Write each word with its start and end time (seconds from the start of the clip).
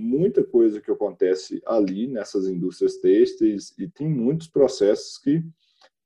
muita 0.00 0.42
coisa 0.42 0.80
que 0.80 0.90
acontece 0.90 1.62
ali 1.66 2.06
nessas 2.06 2.48
indústrias 2.48 2.96
têxteis 2.96 3.72
e 3.78 3.86
tem 3.86 4.08
muitos 4.08 4.48
processos 4.48 5.18
que 5.18 5.44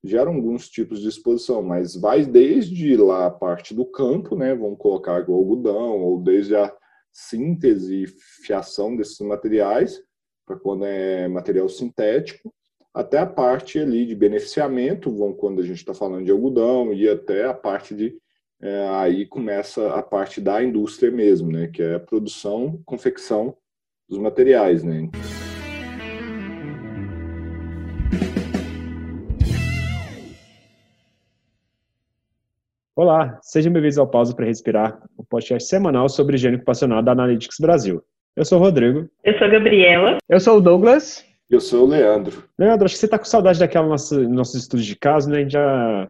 geram 0.03 0.35
alguns 0.35 0.69
tipos 0.69 1.01
de 1.01 1.09
exposição, 1.09 1.63
mas 1.63 1.97
vai 1.97 2.27
desde 2.27 2.95
lá 2.97 3.27
a 3.27 3.31
parte 3.31 3.75
do 3.75 3.87
campo, 3.87 4.37
né, 4.37 4.55
vamos 4.55 4.79
colocar 4.79 5.27
o 5.29 5.35
algodão, 5.35 6.03
ou 6.03 6.21
desde 6.21 6.55
a 6.55 6.71
síntese 7.11 8.03
e 8.03 8.07
fiação 8.07 8.95
desses 8.95 9.19
materiais, 9.21 10.03
para 10.45 10.57
quando 10.57 10.85
é 10.85 11.27
material 11.27 11.69
sintético, 11.71 12.53
até 12.93 13.19
a 13.19 13.27
parte 13.27 13.79
ali 13.79 14.05
de 14.05 14.15
beneficiamento, 14.15 15.11
vamos, 15.11 15.39
quando 15.39 15.63
a 15.63 15.65
gente 15.65 15.79
está 15.79 15.95
falando 15.95 16.25
de 16.25 16.31
algodão, 16.31 16.93
e 16.93 17.09
até 17.09 17.45
a 17.47 17.55
parte 17.55 17.95
de 17.95 18.15
é, 18.61 18.89
aí 18.89 19.27
começa 19.27 19.95
a 19.95 20.03
parte 20.03 20.41
da 20.41 20.63
indústria 20.63 21.11
mesmo, 21.11 21.51
né, 21.51 21.69
que 21.69 21.83
é 21.83 21.95
a 21.95 22.01
produção, 22.01 22.81
confecção 22.85 23.57
dos 24.09 24.19
materiais, 24.19 24.83
né. 24.83 25.09
Olá, 32.97 33.39
sejam 33.43 33.73
bem-vindos 33.73 33.99
ao 33.99 34.07
Pausa 34.07 34.35
para 34.35 34.47
Respirar, 34.47 35.03
o 35.17 35.23
um 35.23 35.25
podcast 35.25 35.69
semanal 35.69 36.09
sobre 36.09 36.37
higiene 36.37 36.57
ocupacional 36.57 37.03
da 37.03 37.13
Analytics 37.13 37.59
Brasil. 37.59 38.03
Eu 38.37 38.45
sou 38.45 38.59
o 38.59 38.63
Rodrigo. 38.63 39.09
Eu 39.25 39.37
sou 39.37 39.47
a 39.47 39.51
Gabriela. 39.51 40.19
Eu 40.29 40.39
sou 40.39 40.59
o 40.59 40.61
Douglas. 40.61 41.25
Eu 41.51 41.61
sou 41.61 41.85
o 41.85 41.89
Leandro. 41.89 42.45
Leandro, 42.59 42.85
acho 42.85 42.95
que 42.95 43.01
você 43.01 43.07
está 43.07 43.19
com 43.19 43.25
saudade 43.25 43.59
daquela 43.59 43.87
nossa, 43.87 44.19
nossos 44.29 44.63
estudos 44.63 44.87
de 44.87 44.97
caso, 44.97 45.29
né? 45.29 45.39
A 45.39 45.41
gente 45.41 45.53
já 45.53 46.09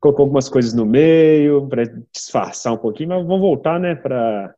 colocou 0.00 0.24
algumas 0.24 0.48
coisas 0.48 0.72
no 0.74 0.84
meio 0.84 1.66
para 1.68 1.84
disfarçar 2.12 2.72
um 2.72 2.78
pouquinho, 2.78 3.10
mas 3.10 3.26
vamos 3.26 3.40
voltar, 3.40 3.80
né, 3.80 3.94
para 3.94 4.54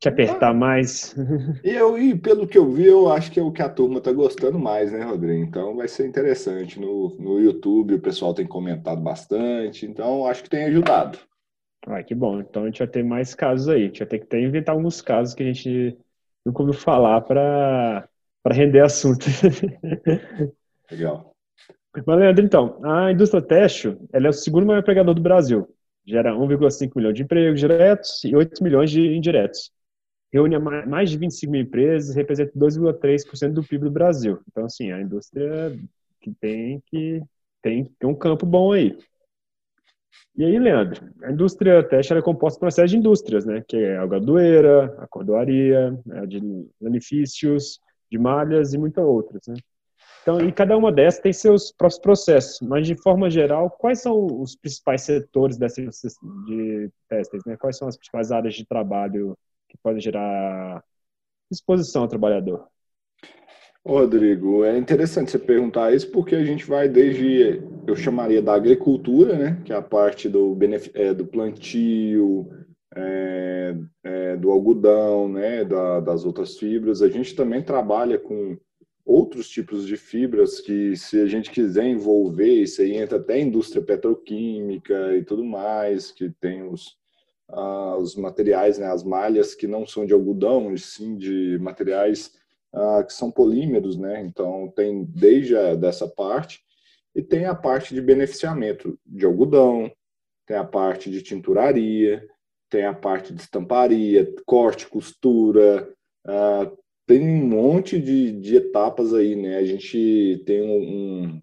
te 0.00 0.08
apertar 0.08 0.48
ah, 0.48 0.54
mais. 0.54 1.14
E, 1.62 1.70
eu, 1.70 1.98
e 1.98 2.18
pelo 2.18 2.46
que 2.46 2.56
eu 2.56 2.70
vi, 2.70 2.86
eu 2.86 3.12
acho 3.12 3.30
que 3.30 3.38
é 3.38 3.42
o 3.42 3.52
que 3.52 3.60
a 3.60 3.68
turma 3.68 3.98
está 3.98 4.10
gostando 4.10 4.58
mais, 4.58 4.90
né, 4.90 5.04
Rodrigo? 5.04 5.44
Então 5.44 5.76
vai 5.76 5.86
ser 5.86 6.06
interessante. 6.06 6.80
No, 6.80 7.14
no 7.18 7.38
YouTube 7.38 7.94
o 7.94 8.00
pessoal 8.00 8.32
tem 8.32 8.46
comentado 8.46 9.00
bastante, 9.02 9.84
então 9.84 10.26
acho 10.26 10.42
que 10.42 10.48
tem 10.48 10.64
ajudado. 10.64 11.18
Ah, 11.86 12.02
que 12.02 12.14
bom. 12.14 12.40
Então 12.40 12.62
a 12.62 12.66
gente 12.66 12.78
vai 12.78 12.88
ter 12.88 13.04
mais 13.04 13.34
casos 13.34 13.68
aí. 13.68 13.82
A 13.82 13.86
gente 13.86 13.98
vai 13.98 14.08
ter 14.08 14.18
que 14.20 14.26
ter, 14.26 14.42
inventar 14.42 14.74
alguns 14.74 15.02
casos 15.02 15.34
que 15.34 15.42
a 15.42 15.46
gente 15.46 15.98
nunca 16.46 16.62
ouviu 16.62 16.74
falar 16.74 17.20
para 17.20 18.08
render 18.50 18.80
assunto. 18.80 19.26
Legal. 20.90 21.30
Mas, 22.06 22.18
Leandro, 22.18 22.44
então, 22.44 22.80
a 22.84 23.12
indústria 23.12 23.42
têxtil 23.42 24.08
ela 24.12 24.28
é 24.28 24.30
o 24.30 24.32
segundo 24.32 24.66
maior 24.66 24.80
empregador 24.80 25.14
do 25.14 25.20
Brasil. 25.20 25.68
Gera 26.06 26.32
1,5 26.32 26.92
milhão 26.96 27.12
de 27.12 27.22
empregos 27.22 27.60
diretos 27.60 28.24
e 28.24 28.34
8 28.34 28.62
milhões 28.64 28.90
de 28.90 29.14
indiretos. 29.14 29.70
Reúne 30.32 30.58
mais 30.58 31.10
de 31.10 31.18
25 31.18 31.52
mil 31.52 31.62
empresas 31.62 32.14
representa 32.14 32.52
2,3% 32.56 33.52
do 33.52 33.64
PIB 33.64 33.84
do 33.84 33.90
Brasil. 33.90 34.40
Então, 34.48 34.64
assim, 34.64 34.92
a 34.92 35.00
indústria 35.00 35.76
que 36.20 36.32
tem 36.40 36.82
que 36.86 37.22
tem, 37.62 37.84
tem 37.98 38.08
um 38.08 38.14
campo 38.14 38.46
bom 38.46 38.72
aí. 38.72 38.96
E 40.36 40.44
aí, 40.44 40.58
Leandro, 40.58 41.12
a 41.22 41.30
indústria 41.30 41.82
têxtil 41.82 42.16
é 42.16 42.22
composta 42.22 42.58
por 42.58 42.66
uma 42.66 42.70
série 42.70 42.88
de 42.88 42.96
indústrias, 42.96 43.44
né? 43.44 43.62
Que 43.66 43.76
é 43.76 43.96
a 43.96 44.02
algadoeira, 44.02 44.96
a 44.98 45.06
cordoaria, 45.06 45.98
a 46.12 46.24
de 46.24 46.40
lanifícios, 46.80 47.80
de 48.10 48.18
malhas 48.18 48.72
e 48.72 48.78
muitas 48.78 49.04
outras, 49.04 49.42
né? 49.46 49.54
Então, 50.22 50.40
e 50.40 50.52
cada 50.52 50.76
uma 50.76 50.92
dessas 50.92 51.20
tem 51.20 51.32
seus 51.32 51.72
próprios 51.72 52.00
processos, 52.00 52.60
mas 52.60 52.86
de 52.86 52.94
forma 52.94 53.30
geral, 53.30 53.70
quais 53.70 54.00
são 54.00 54.40
os 54.40 54.54
principais 54.54 55.02
setores 55.02 55.56
dessa 55.56 55.82
de 56.46 56.90
testes, 57.08 57.42
né? 57.46 57.56
Quais 57.56 57.76
são 57.76 57.88
as 57.88 57.96
principais 57.96 58.30
áreas 58.30 58.54
de 58.54 58.66
trabalho 58.66 59.36
que 59.70 59.78
podem 59.78 60.00
gerar 60.00 60.84
exposição 61.50 62.02
ao 62.02 62.08
trabalhador? 62.08 62.66
Rodrigo, 63.86 64.62
é 64.62 64.76
interessante 64.76 65.30
você 65.30 65.38
perguntar 65.38 65.94
isso 65.94 66.10
porque 66.10 66.34
a 66.34 66.44
gente 66.44 66.66
vai 66.66 66.86
desde, 66.88 67.62
eu 67.86 67.96
chamaria 67.96 68.42
da 68.42 68.52
agricultura, 68.52 69.38
né, 69.38 69.62
que 69.64 69.72
é 69.72 69.76
a 69.76 69.82
parte 69.82 70.28
do, 70.28 70.56
é, 70.92 71.14
do 71.14 71.26
plantio, 71.26 72.50
é, 72.94 73.74
é, 74.04 74.36
do 74.36 74.50
algodão, 74.50 75.28
né, 75.28 75.64
da, 75.64 76.00
das 76.00 76.26
outras 76.26 76.58
fibras. 76.58 77.00
A 77.00 77.08
gente 77.08 77.34
também 77.34 77.62
trabalha 77.62 78.18
com 78.18 78.58
outros 79.02 79.48
tipos 79.48 79.86
de 79.86 79.96
fibras 79.96 80.60
que, 80.60 80.94
se 80.94 81.18
a 81.20 81.26
gente 81.26 81.50
quiser 81.50 81.86
envolver, 81.86 82.62
isso 82.62 82.82
aí 82.82 82.96
entra 82.96 83.16
até 83.16 83.34
a 83.34 83.40
indústria 83.40 83.82
petroquímica 83.82 85.16
e 85.16 85.24
tudo 85.24 85.42
mais, 85.42 86.10
que 86.10 86.28
tem 86.38 86.62
os, 86.62 86.98
ah, 87.52 87.96
os 87.98 88.16
materiais, 88.16 88.78
né, 88.78 88.86
as 88.86 89.02
malhas 89.02 89.54
que 89.54 89.66
não 89.66 89.86
são 89.86 90.06
de 90.06 90.12
algodão, 90.12 90.72
e 90.72 90.78
sim 90.78 91.16
de 91.16 91.58
materiais 91.60 92.32
ah, 92.72 93.02
que 93.04 93.12
são 93.12 93.30
polímeros, 93.30 93.96
né? 93.96 94.20
Então, 94.22 94.72
tem 94.74 95.04
desde 95.04 95.56
a, 95.56 95.74
dessa 95.74 96.08
parte, 96.08 96.60
e 97.14 97.22
tem 97.22 97.44
a 97.44 97.54
parte 97.54 97.94
de 97.94 98.00
beneficiamento 98.00 98.98
de 99.04 99.26
algodão, 99.26 99.90
tem 100.46 100.56
a 100.56 100.64
parte 100.64 101.10
de 101.10 101.22
tinturaria, 101.22 102.26
tem 102.70 102.84
a 102.84 102.94
parte 102.94 103.34
de 103.34 103.40
estamparia, 103.40 104.32
corte, 104.46 104.86
costura, 104.86 105.92
ah, 106.24 106.70
tem 107.06 107.20
um 107.20 107.44
monte 107.44 108.00
de, 108.00 108.32
de 108.40 108.56
etapas 108.56 109.12
aí, 109.12 109.34
né? 109.34 109.56
A 109.58 109.64
gente 109.64 110.42
tem 110.46 110.62
um, 110.62 110.78
um, 110.78 111.42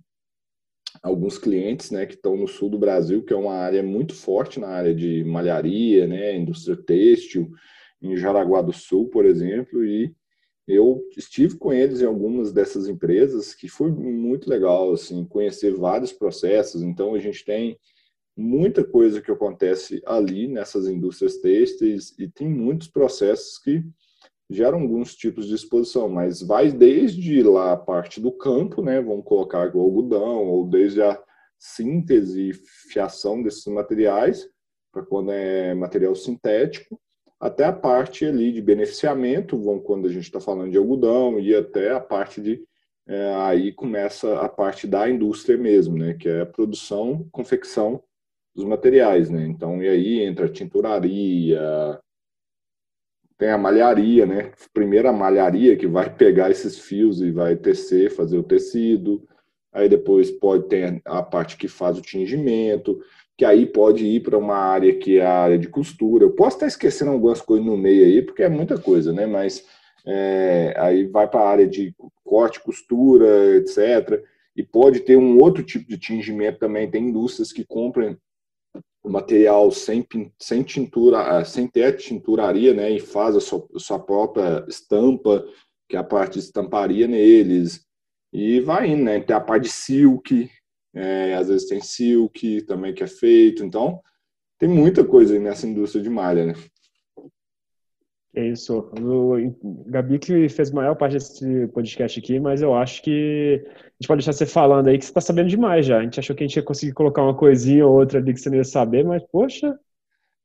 alguns 1.02 1.38
clientes, 1.38 1.92
né, 1.92 2.06
que 2.06 2.16
estão 2.16 2.36
no 2.36 2.48
sul 2.48 2.70
do 2.70 2.80
Brasil, 2.80 3.24
que 3.24 3.34
é 3.34 3.36
uma 3.36 3.54
área 3.54 3.84
muito 3.84 4.14
forte 4.14 4.60
na 4.60 4.68
área 4.68 4.94
de 4.94 5.24
malharia, 5.24 6.08
né, 6.08 6.36
indústria 6.36 6.76
têxtil, 6.76 7.50
em 8.02 8.16
Jaraguá 8.16 8.62
do 8.62 8.74
Sul, 8.74 9.10
por 9.10 9.26
exemplo, 9.26 9.84
e 9.84 10.14
eu 10.68 11.02
estive 11.16 11.58
com 11.58 11.72
eles 11.72 12.02
em 12.02 12.06
algumas 12.06 12.52
dessas 12.52 12.88
empresas, 12.88 13.56
que 13.56 13.70
foi 13.70 13.90
muito 13.90 14.50
legal, 14.50 14.92
assim, 14.92 15.24
conhecer 15.26 15.74
vários 15.74 16.12
processos. 16.12 16.82
Então, 16.82 17.16
a 17.16 17.20
gente 17.20 17.46
tem 17.46 17.80
muita 18.36 18.84
coisa 18.84 19.22
que 19.22 19.32
acontece 19.32 20.02
ali 20.06 20.48
nessas 20.48 20.88
indústrias 20.88 21.38
têxteis 21.38 22.14
e 22.20 22.28
tem 22.28 22.48
muitos 22.50 22.88
processos 22.88 23.58
que 23.58 23.82
geram 24.50 24.82
alguns 24.82 25.16
tipos 25.16 25.48
de 25.48 25.56
exposição, 25.56 26.08
mas 26.08 26.42
vai 26.42 26.72
desde 26.72 27.44
lá 27.44 27.74
a 27.74 27.78
parte 27.78 28.22
do 28.22 28.32
campo, 28.32 28.82
né, 28.82 29.02
vamos 29.02 29.26
colocar 29.26 29.76
o 29.76 29.82
algodão, 29.82 30.46
ou 30.46 30.68
desde 30.68 31.02
a 31.02 31.22
síntese 31.60 32.50
e 32.50 32.54
fiação 32.54 33.42
desses 33.42 33.66
materiais, 33.66 34.48
para 34.92 35.04
quando 35.04 35.32
é 35.32 35.74
material 35.74 36.16
sintético, 36.16 37.00
até 37.40 37.66
a 37.66 37.74
parte 37.74 38.26
ali 38.26 38.52
de 38.52 38.62
beneficiamento, 38.62 39.62
vamos, 39.62 39.84
quando 39.84 40.08
a 40.08 40.12
gente 40.12 40.24
está 40.24 40.40
falando 40.40 40.72
de 40.72 40.78
algodão, 40.78 41.40
e 41.40 41.54
até 41.54 41.92
a 41.92 42.00
parte 42.00 42.42
de, 42.42 42.64
é, 43.06 43.34
aí 43.36 43.74
começa 43.74 44.40
a 44.40 44.48
parte 44.48 44.88
da 44.88 45.10
indústria 45.10 45.58
mesmo, 45.58 45.98
né, 45.98 46.14
que 46.14 46.30
é 46.30 46.42
a 46.42 46.46
produção, 46.46 47.28
confecção 47.32 48.02
dos 48.56 48.64
materiais, 48.66 49.30
né, 49.30 49.46
então, 49.46 49.84
e 49.84 49.90
aí 49.90 50.22
entra 50.24 50.46
a 50.46 50.52
tinturaria, 50.52 52.00
tem 53.38 53.50
a 53.50 53.58
malharia, 53.58 54.26
né? 54.26 54.52
Primeiro 54.74 55.08
a 55.08 55.14
malharia 55.14 55.76
que 55.76 55.88
vai 55.88 56.14
pegar 56.14 56.50
esses 56.50 56.80
fios 56.80 57.22
e 57.22 57.32
vai 57.32 57.56
tecer, 57.56 58.12
fazer 58.12 58.38
o 58.38 58.44
tecido. 58.44 59.24
Aí 59.72 59.88
depois 59.88 60.32
pode 60.32 60.68
ter 60.68 61.02
a 61.06 61.22
parte 61.22 61.56
que 61.56 61.68
faz 61.68 61.98
o 61.98 62.02
tingimento, 62.02 63.00
que 63.38 63.46
aí 63.46 63.68
pode 63.68 64.06
ir 64.06 64.22
para 64.22 64.38
uma 64.38 64.56
área 64.56 64.94
que 64.98 65.20
é 65.20 65.26
a 65.26 65.40
área 65.40 65.58
de 65.60 65.70
costura. 65.70 66.26
Eu 66.26 66.32
posso 66.32 66.56
estar 66.56 66.68
esquecendo 66.68 67.12
algumas 67.12 67.40
coisas 67.40 67.66
no 67.66 67.78
meio 67.78 68.06
aí, 68.06 68.22
porque 68.24 68.42
é 68.42 68.50
muita 68.50 68.80
coisa, 68.80 69.14
né? 69.14 69.28
Mas 69.28 69.64
é, 70.06 70.74
aí 70.78 71.06
vai 71.06 71.28
para 71.28 71.42
a 71.42 71.50
área 71.50 71.68
de 71.68 71.94
corte, 72.24 72.60
costura, 72.60 73.58
etc. 73.58 74.24
E 74.56 74.64
pode 74.64 75.02
ter 75.02 75.16
um 75.16 75.38
outro 75.38 75.62
tipo 75.62 75.88
de 75.88 75.98
tingimento 76.00 76.58
também. 76.58 76.90
Tem 76.90 77.04
indústrias 77.04 77.54
que 77.54 77.64
compram 77.64 78.18
o 79.04 79.10
material 79.10 79.72
sem, 79.72 80.06
sem 80.40 80.64
tintura, 80.64 81.40
ah, 81.40 81.46
sem 81.46 81.68
ter 81.68 81.96
tinturaria, 81.98 82.74
né, 82.74 82.92
e 82.92 83.00
faz 83.00 83.36
a 83.36 83.40
sua, 83.40 83.68
a 83.76 83.80
sua 83.80 84.00
própria 84.00 84.66
estampa, 84.68 85.46
que 85.90 85.96
é 85.96 86.00
a 86.00 86.04
parte 86.04 86.34
de 86.34 86.40
estamparia 86.40 87.08
neles, 87.08 87.86
e 88.34 88.60
vai 88.60 88.90
indo, 88.90 89.04
né, 89.04 89.20
tem 89.20 89.36
a 89.36 89.40
parte 89.42 89.64
de 89.64 89.70
silk, 89.70 90.50
é, 90.94 91.36
às 91.36 91.48
vezes 91.48 91.68
tem 91.68 91.82
silk 91.82 92.64
também 92.64 92.94
que 92.94 93.04
é 93.04 93.08
feito, 93.08 93.64
então 93.64 94.02
tem 94.60 94.68
muita 94.68 95.06
coisa 95.06 95.40
nessa 95.40 95.68
indústria 95.68 96.04
de 96.04 96.10
malha, 96.10 96.46
né. 96.46 96.54
É 98.38 98.50
isso. 98.50 98.92
O 99.02 99.84
Gabi 99.88 100.20
que 100.20 100.48
fez 100.48 100.70
a 100.70 100.76
maior 100.76 100.94
parte 100.94 101.14
desse 101.14 101.66
podcast 101.70 102.20
aqui, 102.20 102.40
mas 102.40 102.62
eu 102.62 102.76
acho 102.76 103.02
que 103.02 103.64
a 103.66 103.70
gente 104.00 104.08
pode 104.08 104.20
deixar 104.20 104.34
você 104.34 104.46
falando 104.46 104.90
aí 104.90 105.00
que 105.00 105.06
você 105.06 105.10
está 105.10 105.22
sabendo 105.22 105.50
demais 105.50 105.88
já. 105.88 105.98
A 105.98 106.04
gente 106.04 106.20
achou 106.20 106.36
que 106.36 106.44
a 106.44 106.48
gente 106.48 106.56
ia 106.56 106.62
conseguir 106.62 106.94
colocar 106.94 107.24
uma 107.24 107.36
coisinha 107.36 107.84
ou 107.88 107.98
outra 107.98 108.20
ali 108.20 108.36
que 108.36 108.40
você 108.40 108.52
não 108.52 108.58
ia 108.58 108.64
saber, 108.64 109.04
mas 109.04 109.24
poxa. 109.32 109.76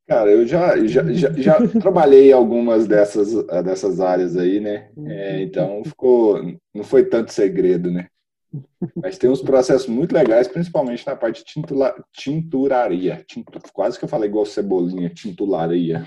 Cara, 0.08 0.30
eu 0.30 0.46
já, 0.46 0.74
já, 0.86 1.04
já, 1.12 1.32
já 1.34 1.58
trabalhei 1.82 2.32
algumas 2.32 2.86
dessas, 2.86 3.44
dessas 3.62 4.00
áreas 4.00 4.38
aí, 4.38 4.58
né? 4.58 4.88
É, 5.04 5.42
então 5.42 5.84
ficou. 5.84 6.40
Não 6.74 6.82
foi 6.82 7.04
tanto 7.04 7.30
segredo, 7.30 7.90
né? 7.90 8.06
Mas 8.96 9.18
tem 9.18 9.30
uns 9.30 9.42
processos 9.42 9.86
muito 9.86 10.14
legais, 10.14 10.48
principalmente 10.48 11.06
na 11.06 11.16
parte 11.16 11.44
de 11.44 11.52
tintula, 11.52 11.94
tinturaria. 12.12 13.22
Tintu, 13.26 13.52
quase 13.72 13.98
que 13.98 14.04
eu 14.04 14.08
falei 14.08 14.28
igual 14.28 14.44
cebolinha, 14.44 15.08
tintularia. 15.08 16.04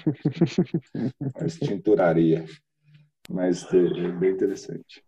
Mas 1.40 1.58
tinturaria. 1.58 2.46
Mas 3.30 3.66
é 3.74 4.10
bem 4.10 4.32
interessante. 4.32 5.04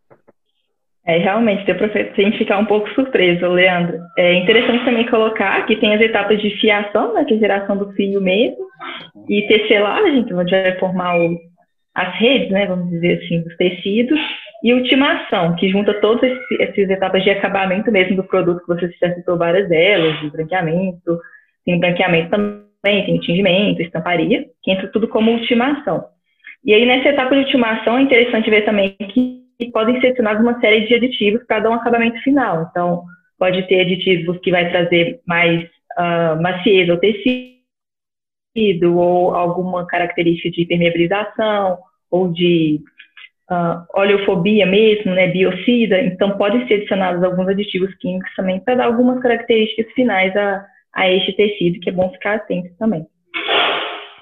É, 1.06 1.20
realmente, 1.20 1.66
deu 1.66 1.76
para 1.76 1.86
a 1.88 2.22
gente 2.22 2.38
ficar 2.38 2.58
um 2.58 2.66
pouco 2.66 2.90
surpreso, 2.90 3.48
Leandro. 3.48 3.98
É 4.18 4.34
interessante 4.34 4.84
também 4.84 5.10
colocar 5.10 5.66
que 5.66 5.78
tem 5.78 5.96
as 5.96 6.02
etapas 6.02 6.42
de 6.42 6.50
fiação, 6.60 7.14
né, 7.14 7.24
que 7.24 7.34
é 7.34 7.38
a 7.38 7.40
geração 7.40 7.78
do 7.78 7.94
fio 7.94 8.20
mesmo, 8.20 8.68
e 9.30 9.48
tecelagem, 9.48 10.26
que 10.26 10.34
onde 10.34 10.52
vai 10.52 10.78
formar 10.80 11.18
o, 11.18 11.40
as 11.96 12.14
redes, 12.20 12.52
né, 12.52 12.66
vamos 12.66 12.90
dizer 12.90 13.24
assim, 13.24 13.42
dos 13.42 13.56
tecidos, 13.56 14.20
e 14.64 14.74
ultimação, 14.74 15.56
que 15.56 15.70
junta 15.70 15.94
todas 16.02 16.32
essas 16.60 16.90
etapas 16.90 17.24
de 17.24 17.30
acabamento 17.30 17.92
mesmo 17.92 18.16
do 18.16 18.24
produto, 18.24 18.62
que 18.62 18.68
você 18.68 18.92
já 19.00 19.14
citou 19.14 19.38
várias 19.38 19.70
delas, 19.70 20.20
de 20.20 20.30
branqueamento, 20.30 21.20
tem 21.66 21.80
branqueamento 21.80 22.30
também, 22.30 23.06
tem 23.06 23.20
tingimento, 23.20 23.82
estamparia, 23.82 24.46
que 24.64 24.72
entra 24.72 24.88
tudo 24.88 25.08
como 25.08 25.32
ultimação. 25.32 26.06
E 26.66 26.74
aí, 26.74 26.86
nessa 26.86 27.10
etapa 27.10 27.36
de 27.36 27.42
ultimação, 27.42 27.98
é 27.98 28.02
interessante 28.02 28.50
ver 28.50 28.64
também 28.64 28.96
que 29.10 29.46
podem 29.72 30.00
ser 30.02 30.08
adicionados 30.08 30.42
uma 30.42 30.60
série 30.60 30.88
de 30.88 30.96
aditivos 30.96 31.44
para 31.46 31.60
dar 31.60 31.70
um 31.70 31.76
acabamento 31.76 32.20
final. 32.22 32.68
Então, 32.70 33.04
pode 33.38 33.68
ter 33.68 33.82
aditivos 33.82 34.40
que 34.40 34.52
vai 34.52 34.70
trazer 34.70 35.20
mais 35.26 35.64
uh, 35.64 36.42
maciez 36.42 36.90
ao 36.90 36.98
tecido, 36.98 37.58
ou 38.98 39.36
alguma 39.36 39.86
característica 39.86 40.50
de 40.50 40.66
permeabilização, 40.66 41.78
ou 42.10 42.32
de 42.32 42.82
uh, 43.52 43.86
oleofobia 43.94 44.66
mesmo, 44.66 45.14
né, 45.14 45.28
biocida. 45.28 46.02
Então, 46.02 46.38
podem 46.38 46.68
ser 46.68 46.76
adicionados 46.76 47.24
alguns 47.24 47.48
aditivos 47.48 47.94
químicos 47.96 48.34
também 48.36 48.60
para 48.60 48.76
dar 48.76 48.86
algumas 48.86 49.22
características 49.22 49.92
finais 49.94 50.36
a, 50.36 50.66
a 50.94 51.10
este 51.10 51.34
tecido, 51.34 51.80
que 51.80 51.90
é 51.90 51.94
bom 51.94 52.10
ficar 52.12 52.36
atento 52.36 52.70
também. 52.78 53.06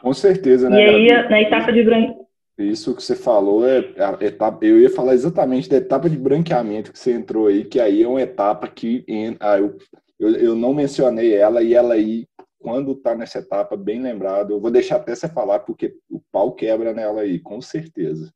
Com 0.01 0.13
certeza, 0.13 0.69
né? 0.69 0.77
E 0.77 0.83
aí, 0.83 1.07
Gabi? 1.07 1.29
na 1.29 1.41
etapa 1.41 1.71
de 1.71 1.83
branco 1.83 2.25
isso 2.57 2.95
que 2.95 3.03
você 3.03 3.15
falou 3.15 3.67
é 3.67 3.79
a 3.79 4.25
etapa. 4.25 4.65
Eu 4.65 4.79
ia 4.79 4.89
falar 4.89 5.13
exatamente 5.13 5.69
da 5.69 5.77
etapa 5.77 6.09
de 6.09 6.17
branqueamento 6.17 6.91
que 6.91 6.99
você 6.99 7.11
entrou 7.11 7.47
aí, 7.47 7.65
que 7.65 7.79
aí 7.79 8.03
é 8.03 8.07
uma 8.07 8.21
etapa 8.21 8.67
que 8.67 9.05
ah, 9.39 9.57
eu, 9.57 9.77
eu, 10.17 10.29
eu 10.35 10.55
não 10.55 10.73
mencionei 10.73 11.35
ela 11.35 11.61
e 11.61 11.73
ela 11.73 11.95
aí, 11.95 12.25
quando 12.59 12.93
está 12.93 13.13
nessa 13.13 13.39
etapa, 13.39 13.75
bem 13.75 14.01
lembrado, 14.01 14.51
eu 14.51 14.61
vou 14.61 14.71
deixar 14.71 14.95
até 14.97 15.13
você 15.13 15.27
falar, 15.27 15.59
porque 15.59 15.95
o 16.09 16.21
pau 16.31 16.53
quebra 16.53 16.93
nela 16.93 17.21
aí, 17.21 17.39
com 17.39 17.61
certeza. 17.61 18.33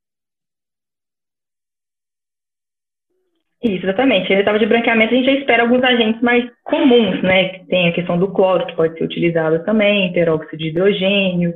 Isso, 3.64 3.86
exatamente. 3.86 4.34
Na 4.34 4.40
etapa 4.40 4.58
de 4.58 4.66
branqueamento, 4.66 5.14
a 5.14 5.18
gente 5.18 5.26
já 5.26 5.34
espera 5.34 5.64
alguns 5.64 5.84
agentes 5.84 6.22
mais 6.22 6.46
comuns, 6.64 7.22
né? 7.22 7.60
Tem 7.68 7.90
a 7.90 7.92
questão 7.92 8.18
do 8.18 8.32
cloro, 8.32 8.66
que 8.66 8.76
pode 8.76 8.98
ser 8.98 9.04
utilizado 9.04 9.64
também, 9.66 10.14
peróxido 10.14 10.58
de 10.58 10.70
hidrogênio, 10.70 11.54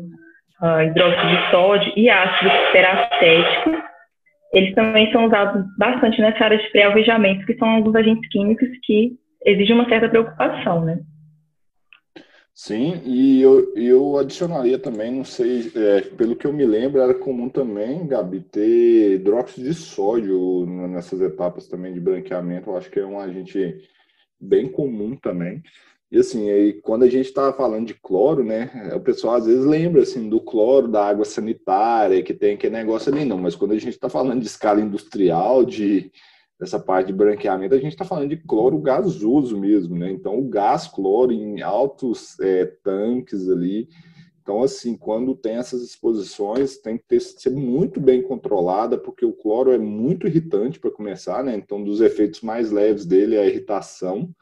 uh, 0.61 0.81
hidróxido 0.81 1.27
de 1.27 1.51
sódio 1.51 1.93
e 1.95 2.09
ácido 2.09 2.51
peracético, 2.73 3.83
eles 4.53 4.75
também 4.75 5.11
são 5.11 5.25
usados 5.25 5.65
bastante 5.77 6.21
nessa 6.21 6.45
área 6.45 6.57
de 6.59 6.69
pré-alvejamento, 6.69 7.45
que 7.45 7.55
são 7.55 7.67
alguns 7.67 7.95
agentes 7.95 8.29
químicos 8.29 8.69
que 8.83 9.13
exigem 9.45 9.75
uma 9.75 9.89
certa 9.89 10.07
preocupação, 10.07 10.85
né? 10.85 10.99
Sim, 12.55 13.01
e 13.03 13.41
eu, 13.41 13.73
eu 13.75 14.17
adicionaria 14.17 14.77
também, 14.77 15.11
não 15.11 15.25
sei, 15.25 15.71
é, 15.75 16.01
pelo 16.01 16.35
que 16.35 16.45
eu 16.45 16.53
me 16.53 16.63
lembro, 16.65 17.01
era 17.01 17.13
comum 17.13 17.49
também, 17.49 18.05
Gabi, 18.05 18.41
ter 18.41 19.13
hidróxido 19.15 19.67
de 19.67 19.73
sódio 19.73 20.63
nessas 20.67 21.19
etapas 21.19 21.67
também 21.67 21.93
de 21.93 21.99
branqueamento. 21.99 22.69
Eu 22.69 22.77
acho 22.77 22.91
que 22.91 22.99
é 22.99 23.05
um 23.05 23.19
agente 23.19 23.89
bem 24.39 24.71
comum 24.71 25.15
também. 25.15 25.63
E 26.11 26.19
assim, 26.19 26.49
aí, 26.51 26.73
quando 26.73 27.03
a 27.03 27.09
gente 27.09 27.25
estava 27.25 27.51
falando 27.57 27.87
de 27.87 27.95
cloro, 27.95 28.43
né, 28.43 28.91
o 28.95 28.99
pessoal 28.99 29.35
às 29.35 29.47
vezes 29.47 29.65
lembra 29.65 30.03
assim 30.03 30.29
do 30.29 30.39
cloro 30.39 30.87
da 30.87 31.03
água 31.07 31.25
sanitária, 31.25 32.21
que 32.21 32.35
tem 32.35 32.53
aquele 32.53 32.75
negócio 32.75 33.11
ali, 33.11 33.25
não, 33.25 33.39
mas 33.39 33.55
quando 33.55 33.71
a 33.71 33.79
gente 33.79 33.95
está 33.95 34.09
falando 34.09 34.41
de 34.41 34.47
escala 34.47 34.79
industrial, 34.79 35.65
de 35.65 36.11
dessa 36.63 36.79
parte 36.79 37.07
de 37.07 37.13
branqueamento, 37.13 37.75
a 37.75 37.79
gente 37.79 37.93
está 37.93 38.05
falando 38.05 38.29
de 38.29 38.37
cloro 38.37 38.79
gasoso 38.79 39.59
mesmo, 39.59 39.95
né? 39.95 40.11
Então, 40.11 40.39
o 40.39 40.47
gás 40.47 40.87
cloro 40.87 41.31
em 41.31 41.61
altos 41.61 42.39
é, 42.39 42.65
tanques 42.65 43.49
ali. 43.49 43.87
Então, 44.41 44.63
assim, 44.63 44.97
quando 44.97 45.35
tem 45.35 45.55
essas 45.55 45.81
exposições, 45.81 46.77
tem 46.77 46.97
que 46.97 47.05
ter, 47.05 47.19
ser 47.19 47.51
muito 47.51 47.99
bem 47.99 48.21
controlada, 48.21 48.97
porque 48.97 49.25
o 49.25 49.33
cloro 49.33 49.71
é 49.71 49.77
muito 49.77 50.27
irritante 50.27 50.79
para 50.79 50.91
começar, 50.91 51.43
né? 51.43 51.55
Então, 51.55 51.83
dos 51.83 52.01
efeitos 52.01 52.41
mais 52.41 52.71
leves 52.71 53.05
dele 53.05 53.35
é 53.35 53.41
a 53.41 53.47
irritação 53.47 54.33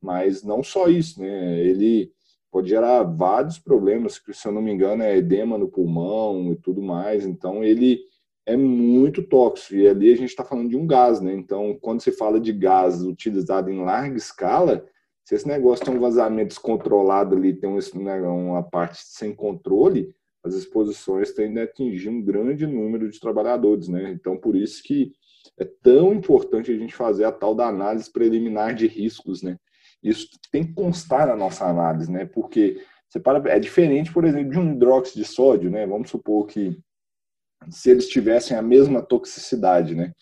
mas 0.00 0.42
não 0.42 0.62
só 0.62 0.88
isso, 0.88 1.20
né? 1.20 1.60
Ele 1.60 2.12
pode 2.50 2.68
gerar 2.68 3.02
vários 3.02 3.58
problemas, 3.58 4.18
que 4.18 4.32
se 4.32 4.46
eu 4.46 4.52
não 4.52 4.62
me 4.62 4.72
engano 4.72 5.02
é 5.02 5.16
edema 5.16 5.58
no 5.58 5.68
pulmão 5.68 6.52
e 6.52 6.56
tudo 6.56 6.80
mais. 6.80 7.26
Então 7.26 7.62
ele 7.62 8.00
é 8.48 8.56
muito 8.56 9.22
tóxico 9.22 9.74
e 9.74 9.86
ali 9.86 10.10
a 10.10 10.16
gente 10.16 10.30
está 10.30 10.42
falando 10.42 10.70
de 10.70 10.76
um 10.76 10.86
gás, 10.86 11.20
né? 11.20 11.34
Então 11.34 11.76
quando 11.82 12.00
se 12.00 12.10
fala 12.10 12.40
de 12.40 12.50
gás 12.50 13.02
utilizado 13.02 13.70
em 13.70 13.84
larga 13.84 14.16
escala, 14.16 14.86
se 15.22 15.34
esse 15.34 15.46
negócio 15.46 15.84
tem 15.84 15.94
um 15.94 16.00
vazamento 16.00 16.48
descontrolado 16.48 17.36
ali, 17.36 17.52
tem 17.52 17.70
né, 17.96 18.20
uma 18.22 18.62
parte 18.62 19.00
sem 19.02 19.34
controle, 19.34 20.14
as 20.42 20.54
exposições 20.54 21.32
tendem 21.32 21.60
a 21.60 21.66
atingir 21.66 22.08
um 22.08 22.22
grande 22.22 22.66
número 22.66 23.10
de 23.10 23.20
trabalhadores, 23.20 23.86
né? 23.86 24.10
Então 24.12 24.38
por 24.38 24.56
isso 24.56 24.82
que 24.82 25.12
é 25.60 25.66
tão 25.82 26.14
importante 26.14 26.72
a 26.72 26.76
gente 26.76 26.94
fazer 26.94 27.24
a 27.24 27.32
tal 27.32 27.54
da 27.54 27.68
análise 27.68 28.10
preliminar 28.10 28.74
de 28.74 28.86
riscos, 28.86 29.42
né? 29.42 29.58
Isso 30.02 30.26
tem 30.50 30.64
que 30.64 30.72
constar 30.72 31.26
na 31.26 31.36
nossa 31.36 31.66
análise, 31.66 32.10
né? 32.10 32.24
Porque 32.24 32.80
você 33.06 33.20
para, 33.20 33.46
é 33.52 33.58
diferente, 33.58 34.10
por 34.10 34.24
exemplo, 34.24 34.52
de 34.52 34.58
um 34.58 34.72
hidróxido 34.72 35.22
de 35.22 35.28
sódio, 35.28 35.70
né? 35.70 35.86
Vamos 35.86 36.08
supor 36.08 36.46
que 36.46 36.78
se 37.70 37.90
eles 37.90 38.08
tivessem 38.08 38.56
a 38.56 38.62
mesma 38.62 39.02
toxicidade, 39.02 39.94
né? 39.94 40.12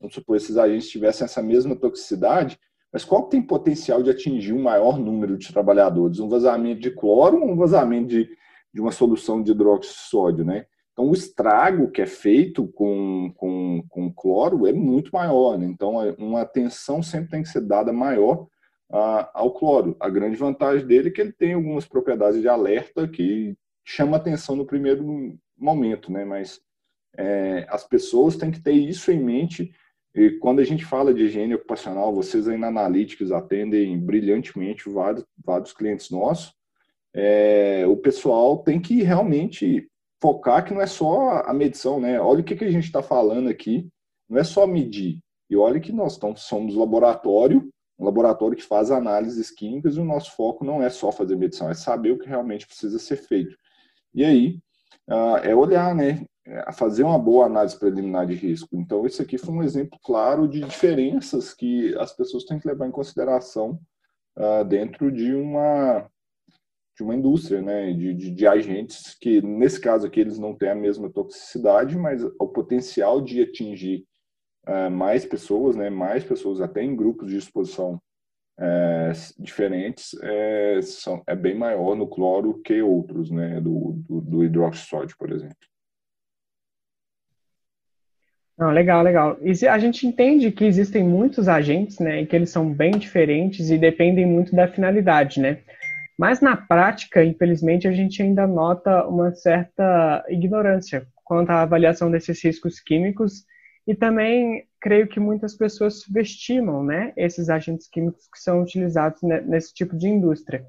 Vamos 0.00 0.14
supor 0.14 0.36
esses 0.36 0.56
agentes 0.56 0.88
tivessem 0.88 1.24
essa 1.24 1.42
mesma 1.42 1.74
toxicidade, 1.74 2.58
mas 2.92 3.04
qual 3.04 3.28
tem 3.28 3.42
potencial 3.42 4.02
de 4.02 4.10
atingir 4.10 4.52
um 4.52 4.62
maior 4.62 4.98
número 4.98 5.36
de 5.36 5.52
trabalhadores? 5.52 6.18
Um 6.18 6.28
vazamento 6.28 6.80
de 6.80 6.90
cloro 6.90 7.40
ou 7.40 7.50
um 7.50 7.56
vazamento 7.56 8.08
de, 8.08 8.28
de 8.72 8.80
uma 8.80 8.92
solução 8.92 9.42
de 9.42 9.52
hidróxido 9.52 9.94
de 9.94 10.00
sódio, 10.08 10.44
né? 10.44 10.66
Então, 10.92 11.10
o 11.10 11.12
estrago 11.12 11.90
que 11.90 12.00
é 12.00 12.06
feito 12.06 12.66
com, 12.68 13.30
com, 13.36 13.84
com 13.86 14.10
cloro 14.14 14.66
é 14.66 14.72
muito 14.72 15.10
maior. 15.12 15.58
Né? 15.58 15.66
Então, 15.66 15.96
uma 16.16 16.40
atenção 16.40 17.02
sempre 17.02 17.28
tem 17.28 17.42
que 17.42 17.50
ser 17.50 17.60
dada 17.60 17.92
maior 17.92 18.46
ao 18.88 19.52
cloro. 19.52 19.94
A 20.00 20.08
grande 20.08 20.36
vantagem 20.36 20.86
dele 20.86 21.08
é 21.08 21.12
que 21.12 21.20
ele 21.20 21.32
tem 21.32 21.52
algumas 21.52 21.84
propriedades 21.84 22.40
de 22.40 22.48
alerta 22.48 23.06
que 23.06 23.54
chama 23.84 24.16
atenção 24.16 24.56
no 24.56 24.64
primeiro 24.64 25.04
momento, 25.54 26.10
né? 26.10 26.24
Mas 26.24 26.60
é, 27.16 27.66
as 27.68 27.86
pessoas 27.86 28.36
têm 28.36 28.50
que 28.50 28.60
ter 28.60 28.72
isso 28.72 29.10
em 29.10 29.22
mente. 29.22 29.72
E 30.14 30.30
quando 30.38 30.60
a 30.60 30.64
gente 30.64 30.84
fala 30.84 31.12
de 31.12 31.24
higiene 31.24 31.54
ocupacional, 31.54 32.14
vocês 32.14 32.48
aí 32.48 32.56
na 32.56 32.68
Analytics 32.68 33.30
atendem 33.30 33.98
brilhantemente 33.98 34.88
vários, 34.88 35.24
vários 35.44 35.72
clientes 35.72 36.10
nossos. 36.10 36.54
É, 37.14 37.84
o 37.86 37.96
pessoal 37.96 38.58
tem 38.58 38.80
que 38.80 39.02
realmente 39.02 39.88
focar 40.20 40.64
que 40.64 40.72
não 40.72 40.80
é 40.80 40.86
só 40.86 41.42
a 41.44 41.52
medição, 41.52 42.00
né? 42.00 42.20
Olha 42.20 42.40
o 42.40 42.44
que, 42.44 42.56
que 42.56 42.64
a 42.64 42.70
gente 42.70 42.84
está 42.84 43.02
falando 43.02 43.48
aqui, 43.48 43.88
não 44.28 44.38
é 44.38 44.44
só 44.44 44.66
medir. 44.66 45.20
E 45.48 45.56
olha 45.56 45.80
que 45.80 45.92
nós 45.92 46.12
estamos, 46.12 46.42
somos 46.42 46.74
laboratório 46.74 47.70
um 47.98 48.04
laboratório 48.04 48.56
que 48.56 48.62
faz 48.62 48.90
análises 48.90 49.50
químicas 49.50 49.96
e 49.96 50.00
o 50.00 50.04
nosso 50.04 50.34
foco 50.36 50.64
não 50.64 50.82
é 50.82 50.90
só 50.90 51.10
fazer 51.10 51.36
medição, 51.36 51.70
é 51.70 51.74
saber 51.74 52.12
o 52.12 52.18
que 52.18 52.28
realmente 52.28 52.66
precisa 52.66 52.98
ser 52.98 53.16
feito. 53.16 53.56
E 54.14 54.24
aí, 54.24 54.58
uh, 55.08 55.36
é 55.42 55.54
olhar, 55.54 55.94
né, 55.94 56.24
é 56.46 56.72
fazer 56.72 57.02
uma 57.02 57.18
boa 57.18 57.46
análise 57.46 57.78
preliminar 57.78 58.26
de 58.26 58.34
risco. 58.34 58.76
Então, 58.76 59.04
esse 59.06 59.20
aqui 59.20 59.36
foi 59.36 59.54
um 59.54 59.62
exemplo 59.62 59.98
claro 60.02 60.46
de 60.46 60.60
diferenças 60.60 61.52
que 61.52 61.94
as 61.98 62.12
pessoas 62.12 62.44
têm 62.44 62.58
que 62.58 62.68
levar 62.68 62.86
em 62.86 62.92
consideração 62.92 63.80
uh, 64.36 64.64
dentro 64.64 65.10
de 65.10 65.34
uma 65.34 66.08
de 66.96 67.02
uma 67.02 67.14
indústria, 67.14 67.60
né, 67.60 67.92
de, 67.92 68.14
de, 68.14 68.30
de, 68.30 68.46
agentes 68.46 69.14
que, 69.20 69.42
nesse 69.42 69.78
caso 69.78 70.06
aqui, 70.06 70.18
eles 70.18 70.38
não 70.38 70.54
têm 70.54 70.70
a 70.70 70.74
mesma 70.74 71.10
toxicidade, 71.10 71.94
mas 71.94 72.24
o 72.24 72.48
potencial 72.48 73.20
de 73.20 73.42
atingir 73.42 74.06
uh, 74.66 74.90
mais 74.90 75.26
pessoas, 75.26 75.76
né, 75.76 75.90
mais 75.90 76.24
pessoas 76.24 76.58
até 76.58 76.82
em 76.82 76.96
grupos 76.96 77.28
de 77.28 77.36
exposição 77.36 78.00
é, 78.58 79.12
diferentes, 79.38 80.16
é, 80.22 80.80
são, 80.82 81.22
é 81.26 81.36
bem 81.36 81.54
maior 81.54 81.94
no 81.94 82.06
cloro 82.06 82.60
que 82.62 82.80
outros, 82.80 83.30
né, 83.30 83.60
do, 83.60 84.02
do, 84.08 84.20
do 84.20 84.44
hidróxido 84.44 85.14
por 85.18 85.30
exemplo. 85.30 85.56
Não, 88.58 88.70
legal, 88.70 89.02
legal. 89.02 89.36
E 89.42 89.68
a 89.68 89.78
gente 89.78 90.06
entende 90.06 90.50
que 90.50 90.64
existem 90.64 91.04
muitos 91.04 91.46
agentes, 91.46 91.98
né, 91.98 92.22
e 92.22 92.26
que 92.26 92.34
eles 92.34 92.48
são 92.48 92.72
bem 92.72 92.92
diferentes 92.92 93.70
e 93.70 93.76
dependem 93.76 94.24
muito 94.24 94.56
da 94.56 94.66
finalidade, 94.66 95.40
né? 95.40 95.58
Mas 96.18 96.40
na 96.40 96.56
prática, 96.56 97.22
infelizmente, 97.22 97.86
a 97.86 97.92
gente 97.92 98.22
ainda 98.22 98.46
nota 98.46 99.06
uma 99.06 99.34
certa 99.34 100.24
ignorância 100.30 101.06
quanto 101.22 101.50
à 101.50 101.60
avaliação 101.60 102.10
desses 102.10 102.42
riscos 102.42 102.80
químicos 102.80 103.44
e 103.86 103.94
também 103.94 104.64
creio 104.80 105.06
que 105.06 105.20
muitas 105.20 105.54
pessoas 105.54 106.00
subestimam 106.00 106.82
né, 106.82 107.12
esses 107.16 107.48
agentes 107.48 107.88
químicos 107.88 108.28
que 108.32 108.40
são 108.40 108.62
utilizados 108.62 109.20
nesse 109.22 109.72
tipo 109.72 109.96
de 109.96 110.08
indústria. 110.08 110.64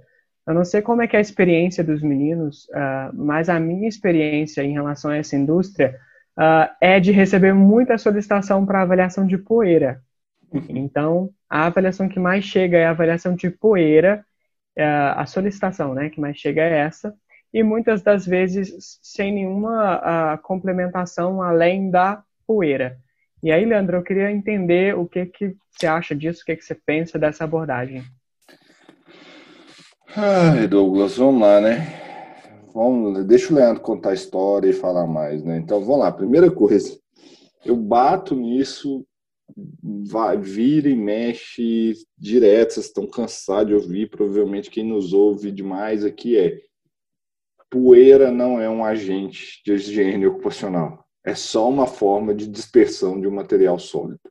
Eu 0.46 0.54
não 0.54 0.64
sei 0.64 0.82
como 0.82 1.02
é 1.02 1.08
que 1.08 1.16
é 1.16 1.20
a 1.20 1.22
experiência 1.22 1.84
dos 1.84 2.02
meninos, 2.02 2.66
uh, 2.70 3.14
mas 3.14 3.50
a 3.50 3.60
minha 3.60 3.88
experiência 3.88 4.64
em 4.64 4.72
relação 4.72 5.12
a 5.12 5.18
essa 5.18 5.36
indústria 5.36 6.00
uh, 6.38 6.74
é 6.80 7.00
de 7.00 7.12
receber 7.12 7.54
muita 7.54 7.98
solicitação 7.98 8.66
para 8.66 8.82
avaliação 8.82 9.26
de 9.28 9.38
poeira. 9.38 10.02
Então, 10.70 11.30
a 11.50 11.66
avaliação 11.66 12.08
que 12.08 12.20
mais 12.20 12.46
chega 12.46 12.78
é 12.78 12.86
a 12.86 12.92
avaliação 12.92 13.36
de 13.36 13.50
poeira, 13.50 14.26
uh, 14.78 15.20
a 15.20 15.26
solicitação 15.26 15.94
né, 15.94 16.10
que 16.10 16.22
mais 16.22 16.38
chega 16.38 16.62
é 16.62 16.80
essa, 16.80 17.14
e 17.54 17.64
muitas 17.64 18.02
das 18.02 18.26
vezes 18.26 19.00
sem 19.02 19.34
nenhuma 19.34 19.98
uh, 20.36 20.42
complementação 20.42 21.42
além 21.42 21.90
da 21.90 22.24
poeira. 22.46 22.98
E 23.44 23.52
aí, 23.52 23.66
Leandro, 23.66 23.98
eu 23.98 24.04
queria 24.04 24.32
entender 24.32 24.98
o 24.98 25.06
que, 25.08 25.26
que 25.28 25.56
você 25.70 25.86
acha 25.86 26.16
disso, 26.16 26.42
o 26.42 26.46
que, 26.46 26.56
que 26.56 26.66
você 26.66 26.74
pensa 26.74 27.20
dessa 27.20 27.44
abordagem. 27.44 28.04
Ai, 30.16 30.68
Douglas, 30.68 31.18
vamos 31.18 31.42
lá, 31.42 31.62
né? 31.62 32.08
Vamos, 32.74 33.24
deixa 33.26 33.54
o 33.54 33.56
Leandro 33.56 33.82
contar 33.82 34.10
a 34.10 34.16
história 34.16 34.70
e 34.70 34.74
falar 34.74 35.06
mais, 35.06 35.44
né? 35.44 35.58
Então, 35.58 35.80
vamos 35.82 36.00
lá. 36.00 36.12
Primeira 36.12 36.50
coisa, 36.50 36.98
eu 37.64 37.76
bato 37.76 38.36
nisso, 38.36 39.06
vai, 40.10 40.38
vira 40.38 40.90
e 40.90 40.96
mexe 40.96 41.94
direto, 42.18 42.74
vocês 42.74 42.88
estão 42.88 43.06
cansados 43.06 43.68
de 43.68 43.74
ouvir, 43.74 44.10
provavelmente 44.10 44.72
quem 44.72 44.84
nos 44.84 45.14
ouve 45.14 45.52
demais 45.52 46.04
aqui 46.04 46.38
é 46.38 46.60
poeira 47.70 48.32
não 48.32 48.62
é 48.62 48.70
um 48.70 48.84
agente 48.84 49.62
de 49.66 49.74
higiene 49.74 50.26
ocupacional 50.26 51.07
é 51.28 51.36
só 51.36 51.70
uma 51.70 51.86
forma 51.86 52.34
de 52.34 52.48
dispersão 52.48 53.20
de 53.20 53.28
um 53.28 53.32
material 53.32 53.78
sólido. 53.78 54.22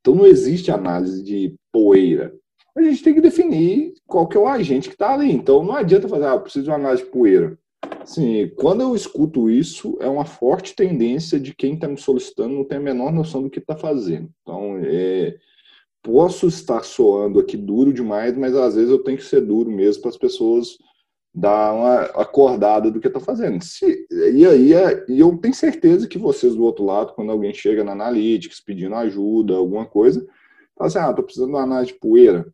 Então 0.00 0.14
não 0.14 0.24
existe 0.24 0.70
análise 0.70 1.20
de 1.20 1.52
poeira. 1.72 2.32
A 2.76 2.82
gente 2.82 3.02
tem 3.02 3.12
que 3.12 3.20
definir 3.20 3.92
qual 4.06 4.28
que 4.28 4.36
é 4.36 4.40
o 4.40 4.46
agente 4.46 4.88
que 4.88 4.94
está 4.94 5.14
ali. 5.14 5.32
Então 5.32 5.64
não 5.64 5.74
adianta 5.74 6.08
fazer, 6.08 6.26
ah, 6.26 6.38
preciso 6.38 6.66
de 6.66 6.70
uma 6.70 6.76
análise 6.76 7.02
de 7.02 7.10
poeira. 7.10 7.58
Sim, 8.04 8.52
quando 8.56 8.82
eu 8.82 8.94
escuto 8.94 9.50
isso, 9.50 9.98
é 10.00 10.08
uma 10.08 10.24
forte 10.24 10.76
tendência 10.76 11.40
de 11.40 11.52
quem 11.52 11.74
está 11.74 11.88
me 11.88 11.98
solicitando 11.98 12.54
não 12.54 12.64
tem 12.64 12.78
a 12.78 12.80
menor 12.80 13.12
noção 13.12 13.42
do 13.42 13.50
que 13.50 13.58
está 13.58 13.76
fazendo. 13.76 14.30
Então, 14.42 14.78
é, 14.80 15.36
posso 16.02 16.46
estar 16.46 16.84
soando 16.84 17.40
aqui 17.40 17.56
duro 17.56 17.92
demais, 17.92 18.36
mas 18.36 18.54
às 18.54 18.76
vezes 18.76 18.90
eu 18.90 19.02
tenho 19.02 19.18
que 19.18 19.24
ser 19.24 19.40
duro 19.40 19.70
mesmo 19.72 20.02
para 20.02 20.10
as 20.10 20.18
pessoas 20.18 20.78
dar 21.34 21.74
uma 21.74 22.02
acordada 22.22 22.90
do 22.90 23.00
que 23.00 23.08
está 23.08 23.18
fazendo. 23.18 23.62
Se, 23.62 24.06
e 24.10 24.46
aí 24.46 24.72
é, 24.72 25.04
e 25.08 25.18
eu 25.18 25.36
tenho 25.36 25.54
certeza 25.54 26.06
que 26.06 26.16
vocês 26.16 26.54
do 26.54 26.62
outro 26.62 26.84
lado, 26.84 27.12
quando 27.14 27.32
alguém 27.32 27.52
chega 27.52 27.82
na 27.82 27.92
Analytics 27.92 28.60
pedindo 28.60 28.94
ajuda, 28.94 29.54
alguma 29.54 29.84
coisa, 29.84 30.24
fala 30.76 30.88
assim, 30.88 30.98
ah, 30.98 31.10
estou 31.10 31.24
precisando 31.24 31.48
de 31.48 31.54
uma 31.54 31.62
análise 31.62 31.92
de 31.92 31.98
poeira. 31.98 32.46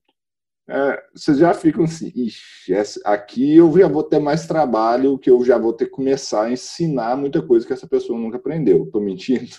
É, 0.66 1.02
vocês 1.14 1.36
já 1.38 1.52
ficam 1.52 1.84
assim, 1.84 2.12
ixi, 2.14 2.72
aqui 3.04 3.56
eu 3.56 3.76
já 3.76 3.88
vou 3.88 4.04
ter 4.04 4.20
mais 4.20 4.46
trabalho, 4.46 5.18
que 5.18 5.28
eu 5.28 5.44
já 5.44 5.58
vou 5.58 5.72
ter 5.72 5.86
que 5.86 5.90
começar 5.90 6.44
a 6.44 6.52
ensinar 6.52 7.16
muita 7.16 7.42
coisa 7.42 7.66
que 7.66 7.72
essa 7.72 7.88
pessoa 7.88 8.18
nunca 8.18 8.38
aprendeu. 8.38 8.84
Estou 8.84 9.02
mentindo? 9.02 9.50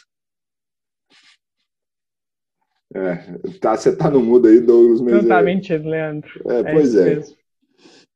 É, 2.93 3.37
tá, 3.59 3.75
você 3.77 3.95
tá 3.95 4.09
no 4.09 4.21
mudo 4.21 4.47
aí, 4.47 4.59
Douglas. 4.59 4.99
Não 4.99 5.27
tá 5.27 5.41
mentindo, 5.41 5.87
Leandro. 5.87 6.29
É, 6.49 6.59
é 6.59 6.73
pois 6.73 6.95
é. 6.95 7.21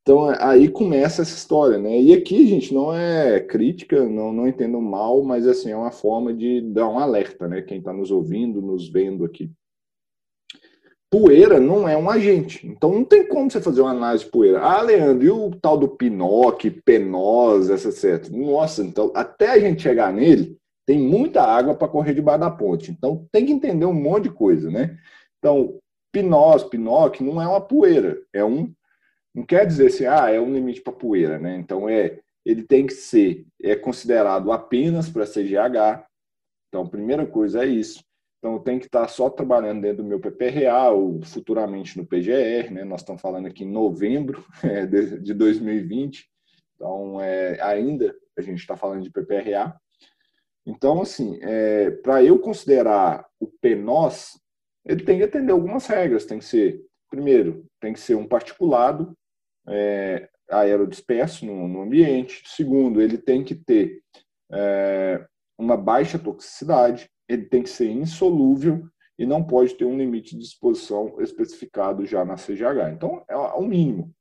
Então 0.07 0.29
aí 0.39 0.69
começa 0.69 1.23
essa 1.23 1.35
história, 1.35 1.79
né? 1.79 1.99
E 1.99 2.13
aqui, 2.13 2.45
gente, 2.45 2.71
não 2.71 2.93
é 2.93 3.39
crítica, 3.39 4.07
não, 4.07 4.31
não 4.31 4.47
entendo 4.47 4.79
mal, 4.79 5.23
mas 5.23 5.47
assim, 5.47 5.71
é 5.71 5.75
uma 5.75 5.89
forma 5.89 6.31
de 6.31 6.61
dar 6.61 6.87
um 6.87 6.99
alerta, 6.99 7.47
né? 7.47 7.63
Quem 7.63 7.79
está 7.79 7.91
nos 7.91 8.11
ouvindo, 8.11 8.61
nos 8.61 8.87
vendo 8.87 9.25
aqui. 9.25 9.49
Poeira 11.09 11.59
não 11.59 11.89
é 11.89 11.97
um 11.97 12.07
agente, 12.07 12.67
então 12.67 12.91
não 12.91 13.03
tem 13.03 13.27
como 13.27 13.49
você 13.49 13.59
fazer 13.59 13.81
uma 13.81 13.89
análise 13.91 14.25
de 14.25 14.29
poeira. 14.29 14.59
Ah, 14.59 14.79
Leandro, 14.79 15.25
e 15.25 15.29
o 15.31 15.49
tal 15.59 15.75
do 15.75 15.87
PINOC, 15.87 16.69
PENOS, 16.85 17.69
etc. 17.69 18.29
Nossa, 18.29 18.83
então 18.83 19.11
até 19.15 19.53
a 19.53 19.59
gente 19.59 19.81
chegar 19.81 20.13
nele, 20.13 20.55
tem 20.85 20.99
muita 20.99 21.41
água 21.41 21.73
para 21.73 21.87
correr 21.87 22.13
debaixo 22.13 22.41
da 22.41 22.51
ponte. 22.51 22.91
Então 22.91 23.27
tem 23.31 23.43
que 23.43 23.51
entender 23.51 23.87
um 23.87 23.93
monte 23.93 24.25
de 24.25 24.31
coisa, 24.31 24.69
né? 24.69 24.99
Então, 25.39 25.79
PINOS, 26.11 26.65
PINOC 26.65 27.23
não 27.23 27.41
é 27.41 27.47
uma 27.47 27.61
poeira, 27.61 28.21
é 28.31 28.45
um 28.45 28.71
não 29.35 29.45
quer 29.45 29.67
dizer 29.67 29.87
assim, 29.87 30.05
ah, 30.05 30.31
é 30.31 30.39
um 30.39 30.53
limite 30.53 30.81
para 30.81 30.93
poeira, 30.93 31.37
né? 31.37 31.57
Então 31.57 31.89
é, 31.89 32.19
ele 32.45 32.63
tem 32.63 32.85
que 32.87 32.93
ser 32.93 33.45
é 33.61 33.75
considerado 33.75 34.51
apenas 34.51 35.09
para 35.09 35.25
CGH. 35.25 36.05
Então, 36.69 36.83
a 36.83 36.89
primeira 36.89 37.25
coisa 37.25 37.63
é 37.63 37.67
isso. 37.67 38.03
Então, 38.37 38.59
tem 38.59 38.77
que 38.77 38.85
estar 38.85 39.07
só 39.07 39.29
trabalhando 39.29 39.81
dentro 39.81 40.03
do 40.03 40.09
meu 40.09 40.19
PPRA 40.19 40.89
ou 40.89 41.21
futuramente 41.23 41.97
no 41.97 42.05
PGR, 42.05 42.71
né? 42.71 42.83
Nós 42.83 43.01
estamos 43.01 43.21
falando 43.21 43.47
aqui 43.47 43.63
em 43.63 43.71
novembro 43.71 44.45
é, 44.63 44.85
de 44.85 45.33
2020. 45.33 46.29
Então, 46.75 47.19
é, 47.19 47.59
ainda 47.61 48.15
a 48.37 48.41
gente 48.41 48.59
está 48.59 48.77
falando 48.77 49.01
de 49.01 49.09
PPRA. 49.09 49.75
Então, 50.65 51.01
assim, 51.01 51.39
é, 51.41 51.89
para 51.89 52.23
eu 52.23 52.37
considerar 52.37 53.25
o 53.39 53.47
PNOS, 53.47 54.39
ele 54.85 55.03
tem 55.03 55.17
que 55.17 55.23
atender 55.23 55.51
algumas 55.51 55.87
regras. 55.87 56.25
Tem 56.25 56.37
que 56.37 56.45
ser, 56.45 56.83
primeiro, 57.09 57.65
tem 57.79 57.93
que 57.93 57.99
ser 57.99 58.15
um 58.15 58.27
particulado 58.27 59.15
é, 59.67 60.29
aerodisperso 60.49 61.45
no, 61.45 61.67
no, 61.67 61.81
ambiente. 61.81 62.43
Segundo, 62.45 63.01
ele 63.01 63.17
tem 63.17 63.43
que 63.43 63.55
ter 63.55 64.01
é, 64.51 65.25
uma 65.57 65.77
baixa 65.77 66.19
toxicidade, 66.19 67.09
ele 67.27 67.45
tem 67.45 67.63
que 67.63 67.69
ser 67.69 67.89
insolúvel 67.89 68.87
e 69.17 69.25
não 69.25 69.43
pode 69.43 69.73
ter 69.75 69.85
um 69.85 69.97
limite 69.97 70.35
de 70.35 70.43
exposição 70.43 71.15
especificado 71.19 72.05
já 72.05 72.25
na 72.25 72.35
CGH. 72.35 72.91
Então, 72.93 73.23
é 73.27 73.35
o 73.35 73.61
mínimo. 73.61 74.13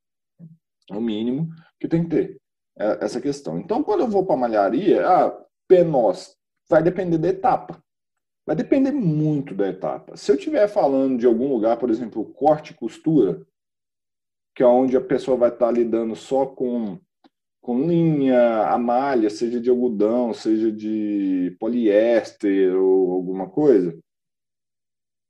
É 0.90 0.96
o 0.96 1.00
mínimo 1.00 1.48
que 1.80 1.88
tem 1.88 2.04
que 2.04 2.10
ter 2.10 2.40
é, 2.78 3.04
essa 3.04 3.20
questão. 3.20 3.58
Então, 3.58 3.82
quando 3.82 4.00
eu 4.00 4.08
vou 4.08 4.24
para 4.24 4.34
a 4.34 4.38
malharia, 4.38 5.06
a 5.06 5.44
PNOS 5.68 6.36
vai 6.68 6.82
depender 6.82 7.18
da 7.18 7.28
etapa. 7.28 7.82
Vai 8.46 8.54
depender 8.54 8.92
muito 8.92 9.54
da 9.54 9.68
etapa. 9.68 10.16
Se 10.16 10.30
eu 10.30 10.36
estiver 10.36 10.68
falando 10.68 11.18
de 11.18 11.26
algum 11.26 11.48
lugar, 11.48 11.78
por 11.78 11.88
exemplo, 11.88 12.24
corte 12.32 12.72
e 12.72 12.74
costura, 12.76 13.44
que 14.54 14.62
é 14.62 14.66
onde 14.66 14.96
a 14.96 15.00
pessoa 15.00 15.36
vai 15.36 15.48
estar 15.48 15.70
lidando 15.70 16.14
só 16.14 16.46
com, 16.46 16.98
com 17.60 17.88
linha, 17.88 18.68
a 18.68 18.78
malha, 18.78 19.28
seja 19.28 19.60
de 19.60 19.68
algodão, 19.68 20.32
seja 20.32 20.70
de 20.70 21.56
poliéster 21.58 22.74
ou 22.76 23.12
alguma 23.12 23.48
coisa, 23.48 23.98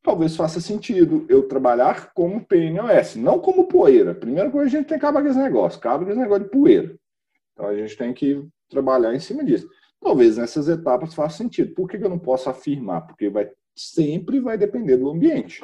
talvez 0.02 0.36
faça 0.36 0.60
sentido 0.60 1.24
eu 1.28 1.48
trabalhar 1.48 2.12
como 2.12 2.44
PNOS, 2.44 3.16
não 3.16 3.38
como 3.38 3.66
poeira. 3.66 4.14
Primeira 4.14 4.50
coisa, 4.50 4.66
a 4.66 4.70
gente 4.70 4.88
tem 4.88 4.98
que 4.98 5.04
acabar 5.04 5.22
com 5.22 5.28
esse 5.28 5.38
negócio, 5.38 5.78
acaba 5.78 6.04
com 6.04 6.10
esse 6.10 6.20
negócio 6.20 6.44
de 6.44 6.50
poeira. 6.50 6.94
Então, 7.52 7.66
a 7.66 7.76
gente 7.76 7.96
tem 7.96 8.12
que 8.12 8.46
trabalhar 8.68 9.14
em 9.14 9.20
cima 9.20 9.42
disso. 9.42 9.66
Talvez 10.00 10.36
nessas 10.36 10.68
etapas 10.68 11.14
faça 11.14 11.38
sentido. 11.38 11.72
Por 11.72 11.88
que 11.88 11.96
eu 11.96 12.10
não 12.10 12.18
posso 12.18 12.50
afirmar? 12.50 13.06
Porque 13.06 13.30
vai, 13.30 13.50
sempre 13.74 14.38
vai 14.38 14.58
depender 14.58 14.98
do 14.98 15.08
ambiente 15.08 15.62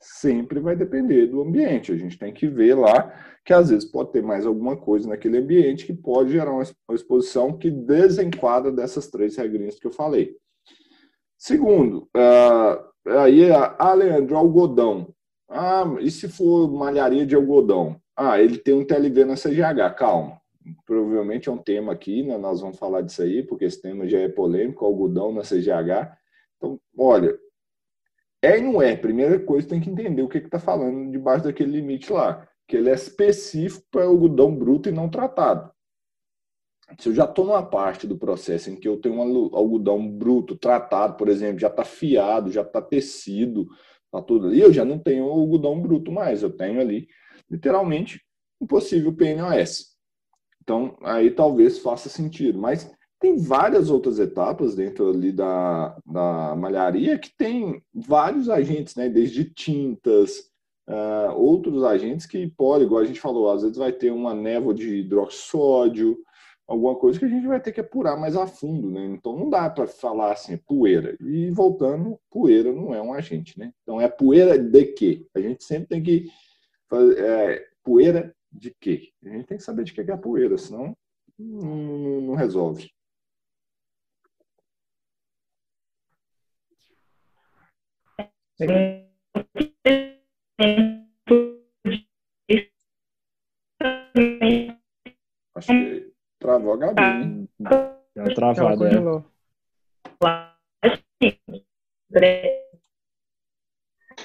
sempre 0.00 0.60
vai 0.60 0.76
depender 0.76 1.26
do 1.26 1.42
ambiente. 1.42 1.92
A 1.92 1.96
gente 1.96 2.18
tem 2.18 2.32
que 2.32 2.46
ver 2.46 2.74
lá 2.74 3.12
que 3.44 3.52
às 3.52 3.70
vezes 3.70 3.90
pode 3.90 4.12
ter 4.12 4.22
mais 4.22 4.46
alguma 4.46 4.76
coisa 4.76 5.08
naquele 5.08 5.38
ambiente 5.38 5.86
que 5.86 5.92
pode 5.92 6.32
gerar 6.32 6.52
uma 6.52 6.64
exposição 6.92 7.56
que 7.56 7.70
desenquadra 7.70 8.70
dessas 8.70 9.08
três 9.08 9.36
regrinhas 9.36 9.78
que 9.78 9.86
eu 9.86 9.90
falei. 9.90 10.36
Segundo, 11.36 12.08
uh, 12.16 13.10
aí, 13.20 13.50
ah, 13.52 13.94
Leandro, 13.94 14.36
algodão. 14.36 15.14
Ah, 15.48 15.84
e 16.00 16.10
se 16.10 16.28
for 16.28 16.70
malharia 16.70 17.24
de 17.24 17.34
algodão? 17.34 17.96
Ah, 18.16 18.40
ele 18.40 18.58
tem 18.58 18.74
um 18.74 18.84
TLV 18.84 19.24
na 19.24 19.34
CGH, 19.34 19.94
calma. 19.96 20.38
Provavelmente 20.84 21.48
é 21.48 21.52
um 21.52 21.58
tema 21.58 21.92
aqui, 21.92 22.22
né? 22.22 22.36
nós 22.36 22.60
vamos 22.60 22.78
falar 22.78 23.00
disso 23.00 23.22
aí, 23.22 23.42
porque 23.42 23.64
esse 23.64 23.80
tema 23.80 24.06
já 24.06 24.18
é 24.18 24.28
polêmico, 24.28 24.84
algodão 24.84 25.32
na 25.32 25.42
CGH. 25.42 26.12
Então, 26.56 26.78
olha, 26.98 27.38
é 28.42 28.58
e 28.58 28.60
não 28.60 28.80
é. 28.80 28.96
Primeira 28.96 29.38
coisa, 29.38 29.68
tem 29.68 29.80
que 29.80 29.90
entender 29.90 30.22
o 30.22 30.28
que 30.28 30.38
está 30.38 30.58
falando 30.58 31.10
debaixo 31.10 31.44
daquele 31.44 31.72
limite 31.72 32.12
lá. 32.12 32.46
Que 32.66 32.76
ele 32.76 32.90
é 32.90 32.94
específico 32.94 33.86
para 33.90 34.04
algodão 34.04 34.54
bruto 34.54 34.88
e 34.88 34.92
não 34.92 35.08
tratado. 35.08 35.70
Se 36.98 37.08
eu 37.08 37.14
já 37.14 37.24
estou 37.24 37.44
numa 37.44 37.62
parte 37.62 38.06
do 38.06 38.16
processo 38.16 38.70
em 38.70 38.76
que 38.76 38.88
eu 38.88 38.98
tenho 38.98 39.16
um 39.16 39.54
algodão 39.54 40.08
bruto 40.08 40.56
tratado, 40.56 41.16
por 41.16 41.28
exemplo, 41.28 41.58
já 41.58 41.68
está 41.68 41.84
fiado, 41.84 42.50
já 42.50 42.62
está 42.62 42.80
tecido, 42.80 43.68
está 44.06 44.22
tudo 44.22 44.46
ali, 44.46 44.60
eu 44.60 44.72
já 44.72 44.84
não 44.84 44.98
tenho 44.98 45.24
algodão 45.24 45.80
bruto 45.80 46.10
mais. 46.10 46.42
Eu 46.42 46.50
tenho 46.50 46.80
ali, 46.80 47.08
literalmente, 47.50 48.22
um 48.60 48.66
possível 48.66 49.12
PNOS. 49.14 49.96
Então, 50.62 50.96
aí 51.02 51.30
talvez 51.30 51.78
faça 51.78 52.08
sentido. 52.08 52.58
Mas 52.58 52.90
tem 53.20 53.36
várias 53.36 53.90
outras 53.90 54.18
etapas 54.18 54.74
dentro 54.74 55.10
ali 55.10 55.32
da, 55.32 55.96
da 56.06 56.54
malharia 56.56 57.18
que 57.18 57.30
tem 57.36 57.82
vários 57.92 58.48
agentes, 58.48 58.94
né? 58.94 59.08
Desde 59.08 59.44
tintas, 59.44 60.50
uh, 60.88 61.32
outros 61.36 61.82
agentes 61.84 62.26
que 62.26 62.46
podem, 62.48 62.86
igual 62.86 63.02
a 63.02 63.06
gente 63.06 63.20
falou, 63.20 63.50
às 63.50 63.62
vezes 63.62 63.76
vai 63.76 63.92
ter 63.92 64.10
uma 64.10 64.34
névoa 64.34 64.72
de 64.72 64.98
hidroxódio, 64.98 66.16
alguma 66.66 66.94
coisa 66.94 67.18
que 67.18 67.24
a 67.24 67.28
gente 67.28 67.46
vai 67.46 67.60
ter 67.60 67.72
que 67.72 67.80
apurar 67.80 68.16
mais 68.16 68.36
a 68.36 68.46
fundo, 68.46 68.90
né? 68.90 69.04
Então 69.06 69.36
não 69.36 69.50
dá 69.50 69.68
para 69.68 69.86
falar 69.86 70.32
assim, 70.32 70.54
é 70.54 70.60
poeira. 70.66 71.16
E 71.20 71.50
voltando, 71.50 72.20
poeira 72.30 72.72
não 72.72 72.94
é 72.94 73.02
um 73.02 73.12
agente, 73.12 73.58
né? 73.58 73.72
Então 73.82 74.00
é 74.00 74.08
poeira 74.08 74.58
de 74.58 74.84
quê? 74.84 75.26
A 75.34 75.40
gente 75.40 75.64
sempre 75.64 75.88
tem 75.88 76.02
que 76.02 76.30
fazer 76.88 77.18
é, 77.18 77.66
poeira 77.82 78.34
de 78.52 78.74
quê? 78.80 79.08
A 79.24 79.30
gente 79.30 79.46
tem 79.46 79.58
que 79.58 79.64
saber 79.64 79.84
de 79.84 79.92
que 79.92 80.00
é 80.00 80.12
a 80.12 80.18
poeira, 80.18 80.56
senão 80.56 80.96
não, 81.38 81.76
não, 81.76 82.20
não 82.20 82.34
resolve. 82.34 82.90
Acho 95.54 95.68
que 95.68 96.12
travou 96.40 96.72
a 96.72 96.76
Gabi. 96.76 97.48
Tá 97.62 98.34
travado, 98.34 98.84
é. 98.84 98.90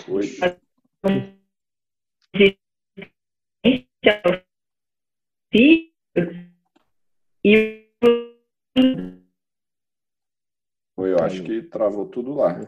Oi. 0.08 0.26
E 7.46 7.84
Oi, 10.96 11.12
eu 11.12 11.20
acho 11.20 11.44
que 11.44 11.62
travou 11.64 12.08
tudo 12.08 12.34
lá. 12.34 12.62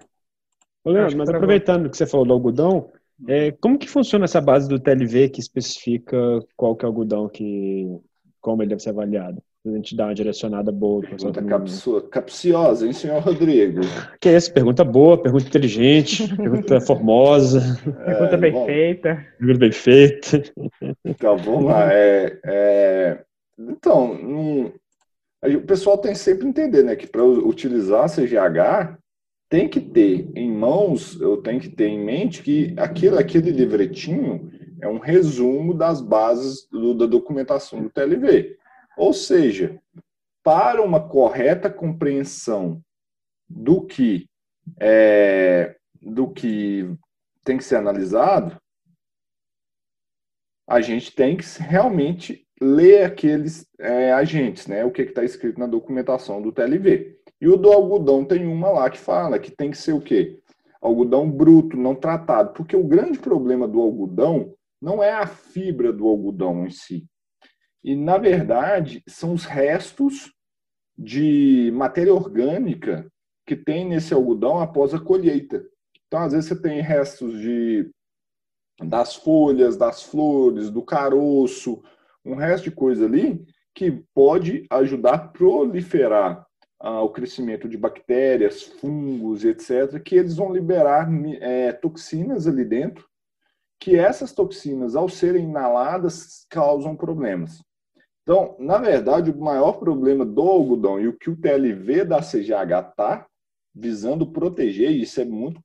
Ô, 0.85 0.91
Leandro, 0.91 1.17
mas 1.17 1.29
aproveitando 1.29 1.89
que 1.89 1.97
você 1.97 2.05
falou 2.05 2.27
do 2.27 2.33
algodão, 2.33 2.91
é, 3.27 3.51
como 3.51 3.77
que 3.77 3.89
funciona 3.89 4.25
essa 4.25 4.39
base 4.39 4.69
do 4.69 4.79
TLV 4.79 5.29
que 5.29 5.39
especifica 5.39 6.17
qual 6.55 6.75
que 6.75 6.85
é 6.85 6.87
o 6.87 6.91
algodão 6.91 7.27
que, 7.27 7.87
como 8.39 8.61
ele 8.61 8.69
deve 8.69 8.83
ser 8.83 8.91
avaliado? 8.91 9.41
A 9.65 9.69
gente 9.77 9.95
dá 9.95 10.05
uma 10.05 10.13
direcionada 10.13 10.71
boa. 10.71 11.01
Pergunta 11.01 11.41
capsu, 11.41 12.01
capciosa, 12.01 12.85
hein, 12.85 12.93
senhor 12.93 13.19
Rodrigo? 13.19 13.81
Que 14.21 14.29
é 14.29 14.37
isso? 14.37 14.53
Pergunta 14.53 14.83
boa, 14.83 15.19
pergunta 15.19 15.47
inteligente, 15.47 16.27
pergunta 16.37 16.79
formosa. 16.79 17.61
pergunta 18.05 18.37
bem 18.37 18.51
bom, 18.51 18.65
feita. 18.67 19.25
Pergunta 19.39 19.59
bem 19.59 19.71
feita. 19.71 20.43
Então, 21.03 21.35
vamos 21.37 21.65
lá. 21.65 21.91
É, 21.91 22.39
é, 22.45 23.23
então, 23.57 24.13
um, 24.13 24.71
o 25.43 25.61
pessoal 25.61 25.97
tem 25.97 26.13
sempre 26.13 26.43
que 26.43 26.49
entender 26.49 26.83
né, 26.83 26.95
que 26.95 27.07
para 27.07 27.23
utilizar 27.23 28.03
a 28.03 28.07
CGH, 28.07 28.99
tem 29.55 29.69
que 29.69 29.79
ter 29.79 30.29
em 30.35 30.51
mãos, 30.51 31.17
eu 31.21 31.37
tenho 31.37 31.61
que 31.61 31.69
ter 31.69 31.87
em 31.87 32.03
mente 32.03 32.43
que 32.43 32.75
aquilo, 32.77 33.17
aquele 33.17 33.51
livretinho 33.51 34.51
é 34.81 34.87
um 34.89 34.99
resumo 34.99 35.73
das 35.73 36.01
bases 36.01 36.67
do, 36.69 36.93
da 36.93 37.05
documentação 37.05 37.81
do 37.81 37.89
TLV. 37.89 38.57
Ou 38.97 39.13
seja, 39.13 39.79
para 40.43 40.81
uma 40.83 41.07
correta 41.07 41.69
compreensão 41.69 42.83
do 43.47 43.85
que 43.85 44.27
é, 44.77 45.77
do 46.01 46.29
que 46.29 46.93
tem 47.41 47.57
que 47.57 47.63
ser 47.63 47.77
analisado, 47.77 48.59
a 50.67 50.81
gente 50.81 51.15
tem 51.15 51.37
que 51.37 51.45
realmente 51.61 52.45
ler 52.59 53.05
aqueles 53.05 53.65
é, 53.79 54.11
agentes, 54.11 54.67
né? 54.67 54.83
O 54.83 54.91
que 54.91 55.03
está 55.03 55.23
escrito 55.23 55.57
na 55.57 55.65
documentação 55.65 56.41
do 56.41 56.51
TLV. 56.51 57.15
E 57.45 57.47
o 57.47 57.57
do 57.57 57.71
algodão 57.71 58.25
tem 58.25 58.47
uma 58.47 58.71
lá 58.71 58.89
que 58.89 58.97
fala 58.97 59.37
que 59.37 59.51
tem 59.51 59.69
que 59.69 59.77
ser 59.77 59.93
o 59.93 60.01
quê? 60.01 60.41
Algodão 60.81 61.29
bruto, 61.29 61.77
não 61.77 61.93
tratado. 61.93 62.53
Porque 62.53 62.75
o 62.75 62.83
grande 62.83 63.19
problema 63.19 63.67
do 63.67 63.79
algodão 63.79 64.55
não 64.81 65.03
é 65.03 65.11
a 65.11 65.27
fibra 65.27 65.93
do 65.93 66.07
algodão 66.07 66.65
em 66.65 66.71
si. 66.71 67.05
E, 67.83 67.95
na 67.95 68.17
verdade, 68.17 69.03
são 69.07 69.31
os 69.31 69.45
restos 69.45 70.33
de 70.97 71.71
matéria 71.75 72.15
orgânica 72.15 73.07
que 73.45 73.55
tem 73.55 73.87
nesse 73.87 74.11
algodão 74.11 74.59
após 74.59 74.91
a 74.95 74.99
colheita. 74.99 75.63
Então, 76.07 76.21
às 76.21 76.33
vezes, 76.33 76.49
você 76.49 76.59
tem 76.59 76.81
restos 76.81 77.39
de 77.39 77.91
das 78.83 79.15
folhas, 79.15 79.77
das 79.77 80.01
flores, 80.01 80.71
do 80.71 80.81
caroço, 80.81 81.83
um 82.25 82.33
resto 82.33 82.63
de 82.63 82.71
coisa 82.71 83.05
ali 83.05 83.45
que 83.71 84.03
pode 84.15 84.65
ajudar 84.71 85.13
a 85.13 85.27
proliferar 85.27 86.44
ah, 86.85 87.01
o 87.01 87.09
crescimento 87.09 87.67
de 87.67 87.79
bactérias, 87.79 88.61
fungos, 88.61 89.43
etc., 89.43 89.99
que 89.99 90.15
eles 90.15 90.35
vão 90.35 90.53
liberar 90.53 91.09
é, 91.41 91.73
toxinas 91.73 92.45
ali 92.45 92.63
dentro, 92.63 93.09
que 93.79 93.95
essas 93.95 94.31
toxinas, 94.31 94.95
ao 94.95 95.09
serem 95.09 95.45
inaladas, 95.45 96.45
causam 96.47 96.95
problemas. 96.95 97.59
Então, 98.21 98.55
na 98.59 98.77
verdade, 98.77 99.31
o 99.31 99.39
maior 99.39 99.79
problema 99.79 100.23
do 100.23 100.43
algodão 100.43 100.99
e 100.99 101.07
o 101.07 101.17
que 101.17 101.27
o 101.27 101.35
TLV 101.35 102.05
da 102.05 102.19
CGH 102.19 102.89
está 102.89 103.27
visando 103.73 104.31
proteger, 104.31 104.91
e 104.91 105.01
isso 105.01 105.19
é 105.19 105.25
muito 105.25 105.59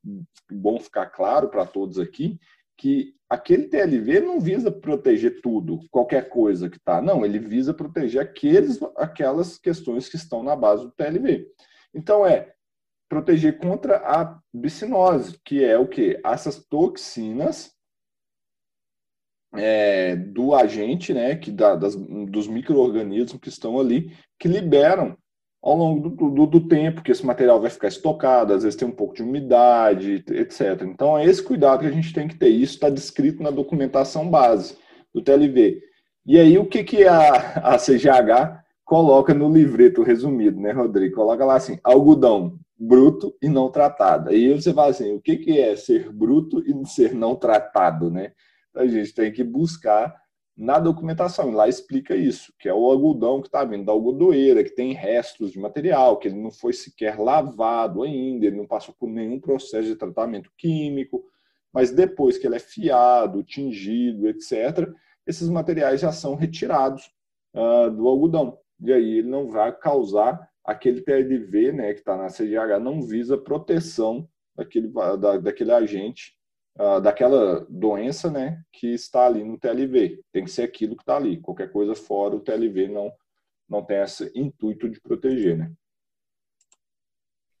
bom 0.51 0.79
ficar 0.79 1.05
claro 1.05 1.49
para 1.49 1.67
todos 1.67 1.99
aqui, 1.99 2.39
que 2.75 3.13
aquele 3.31 3.69
TLV 3.69 4.19
não 4.19 4.41
visa 4.41 4.69
proteger 4.69 5.39
tudo, 5.39 5.79
qualquer 5.89 6.27
coisa 6.27 6.69
que 6.69 6.75
está. 6.75 7.01
Não, 7.01 7.23
ele 7.23 7.39
visa 7.39 7.73
proteger 7.73 8.21
aqueles, 8.21 8.77
aquelas 8.97 9.57
questões 9.57 10.09
que 10.09 10.17
estão 10.17 10.43
na 10.43 10.53
base 10.53 10.83
do 10.83 10.91
TLV. 10.91 11.47
Então, 11.95 12.25
é 12.25 12.53
proteger 13.07 13.57
contra 13.57 13.99
a 13.99 14.37
bicinose, 14.53 15.39
que 15.45 15.63
é 15.63 15.77
o 15.77 15.87
que? 15.87 16.19
Essas 16.25 16.61
toxinas 16.65 17.73
é, 19.53 20.13
do 20.17 20.53
agente, 20.53 21.13
né, 21.13 21.33
que 21.37 21.51
da, 21.51 21.75
das, 21.75 21.95
dos 21.95 22.49
micro-organismos 22.49 23.39
que 23.39 23.47
estão 23.47 23.79
ali, 23.79 24.13
que 24.37 24.49
liberam 24.49 25.17
ao 25.61 25.75
longo 25.75 26.09
do, 26.09 26.29
do, 26.31 26.45
do, 26.47 26.67
tempo, 26.67 27.03
que 27.03 27.11
esse 27.11 27.25
material 27.25 27.61
vai 27.61 27.69
ficar 27.69 27.87
estocado, 27.87 28.53
às 28.53 28.63
vezes 28.63 28.77
tem 28.77 28.87
um 28.87 28.91
pouco 28.91 29.13
de 29.13 29.21
umidade, 29.21 30.23
etc. 30.31 30.81
Então, 30.83 31.17
é 31.17 31.25
esse 31.25 31.43
cuidado 31.43 31.81
que 31.81 31.85
a 31.85 31.91
gente 31.91 32.13
tem 32.13 32.27
que 32.27 32.35
ter. 32.35 32.49
Isso 32.49 32.73
está 32.73 32.89
descrito 32.89 33.43
na 33.43 33.51
documentação 33.51 34.29
base 34.29 34.75
do 35.13 35.21
TLV. 35.21 35.79
E 36.25 36.39
aí, 36.39 36.57
o 36.57 36.65
que, 36.65 36.83
que 36.83 37.05
a, 37.05 37.29
a 37.73 37.77
CGH 37.77 38.63
coloca 38.83 39.33
no 39.33 39.53
livreto 39.53 40.01
resumido, 40.01 40.59
né, 40.59 40.71
Rodrigo? 40.71 41.15
Coloca 41.15 41.45
lá 41.45 41.55
assim, 41.55 41.79
algodão 41.83 42.59
bruto 42.81 43.35
e 43.39 43.47
não 43.47 43.69
tratado. 43.69 44.29
Aí 44.29 44.51
você 44.51 44.73
fala 44.73 44.89
assim, 44.89 45.13
o 45.13 45.21
que, 45.21 45.37
que 45.37 45.59
é 45.59 45.75
ser 45.75 46.11
bruto 46.11 46.63
e 46.65 46.87
ser 46.87 47.13
não 47.13 47.35
tratado, 47.35 48.09
né? 48.09 48.31
A 48.75 48.87
gente 48.87 49.13
tem 49.13 49.31
que 49.31 49.43
buscar 49.43 50.15
na 50.55 50.79
documentação. 50.79 51.49
E 51.51 51.55
lá 51.55 51.67
explica 51.67 52.15
isso, 52.15 52.53
que 52.59 52.69
é 52.69 52.73
o 52.73 52.85
algodão 52.89 53.41
que 53.41 53.47
está 53.47 53.63
vindo 53.63 53.85
da 53.85 53.91
algodoeira, 53.91 54.63
que 54.63 54.71
tem 54.71 54.93
restos 54.93 55.51
de 55.51 55.59
material, 55.59 56.17
que 56.17 56.27
ele 56.27 56.39
não 56.39 56.51
foi 56.51 56.73
sequer 56.73 57.19
lavado 57.19 58.03
ainda, 58.03 58.45
ele 58.45 58.57
não 58.57 58.67
passou 58.67 58.93
por 58.97 59.09
nenhum 59.09 59.39
processo 59.39 59.87
de 59.87 59.95
tratamento 59.95 60.51
químico, 60.57 61.23
mas 61.73 61.91
depois 61.91 62.37
que 62.37 62.45
ele 62.45 62.55
é 62.55 62.59
fiado, 62.59 63.43
tingido, 63.43 64.27
etc., 64.27 64.91
esses 65.25 65.49
materiais 65.49 66.01
já 66.01 66.11
são 66.11 66.35
retirados 66.35 67.11
uh, 67.55 67.89
do 67.91 68.07
algodão. 68.07 68.57
E 68.79 68.91
aí 68.91 69.19
ele 69.19 69.29
não 69.29 69.49
vai 69.49 69.71
causar 69.75 70.49
aquele 70.63 71.01
TLV, 71.01 71.71
né, 71.71 71.93
que 71.93 71.99
está 71.99 72.17
na 72.17 72.27
CGH, 72.27 72.79
não 72.81 73.01
visa 73.01 73.37
proteção 73.37 74.27
daquele, 74.55 74.87
da, 74.89 75.37
daquele 75.37 75.71
agente 75.71 76.35
uh, 76.81 76.99
daquela 76.99 77.65
doença 77.69 78.31
né, 78.31 78.61
que 78.71 78.87
está 78.87 79.27
ali 79.27 79.43
no 79.43 79.57
TLV. 79.57 80.21
Tem 80.31 80.43
que 80.43 80.51
ser 80.51 80.63
aquilo 80.63 80.95
que 80.95 81.03
está 81.03 81.15
ali. 81.15 81.39
Qualquer 81.39 81.71
coisa 81.71 81.93
fora, 81.93 82.35
o 82.35 82.39
TLV 82.39 82.87
não, 82.87 83.11
não 83.69 83.83
tem 83.83 84.01
esse 84.01 84.31
intuito 84.35 84.89
de 84.89 84.99
proteger. 84.99 85.57
Né? 85.57 85.71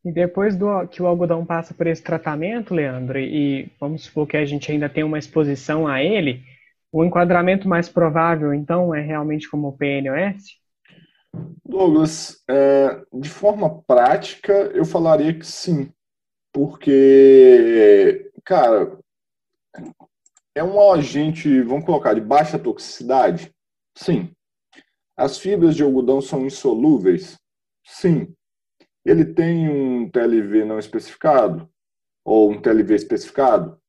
E 0.03 0.11
depois 0.11 0.55
do, 0.55 0.87
que 0.87 1.01
o 1.01 1.05
algodão 1.05 1.45
passa 1.45 1.73
por 1.73 1.85
esse 1.85 2.01
tratamento, 2.01 2.73
Leandro, 2.73 3.19
e 3.19 3.71
vamos 3.79 4.05
supor 4.05 4.27
que 4.27 4.35
a 4.35 4.45
gente 4.45 4.71
ainda 4.71 4.89
tem 4.89 5.03
uma 5.03 5.19
exposição 5.19 5.87
a 5.87 6.01
ele, 6.03 6.43
o 6.91 7.05
enquadramento 7.05 7.69
mais 7.69 7.87
provável, 7.87 8.53
então, 8.53 8.93
é 8.93 8.99
realmente 8.99 9.49
como 9.49 9.67
o 9.67 9.77
PNOS? 9.77 10.59
Douglas, 11.63 12.43
é, 12.49 13.01
de 13.13 13.29
forma 13.29 13.81
prática, 13.83 14.51
eu 14.73 14.83
falaria 14.83 15.33
que 15.33 15.45
sim, 15.45 15.89
porque, 16.51 18.29
cara, 18.43 18.97
é 20.55 20.63
um 20.63 20.91
agente, 20.91 21.61
vamos 21.61 21.85
colocar, 21.85 22.13
de 22.13 22.21
baixa 22.21 22.59
toxicidade? 22.59 23.53
Sim. 23.97 24.31
As 25.15 25.37
fibras 25.37 25.75
de 25.75 25.83
algodão 25.83 26.21
são 26.21 26.45
insolúveis? 26.45 27.37
Sim. 27.85 28.33
Ele 29.05 29.25
tem 29.25 29.69
um 29.69 30.09
TLV 30.09 30.65
não 30.65 30.79
especificado? 30.79 31.69
Ou 32.25 32.51
um 32.51 32.61
TLV 32.61 32.95
especificado? 32.95 33.79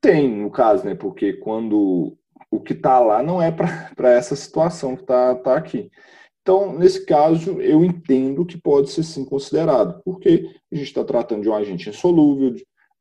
Tem, 0.00 0.28
no 0.28 0.50
caso, 0.50 0.84
né? 0.84 0.94
Porque 0.94 1.34
quando 1.34 2.16
o 2.50 2.60
que 2.60 2.72
está 2.72 2.98
lá 3.00 3.22
não 3.22 3.40
é 3.40 3.50
para 3.50 4.10
essa 4.10 4.36
situação 4.36 4.94
que 4.94 5.02
está 5.02 5.34
tá 5.36 5.56
aqui. 5.56 5.90
Então, 6.42 6.78
nesse 6.78 7.04
caso, 7.04 7.60
eu 7.60 7.84
entendo 7.84 8.46
que 8.46 8.56
pode 8.56 8.90
ser 8.90 9.02
sim 9.02 9.24
considerado, 9.24 10.00
porque 10.04 10.48
a 10.70 10.76
gente 10.76 10.86
está 10.86 11.02
tratando 11.02 11.42
de 11.42 11.48
um 11.48 11.54
agente 11.54 11.88
insolúvel, 11.90 12.54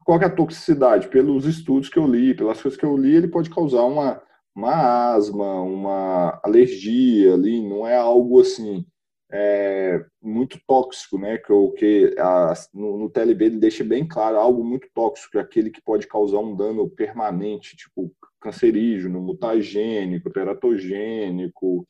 qual 0.06 0.22
é 0.22 0.26
a 0.26 0.30
toxicidade? 0.30 1.10
Pelos 1.10 1.46
estudos 1.46 1.90
que 1.90 1.98
eu 1.98 2.06
li, 2.06 2.36
pelas 2.36 2.62
coisas 2.62 2.80
que 2.80 2.86
eu 2.86 2.96
li, 2.96 3.16
ele 3.16 3.28
pode 3.28 3.50
causar 3.50 3.84
uma, 3.84 4.22
uma 4.56 5.14
asma, 5.16 5.62
uma 5.62 6.40
alergia 6.44 7.34
ali, 7.34 7.60
não 7.68 7.88
é 7.88 7.98
algo 7.98 8.40
assim 8.40 8.86
é, 9.32 10.06
muito 10.22 10.60
tóxico, 10.68 11.18
né? 11.18 11.40
Que, 11.40 11.72
que 11.78 12.16
a, 12.20 12.54
no, 12.72 13.00
no 13.00 13.10
TLB 13.10 13.46
ele 13.46 13.58
deixa 13.58 13.84
bem 13.84 14.08
claro 14.08 14.38
algo 14.38 14.64
muito 14.64 14.88
tóxico, 14.94 15.40
aquele 15.40 15.72
que 15.72 15.82
pode 15.82 16.08
causar 16.08 16.38
um 16.38 16.56
dano 16.56 16.88
permanente, 16.88 17.76
tipo 17.76 18.12
cancerígeno, 18.40 19.20
mutagênico, 19.20 20.30
teratogênico, 20.30 21.86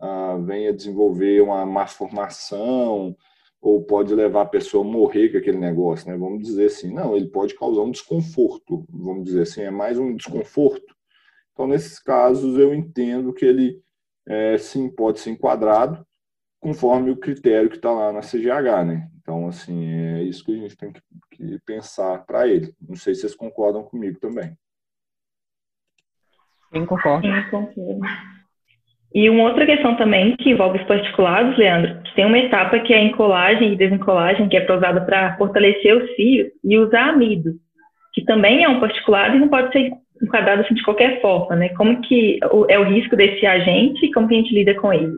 ah, 0.00 0.36
venha 0.44 0.72
desenvolver 0.72 1.40
uma 1.40 1.64
malformação, 1.64 3.16
ou 3.60 3.84
pode 3.84 4.14
levar 4.14 4.42
a 4.42 4.46
pessoa 4.46 4.84
a 4.84 4.88
morrer 4.88 5.30
com 5.30 5.38
aquele 5.38 5.58
negócio, 5.58 6.10
né? 6.10 6.16
Vamos 6.16 6.42
dizer 6.42 6.66
assim, 6.66 6.92
não, 6.92 7.14
ele 7.14 7.28
pode 7.28 7.54
causar 7.54 7.82
um 7.82 7.90
desconforto, 7.90 8.86
vamos 8.88 9.24
dizer 9.24 9.42
assim, 9.42 9.62
é 9.62 9.70
mais 9.70 9.98
um 9.98 10.16
desconforto. 10.16 10.96
Então, 11.52 11.66
nesses 11.66 11.98
casos, 11.98 12.58
eu 12.58 12.74
entendo 12.74 13.34
que 13.34 13.44
ele 13.44 13.82
é, 14.26 14.56
sim 14.56 14.88
pode 14.88 15.20
ser 15.20 15.30
enquadrado 15.30 16.06
conforme 16.58 17.10
o 17.10 17.16
critério 17.16 17.68
que 17.68 17.76
está 17.76 17.90
lá 17.90 18.12
na 18.12 18.20
CGH, 18.20 18.84
né? 18.86 19.10
Então, 19.20 19.46
assim, 19.46 19.84
é 19.86 20.22
isso 20.22 20.44
que 20.44 20.52
a 20.52 20.56
gente 20.56 20.76
tem 20.76 20.92
que, 20.92 21.02
que 21.30 21.58
pensar 21.60 22.24
para 22.24 22.48
ele. 22.48 22.74
Não 22.80 22.96
sei 22.96 23.14
se 23.14 23.22
vocês 23.22 23.34
concordam 23.34 23.82
comigo 23.82 24.18
também. 24.18 24.56
Sim, 26.72 26.86
concordo. 26.86 27.26
Sim, 27.26 27.50
concordo. 27.50 28.00
E 29.12 29.28
uma 29.28 29.44
outra 29.44 29.66
questão 29.66 29.96
também 29.96 30.36
que 30.36 30.50
envolve 30.50 30.78
os 30.78 30.86
particulados, 30.86 31.58
Leandro, 31.58 31.98
tem 32.14 32.24
uma 32.24 32.38
etapa 32.38 32.78
que 32.78 32.92
é 32.92 32.98
a 32.98 33.02
encolagem 33.02 33.72
e 33.72 33.76
desencolagem, 33.76 34.48
que 34.48 34.56
é 34.56 34.72
usada 34.72 35.00
para 35.00 35.36
fortalecer 35.36 35.96
os 35.96 36.10
fios 36.12 36.48
e 36.62 36.78
usar 36.78 37.08
amido, 37.08 37.54
que 38.14 38.24
também 38.24 38.62
é 38.62 38.68
um 38.68 38.78
particulado 38.78 39.36
e 39.36 39.40
não 39.40 39.48
pode 39.48 39.72
ser 39.72 39.92
enquadrado 40.22 40.62
assim 40.62 40.74
de 40.74 40.84
qualquer 40.84 41.20
forma, 41.20 41.56
né? 41.56 41.70
Como 41.70 42.00
que 42.02 42.38
é 42.68 42.78
o 42.78 42.84
risco 42.84 43.16
desse 43.16 43.44
agente 43.46 44.06
e 44.06 44.12
como 44.12 44.28
que 44.28 44.34
a 44.34 44.38
gente 44.38 44.54
lida 44.54 44.74
com 44.74 44.92
ele? 44.92 45.14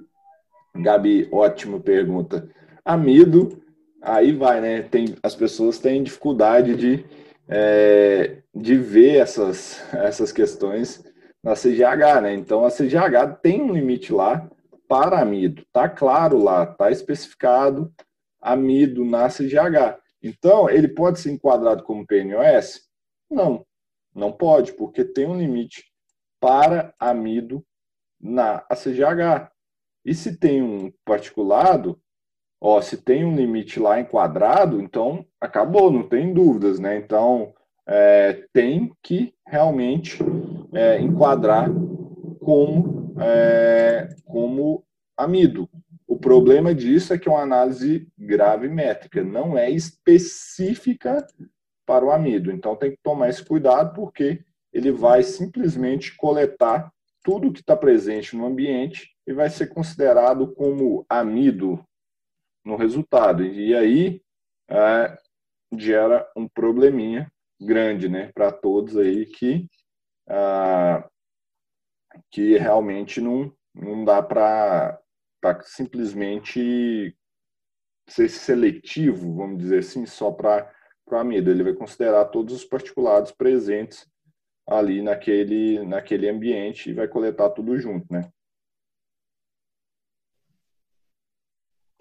Gabi, 0.74 1.28
ótima 1.31 1.78
pergunta. 1.78 2.48
Amido, 2.83 3.61
aí 4.00 4.33
vai, 4.33 4.61
né? 4.61 4.83
Tem, 4.83 5.14
as 5.22 5.35
pessoas 5.35 5.78
têm 5.78 6.02
dificuldade 6.02 6.74
de, 6.76 7.05
é, 7.46 8.37
de 8.55 8.76
ver 8.76 9.16
essas, 9.16 9.87
essas 9.92 10.33
questões 10.33 11.05
na 11.42 11.55
CGH, 11.55 12.20
né? 12.22 12.35
Então 12.35 12.64
a 12.64 12.70
CGH 12.70 13.40
tem 13.42 13.61
um 13.62 13.72
limite 13.72 14.12
lá 14.12 14.48
para 14.88 15.20
amido, 15.20 15.64
tá 15.72 15.88
claro 15.88 16.38
lá, 16.38 16.66
tá 16.66 16.90
especificado 16.90 17.92
amido 18.40 19.05
na 19.05 19.28
CGH. 19.28 19.98
Então 20.22 20.68
ele 20.68 20.88
pode 20.88 21.18
ser 21.18 21.33
enquadrado 21.33 21.83
como 21.83 22.07
PNOS? 22.07 22.83
Não, 23.31 23.66
não 24.14 24.31
pode, 24.31 24.72
porque 24.74 25.05
tem 25.05 25.26
um 25.26 25.38
limite 25.38 25.85
para 26.38 26.94
amido 26.98 27.64
na 28.20 28.61
CGH. 28.70 29.50
E 30.05 30.14
se 30.14 30.37
tem 30.37 30.62
um 30.62 30.92
particulado, 31.05 32.00
ó, 32.61 32.81
se 32.81 32.96
tem 32.96 33.24
um 33.24 33.35
limite 33.35 33.81
lá 33.81 34.00
enquadrado, 34.00 34.81
então 34.81 35.24
acabou, 35.40 35.90
não 35.90 36.09
tem 36.09 36.33
dúvidas, 36.33 36.78
né? 36.78 36.96
Então 36.96 37.55
é, 37.87 38.46
tem 38.52 38.92
que 39.02 39.35
realmente 39.46 40.18
é, 40.73 41.01
enquadrar 41.01 41.71
como, 42.41 43.15
é, 43.21 44.09
como 44.25 44.85
amido. 45.17 45.69
O 46.07 46.17
problema 46.17 46.75
disso 46.75 47.13
é 47.13 47.19
que 47.19 47.29
é 47.29 47.33
uma 47.33 47.43
análise 47.43 48.07
gravimétrica, 48.19 49.23
não 49.23 49.57
é 49.57 49.71
específica 49.71 51.27
para 51.87 52.05
o 52.05 52.11
amido. 52.11 52.51
Então 52.51 52.77
tem 52.77 52.91
que 52.91 52.99
tomar 53.03 53.29
esse 53.29 53.45
cuidado, 53.45 53.95
porque 53.95 54.45
ele 54.73 54.91
vai 54.91 55.23
simplesmente 55.23 56.17
coletar 56.17 56.93
tudo 57.23 57.53
que 57.53 57.61
está 57.61 57.77
presente 57.77 58.37
no 58.37 58.47
ambiente 58.47 59.11
e 59.27 59.33
vai 59.33 59.49
ser 59.49 59.69
considerado 59.69 60.53
como 60.55 61.07
amido 61.09 61.85
no 62.65 62.77
resultado. 62.77 63.45
E 63.45 63.75
aí 63.75 64.21
é, 64.69 65.17
gera 65.79 66.29
um 66.37 66.49
probleminha 66.49 67.31
grande 67.61 68.09
né, 68.09 68.31
para 68.35 68.51
todos 68.51 68.97
aí 68.97 69.27
que 69.27 69.69
ah, 70.29 71.09
que 72.31 72.57
realmente 72.59 73.21
não, 73.21 73.53
não 73.75 74.05
dá 74.05 74.23
para 74.23 75.01
simplesmente 75.63 77.17
ser 78.09 78.29
seletivo, 78.29 79.35
vamos 79.35 79.59
dizer 79.59 79.79
assim, 79.79 80.07
só 80.07 80.31
para 80.31 80.71
o 81.07 81.17
amido. 81.17 81.51
Ele 81.51 81.63
vai 81.63 81.75
considerar 81.75 82.27
todos 82.27 82.55
os 82.55 82.65
particulados 82.65 83.33
presentes 83.33 84.07
ali 84.67 85.03
naquele, 85.03 85.85
naquele 85.85 86.29
ambiente 86.29 86.91
e 86.91 86.95
vai 86.95 87.09
coletar 87.09 87.51
tudo 87.51 87.79
junto, 87.79 88.07
né? 88.11 88.31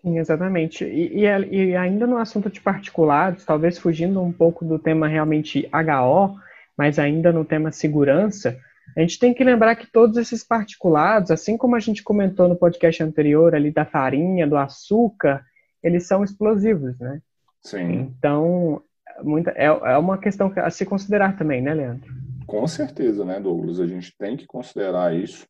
Sim, 0.01 0.17
exatamente. 0.17 0.83
E, 0.83 1.19
e, 1.19 1.25
e, 1.25 1.75
ainda 1.75 2.07
no 2.07 2.17
assunto 2.17 2.49
de 2.49 2.59
particulados, 2.59 3.45
talvez 3.45 3.77
fugindo 3.77 4.19
um 4.21 4.31
pouco 4.31 4.65
do 4.65 4.79
tema 4.79 5.07
realmente 5.07 5.69
HO, 5.71 6.39
mas 6.81 6.97
ainda 6.97 7.31
no 7.31 7.45
tema 7.45 7.71
segurança, 7.71 8.57
a 8.97 9.01
gente 9.01 9.19
tem 9.19 9.35
que 9.35 9.43
lembrar 9.43 9.75
que 9.75 9.85
todos 9.85 10.17
esses 10.17 10.43
particulados, 10.43 11.29
assim 11.29 11.55
como 11.55 11.75
a 11.75 11.79
gente 11.79 12.01
comentou 12.01 12.47
no 12.47 12.55
podcast 12.55 13.03
anterior 13.03 13.53
ali 13.53 13.69
da 13.69 13.85
farinha, 13.85 14.47
do 14.47 14.57
açúcar, 14.57 15.45
eles 15.83 16.07
são 16.07 16.23
explosivos, 16.23 16.97
né? 16.97 17.21
Sim. 17.61 18.11
Então, 18.17 18.81
muita, 19.21 19.51
é, 19.51 19.65
é 19.65 19.95
uma 19.95 20.17
questão 20.17 20.51
a 20.55 20.71
se 20.71 20.83
considerar 20.83 21.37
também, 21.37 21.61
né, 21.61 21.71
Leandro? 21.71 22.11
Com 22.47 22.65
certeza, 22.65 23.23
né, 23.23 23.39
Douglas? 23.39 23.79
A 23.79 23.85
gente 23.85 24.17
tem 24.17 24.35
que 24.35 24.47
considerar 24.47 25.15
isso, 25.15 25.45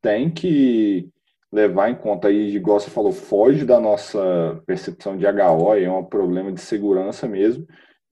tem 0.00 0.30
que 0.30 1.10
levar 1.52 1.90
em 1.90 1.94
conta 1.94 2.28
aí, 2.28 2.56
igual 2.56 2.80
você 2.80 2.88
falou, 2.88 3.12
foge 3.12 3.62
da 3.66 3.78
nossa 3.78 4.58
percepção 4.64 5.18
de 5.18 5.26
HO, 5.26 5.74
é 5.74 5.90
um 5.90 6.02
problema 6.02 6.50
de 6.50 6.62
segurança 6.62 7.28
mesmo. 7.28 7.66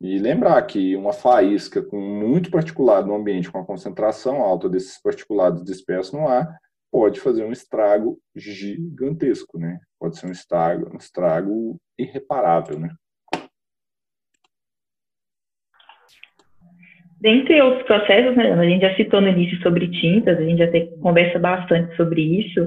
E 0.04 0.18
lembrar 0.18 0.60
que 0.66 0.94
uma 0.94 1.14
faísca 1.14 1.82
com 1.82 1.98
muito 1.98 2.50
particulado 2.50 3.06
no 3.06 3.14
ambiente, 3.14 3.50
com 3.50 3.56
a 3.56 3.64
concentração 3.64 4.42
alta 4.42 4.68
desses 4.68 5.00
particulados 5.00 5.64
dispersos 5.64 6.12
no 6.12 6.28
ar, 6.28 6.46
pode 6.92 7.18
fazer 7.20 7.42
um 7.42 7.50
estrago 7.50 8.18
gigantesco, 8.36 9.58
né? 9.58 9.78
Pode 9.98 10.18
ser 10.18 10.26
um 10.26 10.30
estrago, 10.30 10.90
um 10.92 10.98
estrago 10.98 11.80
irreparável, 11.98 12.78
né? 12.78 12.90
Dentre 17.18 17.62
outros 17.62 17.84
processos, 17.84 18.36
né, 18.36 18.52
a 18.52 18.62
gente 18.62 18.82
já 18.82 18.94
citou 18.96 19.22
no 19.22 19.28
início 19.28 19.58
sobre 19.62 19.90
tintas, 19.90 20.36
a 20.36 20.42
gente 20.42 20.58
já 20.58 20.70
tem, 20.70 20.94
conversa 20.98 21.38
bastante 21.38 21.96
sobre 21.96 22.20
isso. 22.20 22.62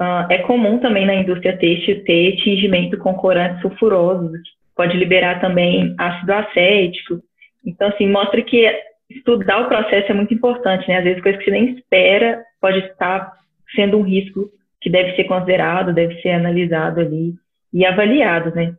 Uh, 0.00 0.26
é 0.28 0.38
comum 0.38 0.80
também 0.80 1.06
na 1.06 1.14
indústria 1.14 1.56
têxtil 1.56 2.02
ter 2.02 2.34
tingimento 2.38 2.98
com 2.98 3.14
corantes 3.14 3.62
sulfurosos, 3.62 4.40
pode 4.74 4.96
liberar 4.96 5.40
também 5.40 5.94
ácido 5.98 6.32
acético. 6.32 7.20
Então, 7.64 7.88
assim, 7.88 8.08
mostra 8.08 8.42
que 8.42 8.70
estudar 9.08 9.60
o 9.60 9.68
processo 9.68 10.10
é 10.10 10.14
muito 10.14 10.34
importante, 10.34 10.88
né? 10.88 10.98
Às 10.98 11.04
vezes, 11.04 11.22
coisas 11.22 11.38
que 11.38 11.46
você 11.46 11.50
nem 11.50 11.74
espera 11.74 12.44
pode 12.60 12.78
estar 12.78 13.32
sendo 13.74 13.98
um 13.98 14.02
risco 14.02 14.50
que 14.80 14.90
deve 14.90 15.16
ser 15.16 15.24
considerado, 15.24 15.94
deve 15.94 16.20
ser 16.20 16.30
analisado 16.30 17.00
ali 17.00 17.34
e 17.72 17.84
avaliado, 17.84 18.54
né? 18.54 18.74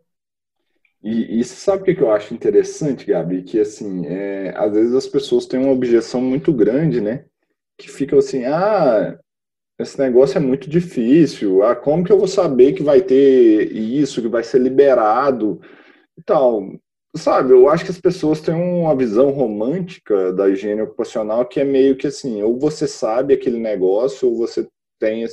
E, 1.04 1.40
e 1.40 1.44
sabe 1.44 1.82
o 1.82 1.96
que 1.96 2.02
eu 2.02 2.12
acho 2.12 2.34
interessante, 2.34 3.06
Gabi? 3.06 3.44
Que, 3.44 3.60
assim, 3.60 4.06
é, 4.08 4.54
às 4.56 4.72
vezes 4.74 4.94
as 4.94 5.08
pessoas 5.08 5.46
têm 5.46 5.60
uma 5.60 5.72
objeção 5.72 6.22
muito 6.22 6.52
grande, 6.52 7.00
né? 7.00 7.26
Que 7.78 7.90
ficam 7.90 8.18
assim, 8.18 8.46
ah, 8.46 9.18
esse 9.78 10.00
negócio 10.00 10.38
é 10.38 10.42
muito 10.42 10.70
difícil. 10.70 11.62
Ah, 11.64 11.76
como 11.76 12.04
que 12.04 12.12
eu 12.12 12.18
vou 12.18 12.28
saber 12.28 12.74
que 12.74 12.82
vai 12.82 13.02
ter 13.02 13.72
isso, 13.72 14.22
que 14.22 14.28
vai 14.28 14.44
ser 14.44 14.60
liberado? 14.60 15.62
Então, 16.18 16.80
sabe, 17.16 17.52
eu 17.52 17.70
acho 17.70 17.86
que 17.86 17.92
as 17.92 18.00
pessoas 18.00 18.42
têm 18.42 18.56
uma 18.56 18.96
visão 18.96 19.32
romântica 19.32 20.34
da 20.34 20.50
higiene 20.50 20.82
ocupacional 20.82 21.46
que 21.46 21.60
é 21.60 21.64
meio 21.64 21.96
que 21.96 22.08
assim, 22.08 22.42
ou 22.42 22.60
você 22.60 22.88
sabe 22.88 23.34
aquele 23.34 23.60
negócio, 23.60 24.30
ou 24.30 24.38
você 24.38 24.68
tem, 25.00 25.26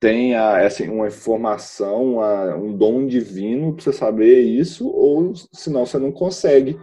tem 0.00 0.34
a, 0.34 0.66
assim, 0.66 0.88
uma 0.88 1.08
informação, 1.08 2.14
uma, 2.14 2.56
um 2.56 2.76
dom 2.76 3.06
divino 3.06 3.74
para 3.74 3.84
você 3.84 3.92
saber 3.92 4.40
isso, 4.40 4.88
ou 4.88 5.32
senão 5.52 5.86
você 5.86 5.98
não 5.98 6.12
consegue 6.12 6.78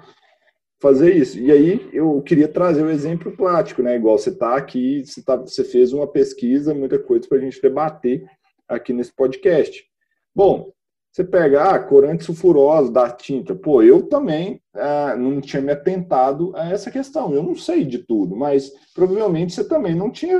fazer 0.82 1.16
isso. 1.16 1.38
E 1.40 1.52
aí 1.52 1.90
eu 1.92 2.22
queria 2.22 2.48
trazer 2.48 2.84
um 2.84 2.90
exemplo 2.90 3.36
prático, 3.36 3.84
né? 3.84 3.96
Igual 3.96 4.18
você 4.18 4.30
está 4.30 4.56
aqui, 4.56 5.06
você, 5.06 5.22
tá, 5.22 5.36
você 5.36 5.64
fez 5.64 5.94
uma 5.94 6.08
pesquisa, 6.08 6.74
muita 6.74 6.98
coisa 6.98 7.28
para 7.28 7.38
a 7.38 7.42
gente 7.42 7.62
debater 7.62 8.26
aqui 8.68 8.94
nesse 8.94 9.14
podcast. 9.14 9.86
Bom, 10.34 10.72
você 11.12 11.24
pega 11.24 11.72
ah, 11.72 11.80
corante 11.80 12.24
sulfuroso 12.24 12.92
da 12.92 13.10
tinta. 13.10 13.56
Pô, 13.56 13.82
eu 13.82 14.08
também 14.08 14.62
ah, 14.74 15.16
não 15.18 15.42
tinha 15.42 15.62
me 15.62 15.72
atentado 15.72 16.54
a 16.56 16.70
essa 16.70 16.92
questão. 16.92 17.34
Eu 17.34 17.44
não 17.44 17.56
sei 17.56 17.84
de 17.84 18.00
tudo, 18.00 18.36
mas 18.36 18.72
provavelmente 18.94 19.54
você 19.54 19.64
também 19.64 19.96
não 19.96 20.12
tinha 20.12 20.40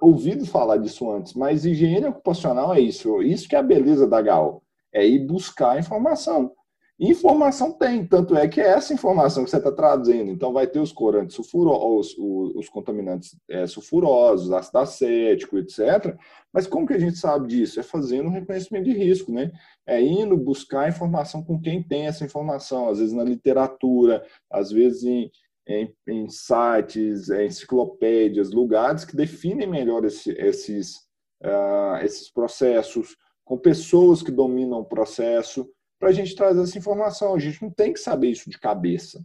ouvido 0.00 0.46
falar 0.46 0.76
disso 0.76 1.10
antes. 1.10 1.34
Mas 1.34 1.64
higiene 1.64 2.06
ocupacional 2.06 2.74
é 2.74 2.80
isso. 2.80 3.20
Isso 3.22 3.48
que 3.48 3.56
é 3.56 3.58
a 3.58 3.62
beleza 3.62 4.06
da 4.06 4.22
GAL. 4.22 4.62
É 4.92 5.06
ir 5.06 5.26
buscar 5.26 5.78
informação. 5.78 6.52
Informação 7.02 7.72
tem, 7.72 8.04
tanto 8.04 8.36
é 8.36 8.46
que 8.46 8.60
é 8.60 8.68
essa 8.68 8.92
informação 8.92 9.42
que 9.42 9.48
você 9.48 9.56
está 9.56 9.72
trazendo. 9.72 10.30
Então, 10.30 10.52
vai 10.52 10.66
ter 10.66 10.80
os 10.80 10.92
corantes 10.92 11.34
sulfurosos, 11.34 12.14
os, 12.18 12.54
os 12.56 12.68
contaminantes 12.68 13.34
é, 13.48 13.66
sulfurosos, 13.66 14.52
ácido 14.52 14.78
acético, 14.78 15.56
etc. 15.56 16.14
Mas 16.52 16.66
como 16.66 16.86
que 16.86 16.92
a 16.92 16.98
gente 16.98 17.16
sabe 17.16 17.48
disso? 17.48 17.80
É 17.80 17.82
fazendo 17.82 18.26
um 18.26 18.32
reconhecimento 18.32 18.84
de 18.84 18.92
risco, 18.92 19.32
né? 19.32 19.50
É 19.86 19.98
indo 19.98 20.36
buscar 20.36 20.90
informação 20.90 21.42
com 21.42 21.58
quem 21.58 21.82
tem 21.82 22.06
essa 22.06 22.22
informação, 22.22 22.90
às 22.90 22.98
vezes 22.98 23.14
na 23.14 23.24
literatura, 23.24 24.22
às 24.50 24.70
vezes 24.70 25.02
em, 25.04 25.30
em, 25.66 25.94
em 26.06 26.28
sites, 26.28 27.30
em 27.30 27.46
enciclopédias, 27.46 28.50
lugares 28.50 29.06
que 29.06 29.16
definem 29.16 29.66
melhor 29.66 30.04
esse, 30.04 30.32
esses, 30.32 30.96
uh, 31.42 32.04
esses 32.04 32.30
processos 32.30 33.16
com 33.42 33.56
pessoas 33.56 34.22
que 34.22 34.30
dominam 34.30 34.80
o 34.80 34.84
processo, 34.84 35.66
para 36.00 36.08
a 36.08 36.12
gente 36.12 36.34
trazer 36.34 36.62
essa 36.62 36.78
informação. 36.78 37.34
A 37.34 37.38
gente 37.38 37.62
não 37.62 37.70
tem 37.70 37.92
que 37.92 38.00
saber 38.00 38.30
isso 38.30 38.48
de 38.48 38.58
cabeça. 38.58 39.22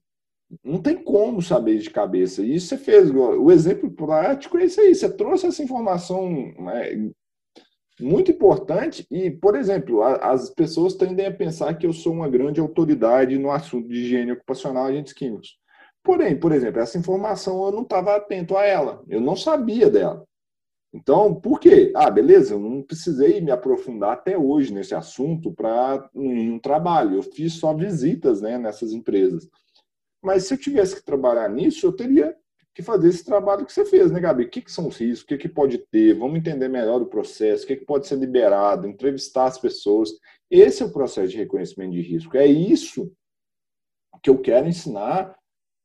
Não 0.64 0.80
tem 0.80 1.02
como 1.02 1.42
saber 1.42 1.80
de 1.80 1.90
cabeça. 1.90 2.44
E 2.44 2.54
isso 2.54 2.68
você 2.68 2.78
fez. 2.78 3.10
O 3.10 3.50
exemplo 3.50 3.90
prático 3.90 4.58
é 4.58 4.66
isso 4.66 4.82
aí. 4.82 4.94
Você 4.94 5.10
trouxe 5.10 5.48
essa 5.48 5.64
informação 5.64 6.30
né, 6.60 7.10
muito 8.00 8.30
importante. 8.30 9.08
E, 9.10 9.32
por 9.32 9.56
exemplo, 9.56 10.04
as 10.04 10.50
pessoas 10.50 10.94
tendem 10.96 11.26
a 11.26 11.34
pensar 11.34 11.74
que 11.76 11.88
eu 11.88 11.94
sou 11.94 12.14
uma 12.14 12.30
grande 12.30 12.60
autoridade 12.60 13.38
no 13.40 13.50
assunto 13.50 13.88
de 13.88 14.02
higiene 14.02 14.34
ocupacional 14.34 14.90
e 14.90 14.94
agentes 14.94 15.14
químicos. 15.14 15.58
Porém, 16.04 16.38
por 16.40 16.52
exemplo, 16.52 16.82
essa 16.82 17.00
informação 17.00 17.66
eu 17.66 17.72
não 17.72 17.82
estava 17.82 18.16
atento 18.16 18.56
a 18.56 18.66
ela. 18.66 19.02
Eu 19.08 19.22
não 19.22 19.36
sabia 19.36 19.90
dela. 19.90 20.24
Então, 20.96 21.36
por 21.36 21.60
quê? 21.60 21.92
Ah, 21.94 22.10
beleza, 22.10 22.54
eu 22.54 22.60
não 22.60 22.82
precisei 22.82 23.42
me 23.42 23.52
aprofundar 23.52 24.14
até 24.14 24.38
hoje 24.38 24.74
nesse 24.74 24.96
assunto 24.96 25.52
para 25.52 26.10
um 26.16 26.58
trabalho. 26.58 27.18
Eu 27.18 27.22
fiz 27.22 27.56
só 27.56 27.74
visitas 27.74 28.40
né, 28.40 28.58
nessas 28.58 28.94
empresas. 28.94 29.46
Mas 30.24 30.46
se 30.46 30.54
eu 30.54 30.58
tivesse 30.58 30.96
que 30.96 31.04
trabalhar 31.04 31.50
nisso, 31.50 31.86
eu 31.86 31.92
teria 31.92 32.34
que 32.74 32.82
fazer 32.82 33.10
esse 33.10 33.26
trabalho 33.26 33.66
que 33.66 33.74
você 33.74 33.84
fez, 33.84 34.10
né, 34.10 34.22
Gabi? 34.22 34.46
O 34.46 34.50
que, 34.50 34.62
que 34.62 34.72
são 34.72 34.88
os 34.88 34.96
riscos? 34.98 35.24
O 35.24 35.28
que, 35.28 35.38
que 35.38 35.50
pode 35.50 35.80
ter? 35.80 36.14
Vamos 36.14 36.38
entender 36.38 36.70
melhor 36.70 37.02
o 37.02 37.08
processo, 37.08 37.66
o 37.66 37.68
que, 37.68 37.76
que 37.76 37.86
pode 37.86 38.08
ser 38.08 38.16
liberado, 38.16 38.88
entrevistar 38.88 39.48
as 39.48 39.60
pessoas. 39.60 40.12
Esse 40.50 40.82
é 40.82 40.86
o 40.86 40.94
processo 40.94 41.28
de 41.28 41.38
reconhecimento 41.38 41.92
de 41.92 42.02
risco. 42.02 42.38
É 42.38 42.46
isso 42.46 43.12
que 44.24 44.30
eu 44.30 44.40
quero 44.40 44.66
ensinar 44.68 45.38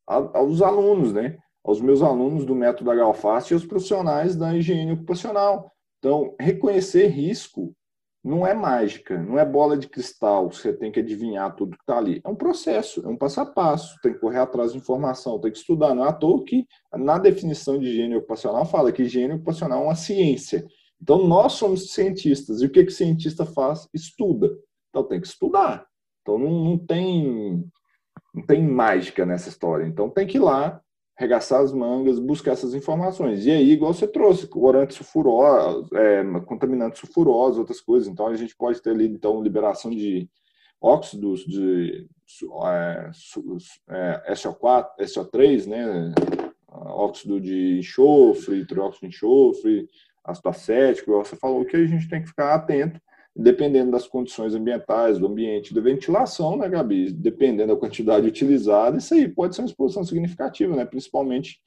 aos 0.07 0.63
alunos, 0.63 1.13
né? 1.13 1.37
Aos 1.65 1.81
meus 1.81 2.03
alunos 2.03 2.45
do 2.45 2.55
método 2.55 2.95
Galfast 2.95 3.53
e 3.53 3.55
aos 3.55 3.67
profissionais 3.67 4.37
da 4.37 4.57
higiene 4.57 4.93
ocupacional. 4.93 5.73
Então, 5.99 6.35
reconhecer 6.41 7.09
risco 7.09 7.75
não 8.23 8.47
é 8.47 8.53
mágica, 8.53 9.19
não 9.19 9.39
é 9.39 9.45
bola 9.45 9.79
de 9.79 9.89
cristal, 9.89 10.51
você 10.51 10.73
tem 10.75 10.93
que 10.93 11.01
adivinhar 11.01 11.55
tudo 11.57 11.77
que 11.77 11.83
está 11.83 11.97
ali. 11.97 12.21
É 12.25 12.29
um 12.29 12.35
processo, 12.35 13.05
é 13.05 13.09
um 13.09 13.17
passo 13.17 13.41
a 13.41 13.47
passo, 13.47 13.99
tem 14.03 14.13
que 14.13 14.19
correr 14.19 14.39
atrás 14.39 14.73
de 14.73 14.79
informação, 14.79 15.41
tem 15.41 15.51
que 15.51 15.59
estudar. 15.59 15.95
Não 15.95 16.05
é 16.05 16.09
à 16.09 16.13
toa 16.13 16.45
que 16.45 16.67
na 16.95 17.19
definição 17.19 17.79
de 17.79 17.87
higiene 17.87 18.17
ocupacional 18.17 18.67
fala 18.67 18.93
que 18.93 19.03
higiene 19.03 19.35
ocupacional 19.35 19.83
é 19.83 19.85
uma 19.87 19.95
ciência. 19.95 20.67
Então 21.01 21.27
nós 21.27 21.55
somos 21.55 21.93
cientistas, 21.93 22.61
e 22.61 22.67
o 22.67 22.71
que, 22.71 22.85
que 22.85 22.93
cientista 22.93 23.47
faz? 23.47 23.89
Estuda. 23.95 24.51
Então 24.91 25.05
tem 25.05 25.21
que 25.21 25.27
estudar. 25.27 25.87
Então 26.21 26.39
não, 26.39 26.65
não 26.65 26.79
tem 26.79 27.65
não 28.35 28.47
tem 28.47 28.63
mágica 28.63 29.25
nessa 29.25 29.49
história. 29.49 29.87
Então 29.87 30.11
tem 30.11 30.27
que 30.27 30.37
ir 30.37 30.41
lá, 30.41 30.81
regaçar 31.21 31.61
as 31.61 31.71
mangas, 31.71 32.19
buscar 32.19 32.53
essas 32.53 32.73
informações. 32.73 33.45
E 33.45 33.51
aí, 33.51 33.73
igual 33.73 33.93
você 33.93 34.09
trouxe, 34.09 34.47
corantes 34.47 34.97
sulfurosos, 34.97 35.93
é, 35.93 36.25
contaminantes 36.47 36.99
sulfurosos, 36.99 37.59
outras 37.59 37.79
coisas. 37.79 38.09
Então, 38.09 38.27
a 38.27 38.35
gente 38.35 38.57
pode 38.57 38.81
ter 38.81 38.89
ali, 38.89 39.07
então, 39.07 39.43
liberação 39.43 39.91
de 39.91 40.31
óxidos 40.81 41.41
de 41.45 42.09
é, 42.55 43.11
é, 43.91 44.33
SO4, 44.33 44.87
SO3, 45.01 45.67
né? 45.67 46.15
óxido 46.73 47.39
de 47.39 47.81
enxofre, 47.81 48.65
trióxido 48.65 49.03
de 49.03 49.15
enxofre, 49.15 49.89
ácido 50.25 50.49
acético, 50.49 51.11
igual 51.11 51.23
você 51.23 51.37
falou, 51.37 51.67
que 51.67 51.77
a 51.77 51.87
gente 51.87 52.09
tem 52.09 52.23
que 52.23 52.29
ficar 52.29 52.55
atento 52.55 52.99
dependendo 53.35 53.93
das 53.93 54.07
condições 54.07 54.55
ambientais, 54.55 55.19
do 55.19 55.27
ambiente, 55.27 55.75
da 55.75 55.81
ventilação, 55.81 56.57
né, 56.57 56.69
Gabi? 56.69 57.13
Dependendo 57.13 57.75
da 57.75 57.81
quantidade 57.81 58.27
utilizada, 58.27 58.99
isso 58.99 59.15
aí 59.15 59.29
pode 59.29 59.55
ser 59.55 59.63
uma 59.63 59.69
exposição 59.69 60.05
significativa, 60.05 60.75
né? 60.75 60.85
Principalmente 60.85 61.61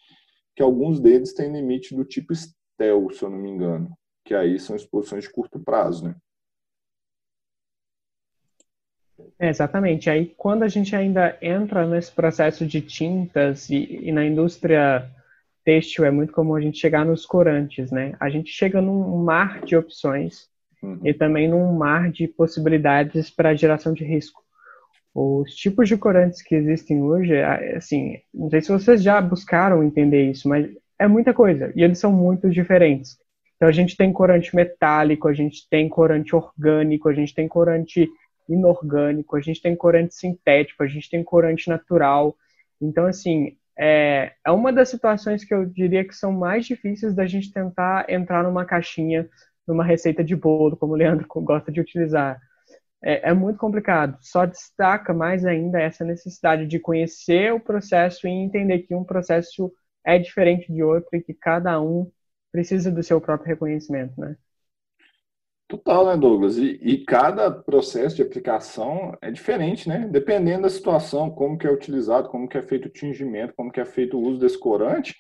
que 0.56 0.62
alguns 0.62 0.99
deles 0.99 1.34
têm 1.34 1.52
limite 1.52 1.95
do 1.95 2.06
tipo 2.06 2.34
STEL, 2.36 3.10
se 3.12 3.23
eu 3.23 3.30
não 3.30 3.38
me 3.38 3.49
engano, 3.49 3.91
que 4.26 4.34
aí 4.34 4.60
são 4.60 4.76
exposições 4.76 5.23
de 5.23 5.32
curto 5.32 5.60
prazo, 5.60 6.06
né? 6.06 6.15
É, 9.39 9.49
exatamente. 9.49 10.10
Aí, 10.10 10.28
quando 10.38 10.63
a 10.63 10.67
gente 10.67 10.95
ainda 10.95 11.38
entra 11.41 11.88
nesse 11.88 12.12
processo 12.12 12.65
de 12.65 12.82
tintas 12.82 13.69
e, 13.69 13.99
e 14.04 14.12
na 14.12 14.26
indústria 14.26 15.10
têxtil, 15.63 16.06
é 16.06 16.12
muito 16.12 16.34
comum 16.34 16.56
a 16.56 16.62
gente 16.62 16.78
chegar 16.78 17.06
nos 17.06 17.26
corantes, 17.26 17.89
né? 17.91 18.15
A 18.19 18.30
gente 18.30 18.52
chega 18.52 18.82
num 18.82 19.23
mar 19.23 19.62
de 19.63 19.76
opções 19.76 20.49
uhum. 20.83 20.99
e 21.03 21.13
também 21.13 21.47
num 21.47 21.73
mar 21.73 22.11
de 22.11 22.27
possibilidades 22.27 23.31
para 23.31 23.55
geração 23.55 23.93
de 23.93 24.03
risco. 24.03 24.43
Os 25.15 25.55
tipos 25.55 25.87
de 25.87 25.95
corantes 25.95 26.41
que 26.41 26.55
existem 26.55 27.01
hoje, 27.01 27.39
assim, 27.75 28.19
não 28.33 28.49
sei 28.49 28.61
se 28.61 28.71
vocês 28.71 29.01
já 29.01 29.21
buscaram 29.21 29.83
entender 29.83 30.29
isso, 30.29 30.49
mas 30.49 30.67
é 30.99 31.07
muita 31.07 31.33
coisa 31.33 31.71
e 31.75 31.83
eles 31.83 31.99
são 31.99 32.11
muito 32.11 32.49
diferentes. 32.49 33.17
Então 33.55 33.69
a 33.69 33.71
gente 33.71 33.95
tem 33.95 34.11
corante 34.11 34.55
metálico, 34.55 35.27
a 35.27 35.33
gente 35.33 35.67
tem 35.69 35.87
corante 35.87 36.35
orgânico, 36.35 37.07
a 37.07 37.13
gente 37.13 37.33
tem 37.33 37.47
corante 37.47 38.09
inorgânico, 38.49 39.37
a 39.37 39.41
gente 39.41 39.61
tem 39.61 39.75
corante 39.75 40.15
sintético, 40.15 40.83
a 40.83 40.87
gente 40.87 41.09
tem 41.09 41.23
corante 41.23 41.69
natural. 41.69 42.35
Então, 42.81 43.05
assim, 43.05 43.55
é, 43.77 44.33
é 44.45 44.51
uma 44.51 44.73
das 44.73 44.89
situações 44.89 45.45
que 45.45 45.53
eu 45.53 45.65
diria 45.65 46.03
que 46.03 46.13
são 46.13 46.31
mais 46.31 46.65
difíceis 46.65 47.15
da 47.15 47.25
gente 47.25 47.53
tentar 47.53 48.09
entrar 48.09 48.43
numa 48.43 48.65
caixinha 48.65 49.29
numa 49.67 49.84
receita 49.84 50.23
de 50.23 50.36
bolo, 50.36 50.78
como 50.78 50.93
o 50.93 50.95
Leandro 50.95 51.28
gosta 51.28 51.71
de 51.71 51.80
utilizar. 51.80 52.39
É, 53.02 53.30
é, 53.30 53.34
muito 53.34 53.58
complicado. 53.58 54.17
Só 54.21 54.45
destaca 54.45 55.13
mais 55.13 55.45
ainda 55.45 55.82
essa 55.82 56.06
necessidade 56.06 56.65
de 56.65 56.80
conhecer 56.80 57.54
o 57.54 57.60
processo 57.60 58.28
e 58.28 58.32
entender 58.32 58.80
que 58.80 58.95
um 58.95 59.04
processo 59.04 59.71
é 60.06 60.17
diferente 60.17 60.71
de 60.71 60.82
outro 60.84 61.10
e 61.13 61.21
que 61.21 61.34
cada 61.34 61.82
um 61.82 62.10
precisa 62.52 62.91
do 62.91 63.04
seu 63.04 63.19
próprio 63.19 63.49
reconhecimento, 63.49 64.19
né? 64.19 64.38
Total, 65.67 66.06
né, 66.06 66.15
Douglas? 66.15 66.58
E, 66.58 66.80
e, 66.82 67.04
cada 67.04 67.49
processo 67.49 68.15
de 68.15 68.21
aplicação 68.21 69.17
é 69.21 69.32
diferente, 69.32 69.89
né? 69.89 70.08
Dependendo 70.10 70.63
da 70.63 70.69
situação, 70.69 71.32
como 71.32 71.58
que 71.58 71.65
é 71.65 71.71
utilizado, 71.71 72.30
como 72.30 72.47
que 72.47 72.58
é 72.58 72.62
feito 72.62 72.86
o 72.86 72.91
tingimento, 72.91 73.56
como 73.56 73.71
que 73.71 73.80
é 73.80 73.86
feito 73.86 74.17
o 74.17 74.21
uso 74.21 74.39
desse 74.39 74.60
corante, 74.60 75.15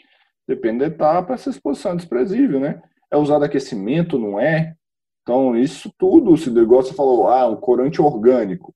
depende 0.47 0.79
da 0.79 0.85
etapa, 0.87 1.33
essa 1.33 1.49
exposição 1.49 1.93
é 1.93 1.95
desprezível, 1.95 2.59
né? 2.59 2.81
É 3.13 3.17
usado 3.17 3.45
aquecimento, 3.45 4.17
não 4.17 4.39
é? 4.39 4.75
Então, 5.21 5.55
isso 5.55 5.93
tudo, 5.97 6.35
se 6.35 6.49
igual 6.49 6.81
você 6.81 6.93
falou, 6.93 7.29
ah, 7.29 7.47
um 7.47 7.55
corante 7.55 8.01
orgânico. 8.01 8.73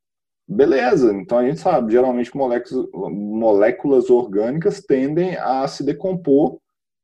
Beleza, 0.47 1.11
então 1.13 1.39
a 1.39 1.45
gente 1.45 1.59
sabe, 1.59 1.91
geralmente 1.91 2.31
moléculas, 2.33 4.09
orgânicas 4.09 4.79
tendem 4.79 5.35
a 5.35 5.67
se 5.67 5.83
decompor 5.83 6.57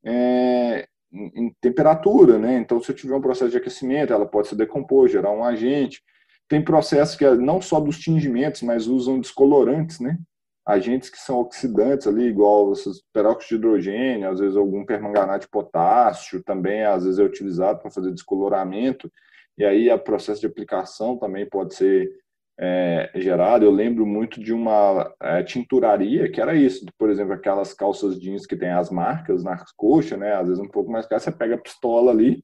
é, 0.05 0.87
em 1.11 1.53
temperatura, 1.59 2.39
né? 2.39 2.57
Então, 2.57 2.81
se 2.81 2.89
eu 2.89 2.95
tiver 2.95 3.15
um 3.15 3.21
processo 3.21 3.51
de 3.51 3.57
aquecimento, 3.57 4.13
ela 4.13 4.25
pode 4.25 4.47
se 4.47 4.55
decompor, 4.55 5.09
gerar 5.09 5.31
um 5.31 5.43
agente. 5.43 6.01
Tem 6.47 6.63
processos 6.63 7.17
que 7.17 7.25
é 7.25 7.35
não 7.35 7.61
só 7.61 7.81
dos 7.81 7.99
tingimentos, 7.99 8.61
mas 8.61 8.87
usam 8.87 9.19
descolorantes, 9.19 9.99
né? 9.99 10.17
Agentes 10.65 11.10
que 11.10 11.17
são 11.17 11.39
oxidantes 11.39 12.08
ali, 12.08 12.23
igual 12.23 12.71
esses 12.71 13.04
peróxido 13.12 13.49
de 13.49 13.56
hidrogênio, 13.56 14.30
às 14.30 14.39
vezes 14.39 14.56
algum 14.56 14.86
permanganato 14.86 15.45
de 15.45 15.49
potássio, 15.49 16.43
também 16.43 16.84
às 16.84 17.04
vezes 17.04 17.19
é 17.19 17.23
utilizado 17.23 17.80
para 17.80 17.91
fazer 17.91 18.12
descoloramento, 18.12 19.12
e 19.58 19.65
aí 19.65 19.89
o 19.89 19.99
processo 19.99 20.41
de 20.41 20.47
aplicação 20.47 21.17
também 21.17 21.47
pode 21.47 21.76
ser 21.76 22.10
é, 22.58 23.12
gerado. 23.15 23.65
Eu 23.65 23.71
lembro 23.71 24.06
muito 24.06 24.41
de 24.41 24.54
uma 24.54 25.13
é, 25.21 25.43
tinturaria 25.43 26.32
que 26.32 26.39
era 26.41 26.56
isso, 26.56 26.86
por 26.97 27.10
exemplo, 27.10 27.34
aquelas 27.34 27.73
calças 27.73 28.19
jeans 28.19 28.45
que 28.45 28.56
tem 28.56 28.69
as 28.69 28.89
marcas 28.89 29.43
nas 29.43 29.71
coxas, 29.73 30.17
né, 30.17 30.34
às 30.34 30.47
vezes 30.47 30.63
um 30.63 30.69
pouco 30.69 30.91
mais 30.91 31.06
caro, 31.06 31.21
você 31.21 31.32
pega 31.32 31.56
a 31.56 31.62
pistola 31.62 32.12
ali, 32.12 32.43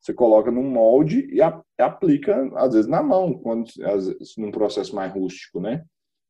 você 0.00 0.14
coloca 0.14 0.50
num 0.50 0.62
molde 0.62 1.28
e 1.32 1.40
aplica, 1.80 2.48
às 2.56 2.72
vezes, 2.72 2.88
na 2.88 3.02
mão, 3.02 3.34
quando, 3.34 3.68
às 3.84 4.06
vezes, 4.06 4.36
num 4.36 4.50
processo 4.50 4.94
mais 4.94 5.12
rústico, 5.12 5.60
né? 5.60 5.84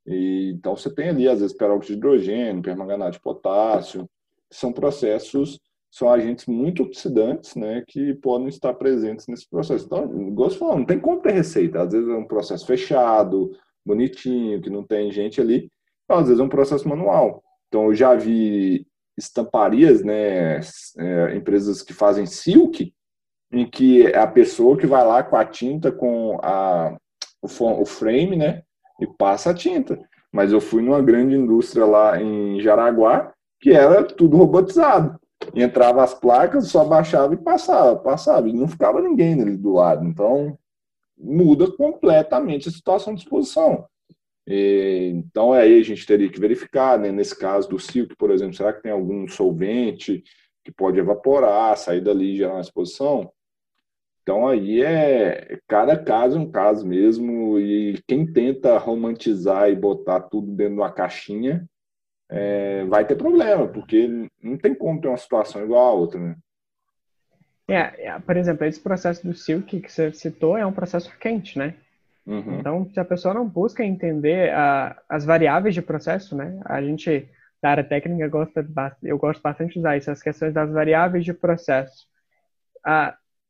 E, 0.09 0.53
então, 0.55 0.75
você 0.75 0.93
tem 0.93 1.11
ali, 1.11 1.29
às 1.29 1.41
vezes, 1.41 1.55
peróxido 1.55 1.93
de 1.93 1.99
hidrogênio, 1.99 2.63
permanganato 2.63 3.13
de 3.13 3.21
potássio, 3.21 4.09
são 4.51 4.73
processos, 4.73 5.61
são 5.91 6.11
agentes 6.11 6.47
muito 6.47 6.83
oxidantes, 6.83 7.55
né, 7.55 7.85
que 7.87 8.15
podem 8.15 8.49
estar 8.49 8.73
presentes 8.75 9.27
nesse 9.27 9.49
processo. 9.49 9.85
Então, 9.85 10.07
gosto 10.35 10.55
de 10.55 10.59
falar, 10.61 10.77
não 10.77 10.87
tem 10.87 10.99
como 10.99 11.21
ter 11.21 11.33
receita. 11.33 11.83
Às 11.83 11.93
vezes 11.93 12.09
é 12.09 12.15
um 12.15 12.27
processo 12.27 12.67
fechado, 12.67 13.51
bonitinho, 13.85 14.63
que 14.63 14.71
não 14.71 14.83
tem 14.83 15.13
gente 15.13 15.41
ali. 15.41 15.71
Então, 16.05 16.19
às 16.19 16.27
vezes 16.27 16.41
é 16.41 16.45
um 16.45 16.49
processo 16.49 16.89
manual. 16.89 17.43
Então, 17.69 17.87
eu 17.87 17.95
já 17.95 18.15
vi 18.15 18.87
estamparias, 19.17 20.03
né, 20.03 20.61
é, 20.99 21.37
empresas 21.37 21.83
que 21.83 21.93
fazem 21.93 22.25
silk, 22.25 22.95
em 23.53 23.69
que 23.69 24.07
a 24.15 24.27
pessoa 24.27 24.77
que 24.79 24.87
vai 24.87 25.05
lá 25.07 25.23
com 25.23 25.37
a 25.37 25.45
tinta, 25.45 25.93
com 25.93 26.39
a, 26.43 26.97
o, 27.43 27.47
o 27.47 27.85
frame, 27.85 28.37
né, 28.37 28.63
e 29.01 29.07
passa 29.07 29.51
a 29.51 29.55
tinta. 29.55 29.99
Mas 30.33 30.53
eu 30.53 30.61
fui 30.61 30.83
numa 30.83 31.01
grande 31.01 31.35
indústria 31.35 31.85
lá 31.85 32.21
em 32.21 32.61
Jaraguá, 32.61 33.33
que 33.61 33.73
era 33.73 34.05
tudo 34.05 34.37
robotizado. 34.37 35.19
Entrava 35.55 36.03
as 36.03 36.15
placas, 36.15 36.69
só 36.69 36.85
baixava 36.85 37.35
e 37.35 37.39
passava, 37.39 37.97
passava. 37.97 38.49
E 38.49 38.53
não 38.53 38.69
ficava 38.69 39.01
ninguém 39.01 39.41
ali 39.41 39.57
do 39.57 39.73
lado. 39.73 40.05
Então, 40.05 40.59
muda 41.17 41.71
completamente 41.71 42.69
a 42.69 42.73
situação 42.73 43.15
de 43.15 43.23
exposição. 43.23 43.87
E, 44.47 45.13
então, 45.15 45.53
aí 45.53 45.79
a 45.79 45.85
gente 45.85 46.07
teria 46.07 46.31
que 46.31 46.41
verificar, 46.41 46.99
né? 46.99 47.13
nesse 47.13 47.39
caso 47.39 47.69
do 47.69 47.79
silk, 47.79 48.17
por 48.17 48.31
exemplo, 48.31 48.55
será 48.55 48.73
que 48.73 48.83
tem 48.83 48.93
algum 48.93 49.29
solvente 49.29 50.23
que 50.65 50.73
pode 50.73 50.99
evaporar, 50.99 51.77
sair 51.77 52.01
dali 52.01 52.33
e 52.33 52.37
gerar 52.37 52.55
uma 52.55 52.61
exposição? 52.61 53.31
Então 54.29 54.47
aí 54.47 54.83
é 54.83 55.59
cada 55.67 55.97
caso 55.97 56.37
é 56.37 56.41
um 56.43 56.51
caso 56.51 56.87
mesmo, 56.87 57.59
e 57.59 57.99
quem 58.07 58.31
tenta 58.31 58.77
romantizar 58.77 59.71
e 59.71 59.75
botar 59.75 60.21
tudo 60.21 60.49
dentro 60.55 60.75
de 60.75 60.81
uma 60.81 60.93
caixinha 60.93 61.67
é, 62.29 62.85
vai 62.85 63.07
ter 63.07 63.17
problema, 63.17 63.67
porque 63.67 64.29
não 64.43 64.59
tem 64.59 64.75
como 64.75 65.01
ter 65.01 65.09
uma 65.09 65.17
situação 65.17 65.65
igual 65.65 65.83
a 65.83 65.93
outra, 65.93 66.21
né? 66.21 66.37
É, 67.69 68.09
é 68.09 68.19
por 68.19 68.37
exemplo, 68.37 68.67
esse 68.67 68.79
processo 68.79 69.27
do 69.27 69.33
Silk 69.33 69.81
que 69.81 69.91
você 69.91 70.13
citou 70.13 70.59
é 70.59 70.67
um 70.67 70.75
processo 70.75 71.11
quente, 71.19 71.59
né? 71.59 71.77
Uhum. 72.27 72.61
Então, 72.61 72.91
se 72.93 73.01
a 73.01 73.07
pessoa 73.07 73.33
não 73.33 73.49
busca 73.49 73.83
entender 73.83 74.53
a, 74.53 75.01
as 75.09 75.25
variáveis 75.25 75.75
de 75.75 75.81
processo, 75.81 76.37
né? 76.37 76.61
A 76.67 76.83
gente 76.83 77.27
da 77.63 77.71
área 77.71 77.85
técnica 77.85 78.29
gosta, 78.29 78.63
eu 79.03 79.17
gosto 79.17 79.41
bastante 79.41 79.73
de 79.73 79.79
usar 79.79 79.97
isso, 79.97 80.11
as 80.11 80.23
questões 80.23 80.53
das 80.53 80.71
variáveis 80.71 81.25
de 81.25 81.33
processo. 81.33 82.07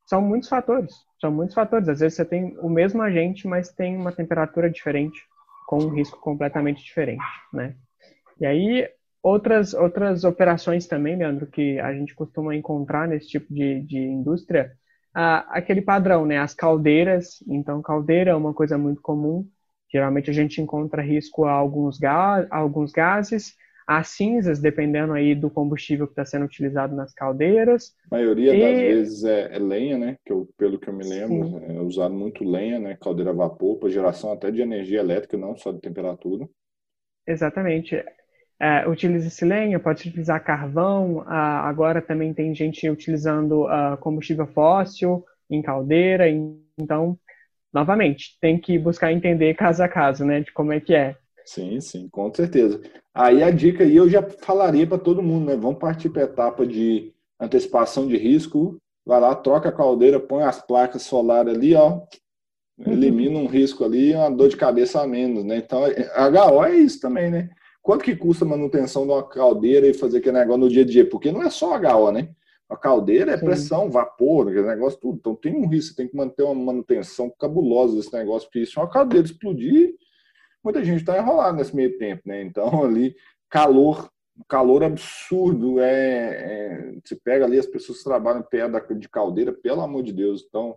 São 0.08 0.22
muitos 0.22 0.48
fatores, 0.48 0.94
são 1.20 1.30
muitos 1.30 1.54
fatores. 1.54 1.86
Às 1.88 2.00
vezes 2.00 2.16
você 2.16 2.24
tem 2.24 2.56
o 2.60 2.68
mesmo 2.70 3.02
agente, 3.02 3.46
mas 3.46 3.68
tem 3.70 3.94
uma 3.94 4.10
temperatura 4.10 4.70
diferente, 4.70 5.20
com 5.66 5.78
um 5.84 5.90
risco 5.90 6.18
completamente 6.18 6.82
diferente, 6.82 7.22
né? 7.52 7.74
E 8.40 8.46
aí, 8.46 8.88
outras, 9.22 9.74
outras 9.74 10.24
operações 10.24 10.86
também, 10.86 11.16
Leandro, 11.16 11.46
que 11.46 11.78
a 11.78 11.92
gente 11.92 12.14
costuma 12.14 12.56
encontrar 12.56 13.06
nesse 13.06 13.28
tipo 13.28 13.52
de, 13.52 13.82
de 13.82 13.98
indústria, 13.98 14.72
ah, 15.14 15.46
aquele 15.50 15.82
padrão, 15.82 16.24
né? 16.24 16.38
As 16.38 16.54
caldeiras. 16.54 17.44
Então, 17.46 17.82
caldeira 17.82 18.30
é 18.30 18.34
uma 18.34 18.54
coisa 18.54 18.78
muito 18.78 19.02
comum. 19.02 19.46
Geralmente 19.92 20.30
a 20.30 20.34
gente 20.34 20.62
encontra 20.62 21.02
risco 21.02 21.44
a 21.44 21.52
alguns, 21.52 22.02
a 22.02 22.46
alguns 22.50 22.92
gases, 22.92 23.54
as 23.88 24.08
cinzas, 24.08 24.60
dependendo 24.60 25.14
aí 25.14 25.34
do 25.34 25.48
combustível 25.48 26.06
que 26.06 26.12
está 26.12 26.22
sendo 26.22 26.44
utilizado 26.44 26.94
nas 26.94 27.14
caldeiras. 27.14 27.96
A 28.10 28.16
maioria 28.16 28.54
e... 28.54 28.60
das 28.60 28.78
vezes 28.82 29.24
é, 29.24 29.56
é, 29.56 29.58
lenha, 29.58 29.96
né? 29.96 30.16
Que 30.26 30.30
eu, 30.30 30.46
pelo 30.58 30.78
que 30.78 30.90
eu 30.90 30.92
me 30.92 31.08
lembro, 31.08 31.48
Sim. 31.48 31.74
é 31.74 31.80
usado 31.80 32.14
muito 32.14 32.44
lenha, 32.44 32.78
né? 32.78 32.98
Caldeira 33.00 33.30
a 33.30 33.34
vapor, 33.34 33.78
para 33.78 33.88
geração 33.88 34.30
até 34.30 34.50
de 34.50 34.60
energia 34.60 35.00
elétrica, 35.00 35.38
não 35.38 35.56
só 35.56 35.72
de 35.72 35.80
temperatura. 35.80 36.46
Exatamente. 37.26 38.04
É, 38.60 38.86
utiliza-se 38.86 39.42
lenha, 39.46 39.80
pode 39.80 40.06
utilizar 40.06 40.44
carvão, 40.44 41.22
ah, 41.26 41.66
agora 41.66 42.02
também 42.02 42.34
tem 42.34 42.54
gente 42.54 42.90
utilizando 42.90 43.66
ah, 43.68 43.96
combustível 43.98 44.46
fóssil 44.48 45.24
em 45.48 45.62
caldeira, 45.62 46.28
então, 46.76 47.18
novamente, 47.72 48.36
tem 48.38 48.60
que 48.60 48.78
buscar 48.78 49.12
entender 49.12 49.54
caso 49.54 49.82
a 49.82 49.88
caso, 49.88 50.26
né, 50.26 50.40
de 50.40 50.52
como 50.52 50.72
é 50.72 50.80
que 50.80 50.94
é. 50.94 51.16
Sim, 51.48 51.80
sim, 51.80 52.10
com 52.10 52.32
certeza. 52.34 52.78
Aí 53.14 53.42
a 53.42 53.50
dica 53.50 53.82
aí 53.82 53.96
eu 53.96 54.06
já 54.06 54.22
falaria 54.22 54.86
para 54.86 54.98
todo 54.98 55.22
mundo, 55.22 55.46
né? 55.46 55.56
Vamos 55.56 55.78
partir 55.78 56.10
para 56.10 56.20
a 56.20 56.24
etapa 56.26 56.66
de 56.66 57.10
antecipação 57.40 58.06
de 58.06 58.18
risco. 58.18 58.76
Vai 59.06 59.18
lá, 59.18 59.34
troca 59.34 59.70
a 59.70 59.72
caldeira, 59.72 60.20
põe 60.20 60.42
as 60.42 60.60
placas 60.60 61.04
solares 61.04 61.54
ali, 61.54 61.74
ó. 61.74 62.02
Elimina 62.86 63.38
um 63.38 63.46
risco 63.46 63.82
ali, 63.82 64.14
uma 64.14 64.30
dor 64.30 64.50
de 64.50 64.58
cabeça 64.58 65.00
a 65.00 65.06
menos, 65.06 65.42
né? 65.42 65.56
Então, 65.56 65.84
HO 65.84 66.64
é 66.66 66.76
isso 66.76 67.00
também, 67.00 67.30
né? 67.30 67.48
Quanto 67.80 68.04
que 68.04 68.14
custa 68.14 68.44
a 68.44 68.48
manutenção 68.48 69.06
de 69.06 69.12
uma 69.12 69.26
caldeira 69.26 69.86
e 69.86 69.94
fazer 69.94 70.18
aquele 70.18 70.38
negócio 70.38 70.60
no 70.60 70.68
dia 70.68 70.82
a 70.82 70.86
dia? 70.86 71.08
Porque 71.08 71.32
não 71.32 71.42
é 71.42 71.48
só 71.48 71.78
HO, 71.78 72.12
né? 72.12 72.28
A 72.68 72.76
caldeira 72.76 73.32
é 73.32 73.36
pressão, 73.38 73.90
vapor, 73.90 74.48
aquele 74.48 74.66
negócio 74.66 75.00
tudo. 75.00 75.16
Então 75.16 75.34
tem 75.34 75.56
um 75.56 75.66
risco, 75.66 75.94
você 75.94 75.96
tem 75.96 76.08
que 76.08 76.16
manter 76.16 76.42
uma 76.42 76.54
manutenção 76.54 77.32
cabulosa 77.40 77.96
desse 77.96 78.12
negócio, 78.12 78.50
porque 78.50 78.66
se 78.66 78.76
uma 78.76 78.90
caldeira 78.90 79.26
explodir, 79.26 79.94
muita 80.62 80.84
gente 80.84 81.00
está 81.00 81.18
enrolada 81.18 81.56
nesse 81.56 81.74
meio 81.74 81.96
tempo, 81.98 82.22
né? 82.26 82.42
Então, 82.42 82.68
ali, 82.84 83.14
calor, 83.48 84.10
calor 84.48 84.84
absurdo, 84.84 85.80
é, 85.80 85.90
é, 85.90 86.92
você 87.04 87.16
pega 87.16 87.44
ali 87.44 87.58
as 87.58 87.66
pessoas 87.66 88.02
trabalham 88.02 88.42
perto 88.42 88.94
de 88.94 89.08
caldeira, 89.08 89.52
pelo 89.52 89.80
amor 89.80 90.02
de 90.02 90.12
Deus, 90.12 90.44
então 90.46 90.76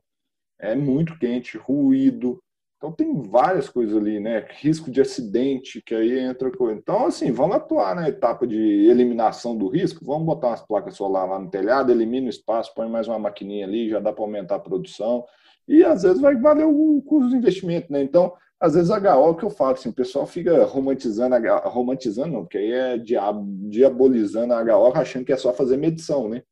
é 0.59 0.75
muito 0.75 1.17
quente, 1.17 1.57
ruído, 1.57 2.41
então 2.81 2.91
tem 2.91 3.21
várias 3.21 3.69
coisas 3.69 3.95
ali, 3.95 4.19
né? 4.19 4.43
Risco 4.59 4.89
de 4.89 4.99
acidente, 4.99 5.83
que 5.85 5.93
aí 5.93 6.17
entra 6.17 6.49
coisa. 6.49 6.79
Então, 6.79 7.05
assim, 7.05 7.31
vamos 7.31 7.55
atuar 7.55 7.95
na 7.95 8.09
etapa 8.09 8.47
de 8.47 8.57
eliminação 8.57 9.55
do 9.55 9.67
risco, 9.67 10.03
vamos 10.03 10.25
botar 10.25 10.47
umas 10.47 10.65
placas 10.65 10.95
solar 10.95 11.29
lá 11.29 11.37
no 11.37 11.47
telhado, 11.47 11.91
elimina 11.91 12.25
o 12.25 12.29
espaço, 12.31 12.73
põe 12.73 12.89
mais 12.89 13.07
uma 13.07 13.19
maquininha 13.19 13.67
ali, 13.67 13.87
já 13.87 13.99
dá 13.99 14.11
para 14.11 14.23
aumentar 14.23 14.55
a 14.55 14.59
produção. 14.59 15.23
E 15.67 15.83
às 15.83 16.01
vezes 16.01 16.19
vai 16.19 16.35
valer 16.35 16.65
o 16.65 16.99
custo 17.03 17.29
do 17.29 17.35
investimento, 17.35 17.93
né? 17.93 18.01
Então, 18.01 18.33
às 18.61 18.75
vezes 18.75 18.91
HO 18.91 19.07
é 19.07 19.13
o 19.15 19.35
que 19.35 19.43
eu 19.43 19.49
falo, 19.49 19.73
assim, 19.73 19.89
o 19.89 19.93
pessoal 19.93 20.27
fica 20.27 20.63
romantizando, 20.65 21.35
romantizando 21.63 22.31
não, 22.31 22.41
porque 22.41 22.59
aí 22.59 22.71
é 22.71 22.97
diabolizando 22.97 24.53
a 24.53 24.61
HO, 24.61 24.93
achando 24.93 25.25
que 25.25 25.33
é 25.33 25.37
só 25.37 25.51
fazer 25.51 25.77
medição, 25.77 26.29
né? 26.29 26.43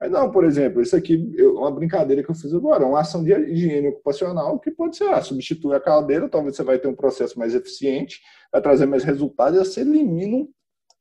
Mas 0.00 0.12
não, 0.12 0.30
por 0.30 0.44
exemplo, 0.44 0.80
isso 0.80 0.94
aqui 0.94 1.34
é 1.36 1.42
uma 1.42 1.72
brincadeira 1.72 2.22
que 2.22 2.30
eu 2.30 2.34
fiz 2.34 2.54
agora, 2.54 2.86
uma 2.86 3.00
ação 3.00 3.24
de 3.24 3.32
higiene 3.32 3.88
ocupacional 3.88 4.60
que 4.60 4.70
pode 4.70 4.96
ser, 4.96 5.08
ah, 5.08 5.20
substituir 5.20 5.74
a 5.74 5.80
caldeira, 5.80 6.28
talvez 6.28 6.54
você 6.54 6.62
vai 6.62 6.78
ter 6.78 6.86
um 6.86 6.94
processo 6.94 7.36
mais 7.36 7.52
eficiente, 7.52 8.20
vai 8.52 8.62
trazer 8.62 8.86
mais 8.86 9.02
resultados, 9.02 9.58
e 9.58 9.64
você 9.64 9.80
elimina 9.80 10.36
um 10.36 10.48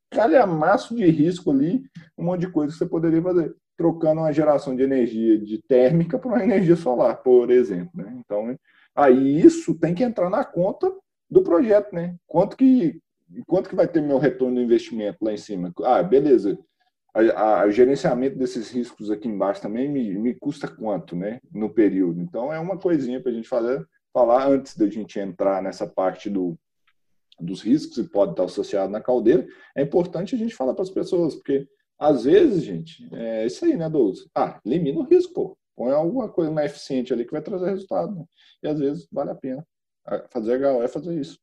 calhamaço 0.10 0.96
de 0.96 1.06
risco 1.06 1.52
ali, 1.52 1.84
um 2.18 2.24
monte 2.24 2.42
de 2.42 2.52
coisa 2.52 2.74
que 2.74 2.80
você 2.80 2.88
poderia 2.88 3.22
fazer, 3.22 3.56
trocando 3.78 4.22
uma 4.22 4.34
geração 4.34 4.76
de 4.76 4.82
energia 4.82 5.38
de 5.38 5.62
térmica 5.62 6.18
por 6.18 6.32
uma 6.32 6.44
energia 6.44 6.76
solar, 6.76 7.18
por 7.18 7.52
exemplo. 7.52 7.92
Né? 7.94 8.12
Então, 8.26 8.58
Aí 8.98 9.40
isso 9.40 9.76
tem 9.76 9.94
que 9.94 10.04
entrar 10.04 10.28
na 10.28 10.44
conta 10.44 10.92
do 11.30 11.44
projeto, 11.44 11.94
né? 11.94 12.16
Quanto 12.26 12.58
que, 12.58 13.00
quanto 13.46 13.70
que 13.70 13.76
vai 13.76 13.88
ter 13.88 14.02
meu 14.02 14.18
retorno 14.18 14.56
do 14.56 14.62
investimento 14.62 15.20
lá 15.22 15.32
em 15.32 15.38
cima? 15.38 15.72
Ah, 15.84 16.02
beleza. 16.02 16.58
O 17.14 17.72
gerenciamento 17.72 18.40
desses 18.40 18.72
riscos 18.72 19.12
aqui 19.12 19.28
embaixo 19.28 19.62
também 19.62 19.88
me, 19.88 20.18
me 20.18 20.34
custa 20.34 20.68
quanto, 20.68 21.16
né? 21.16 21.40
No 21.54 21.70
período. 21.70 22.20
Então 22.20 22.52
é 22.52 22.60
uma 22.60 22.76
coisinha 22.76 23.22
para 23.22 23.32
a 23.32 23.36
gente 23.36 23.48
fazer, 23.48 23.86
falar 24.12 24.48
antes 24.48 24.76
da 24.76 24.90
gente 24.90 25.20
entrar 25.20 25.62
nessa 25.62 25.86
parte 25.86 26.28
do, 26.28 26.58
dos 27.40 27.62
riscos 27.62 27.98
que 27.98 28.12
pode 28.12 28.32
estar 28.32 28.46
associado 28.46 28.92
na 28.92 29.00
caldeira. 29.00 29.46
É 29.76 29.84
importante 29.84 30.34
a 30.34 30.38
gente 30.40 30.56
falar 30.56 30.74
para 30.74 30.84
as 30.84 30.90
pessoas, 30.90 31.36
porque 31.36 31.68
às 32.00 32.24
vezes, 32.24 32.64
gente, 32.64 33.08
é 33.14 33.46
isso 33.46 33.64
aí, 33.64 33.76
né, 33.78 33.88
Douglas? 33.88 34.28
Ah, 34.36 34.60
elimina 34.66 35.00
o 35.00 35.04
risco, 35.04 35.34
pô. 35.34 35.58
Põe 35.78 35.92
alguma 35.92 36.28
coisa 36.28 36.50
mais 36.50 36.72
eficiente 36.72 37.14
ali 37.14 37.24
que 37.24 37.32
vai 37.32 37.42
trazer 37.42 37.70
resultado. 37.70 38.16
Né? 38.16 38.26
E 38.64 38.68
às 38.68 38.80
vezes 38.80 39.08
vale 39.12 39.30
a 39.30 39.36
pena. 39.36 39.66
Fazer 40.32 40.60
HO 40.60 40.82
é 40.82 40.88
fazer 40.88 41.14
isso. 41.14 41.38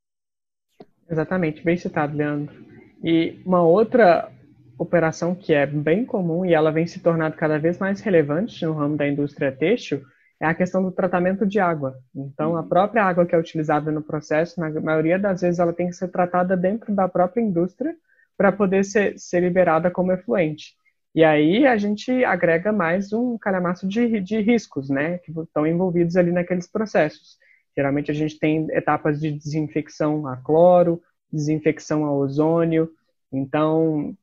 Exatamente, 1.08 1.62
bem 1.62 1.76
citado, 1.76 2.16
Leandro. 2.16 2.54
E 3.02 3.40
uma 3.46 3.62
outra 3.62 4.32
operação 4.76 5.34
que 5.34 5.54
é 5.54 5.64
bem 5.64 6.04
comum 6.04 6.44
e 6.44 6.52
ela 6.52 6.72
vem 6.72 6.86
se 6.86 7.00
tornando 7.00 7.36
cada 7.36 7.58
vez 7.58 7.78
mais 7.78 8.00
relevante 8.00 8.64
no 8.64 8.72
ramo 8.72 8.96
da 8.96 9.06
indústria 9.06 9.52
têxtil 9.52 10.02
é 10.40 10.46
a 10.46 10.54
questão 10.54 10.82
do 10.82 10.90
tratamento 10.90 11.46
de 11.46 11.60
água. 11.60 11.96
Então, 12.14 12.56
a 12.56 12.60
uhum. 12.60 12.68
própria 12.68 13.04
água 13.04 13.24
que 13.24 13.34
é 13.34 13.38
utilizada 13.38 13.92
no 13.92 14.02
processo, 14.02 14.58
na 14.58 14.68
maioria 14.80 15.18
das 15.18 15.42
vezes, 15.42 15.60
ela 15.60 15.72
tem 15.72 15.86
que 15.86 15.92
ser 15.92 16.08
tratada 16.08 16.56
dentro 16.56 16.92
da 16.92 17.08
própria 17.08 17.40
indústria 17.40 17.94
para 18.36 18.50
poder 18.50 18.84
ser, 18.84 19.16
ser 19.16 19.40
liberada 19.40 19.90
como 19.90 20.10
efluente. 20.10 20.74
E 21.14 21.22
aí 21.22 21.64
a 21.64 21.76
gente 21.76 22.24
agrega 22.24 22.72
mais 22.72 23.12
um 23.12 23.38
calhamaço 23.38 23.86
de, 23.86 24.20
de 24.20 24.40
riscos, 24.40 24.90
né, 24.90 25.18
que 25.18 25.30
estão 25.30 25.64
envolvidos 25.64 26.16
ali 26.16 26.32
naqueles 26.32 26.66
processos. 26.66 27.38
Geralmente 27.76 28.10
a 28.10 28.14
gente 28.14 28.38
tem 28.38 28.66
etapas 28.72 29.20
de 29.20 29.30
desinfecção 29.30 30.26
a 30.26 30.36
cloro, 30.36 31.00
desinfecção 31.32 32.04
a 32.04 32.12
ozônio. 32.12 32.90
Então, 33.32 34.16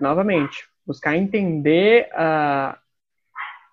novamente, 0.00 0.66
buscar 0.86 1.14
entender 1.14 2.08
uh, 2.14 2.74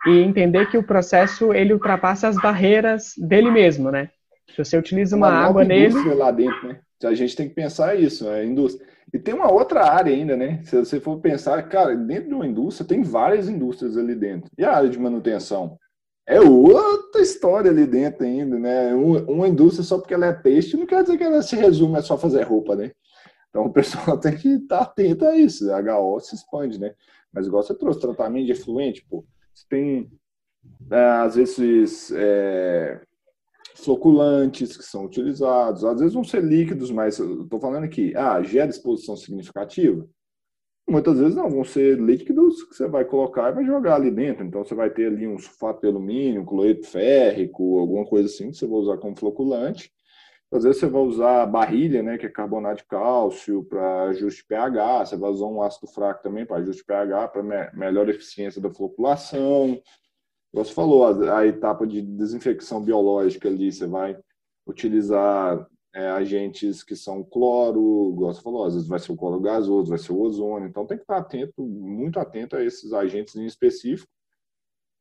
e 0.10 0.20
entender 0.20 0.70
que 0.70 0.78
o 0.78 0.84
processo 0.84 1.54
ele 1.54 1.74
ultrapassa 1.74 2.28
as 2.28 2.36
barreiras 2.36 3.14
dele 3.18 3.50
mesmo, 3.50 3.92
né? 3.92 4.10
Se 4.50 4.64
você 4.64 4.78
utiliza 4.78 5.16
uma, 5.16 5.30
uma 5.30 5.38
água 5.38 5.64
nele, 5.64 6.14
lá 6.14 6.32
dentro, 6.32 6.68
né? 6.68 6.80
A 7.04 7.14
gente 7.14 7.36
tem 7.36 7.48
que 7.48 7.56
pensar 7.56 7.96
isso, 8.00 8.28
a 8.28 8.44
indústria 8.44 8.88
e 9.14 9.18
tem 9.18 9.34
uma 9.34 9.52
outra 9.52 9.86
área 9.90 10.14
ainda, 10.14 10.36
né? 10.36 10.62
Se 10.64 10.78
você 10.78 11.00
for 11.00 11.20
pensar, 11.20 11.62
cara, 11.70 11.96
dentro 11.96 12.30
de 12.30 12.34
uma 12.34 12.46
indústria 12.46 12.88
tem 12.88 13.02
várias 13.04 13.48
indústrias 13.48 13.98
ali 13.98 14.14
dentro. 14.14 14.52
E 14.58 14.66
a 14.66 14.76
área 14.76 14.90
de 14.90 15.00
manutenção? 15.00 15.78
É 16.26 16.42
outra 16.42 17.22
história 17.22 17.72
ali 17.72 17.86
dentro 17.88 18.26
ainda, 18.26 18.60
né? 18.60 18.94
Uma 18.94 19.48
indústria 19.48 19.84
só 19.84 19.98
porque 19.98 20.14
ela 20.14 20.26
é 20.26 20.34
peixe 20.34 20.76
não 20.76 20.86
quer 20.86 21.04
dizer 21.04 21.18
que 21.18 21.24
ela 21.24 21.42
se 21.42 21.56
resume 21.56 21.98
a 21.98 22.02
só 22.02 22.18
fazer 22.18 22.44
roupa, 22.44 22.76
né? 22.76 22.92
Então 23.50 23.66
o 23.66 23.72
pessoal 23.72 24.18
tem 24.20 24.36
que 24.36 24.50
estar 24.50 24.82
atento 24.82 25.26
a 25.26 25.38
isso. 25.38 25.72
A 25.72 25.80
HO 25.80 26.20
se 26.20 26.36
expande, 26.36 26.78
né? 26.78 26.94
Mas 27.32 27.48
igual 27.48 27.64
você 27.64 27.74
trouxe, 27.74 28.02
tratamento 28.02 28.46
de 28.46 28.52
efluente, 28.52 29.06
pô. 29.10 29.24
Você 29.54 29.66
tem, 29.70 30.12
é, 30.92 31.00
às 31.22 31.36
vezes, 31.36 32.12
é, 32.14 33.00
floculantes 33.78 34.76
que 34.76 34.84
são 34.84 35.06
utilizados, 35.06 35.84
às 35.84 36.00
vezes 36.00 36.14
vão 36.14 36.24
ser 36.24 36.44
líquidos, 36.44 36.92
mas 36.92 37.20
estou 37.20 37.60
falando 37.60 37.84
aqui, 37.84 38.14
ah, 38.16 38.42
gera 38.42 38.70
exposição 38.70 39.16
significativa? 39.16 40.08
Muitas 40.90 41.20
vezes 41.20 41.36
não, 41.36 41.50
vão 41.50 41.66
ser 41.66 42.00
líquidos 42.00 42.64
que 42.64 42.76
você 42.76 42.88
vai 42.88 43.04
colocar 43.04 43.50
e 43.50 43.56
vai 43.56 43.66
jogar 43.66 43.96
ali 43.96 44.10
dentro. 44.10 44.46
Então 44.46 44.64
você 44.64 44.74
vai 44.74 44.90
ter 44.90 45.08
ali 45.08 45.28
um 45.28 45.38
sulfato 45.38 45.82
de 45.82 45.88
alumínio, 45.88 46.46
cloreto 46.46 46.88
férrico, 46.88 47.78
alguma 47.78 48.06
coisa 48.06 48.28
assim 48.28 48.52
que 48.52 48.58
você 48.58 48.66
vai 48.66 48.78
usar 48.78 48.98
como 48.98 49.18
floculante. 49.18 49.92
Às 50.50 50.64
vezes 50.64 50.80
você 50.80 50.88
vai 50.88 51.02
usar 51.02 51.46
barrilha, 51.46 52.02
né, 52.02 52.18
que 52.18 52.26
é 52.26 52.30
carbonato 52.30 52.78
de 52.78 52.88
cálcio 52.88 53.66
para 53.66 54.04
ajuste 54.06 54.46
pH, 54.48 55.06
você 55.06 55.18
vai 55.18 55.30
usar 55.30 55.46
um 55.46 55.62
ácido 55.62 55.88
fraco 55.88 56.24
também 56.24 56.46
para 56.46 56.58
ajuste 56.58 56.86
pH, 56.86 57.28
para 57.28 57.44
me 57.44 57.70
melhor 57.74 58.08
eficiência 58.08 58.62
da 58.62 58.74
floculação. 58.74 59.82
Você 60.54 60.74
falou 60.74 61.06
a, 61.06 61.40
a 61.40 61.48
etapa 61.48 61.86
de 61.86 62.02
desinfecção 62.02 62.82
biológica 62.82 63.48
ali, 63.48 63.72
você 63.72 63.86
vai 63.86 64.18
utilizar 64.66 65.68
é, 65.94 66.10
agentes 66.10 66.84
que 66.84 66.96
são 66.96 67.24
cloro, 67.24 68.16
você 68.16 68.42
falou, 68.42 68.66
às 68.66 68.74
vezes 68.74 68.88
vai 68.88 69.00
ser 69.00 69.12
o 69.12 69.18
cloro 69.18 69.40
gasoso, 69.40 69.90
vai 69.90 69.98
ser 70.00 70.12
o 70.12 70.20
ozônio, 70.20 70.68
então 70.68 70.86
tem 70.86 70.98
que 70.98 71.04
estar 71.04 71.18
atento, 71.18 71.66
muito 71.66 72.20
atento 72.20 72.56
a 72.56 72.64
esses 72.64 72.94
agentes 72.94 73.36
em 73.36 73.46
específico 73.46 74.10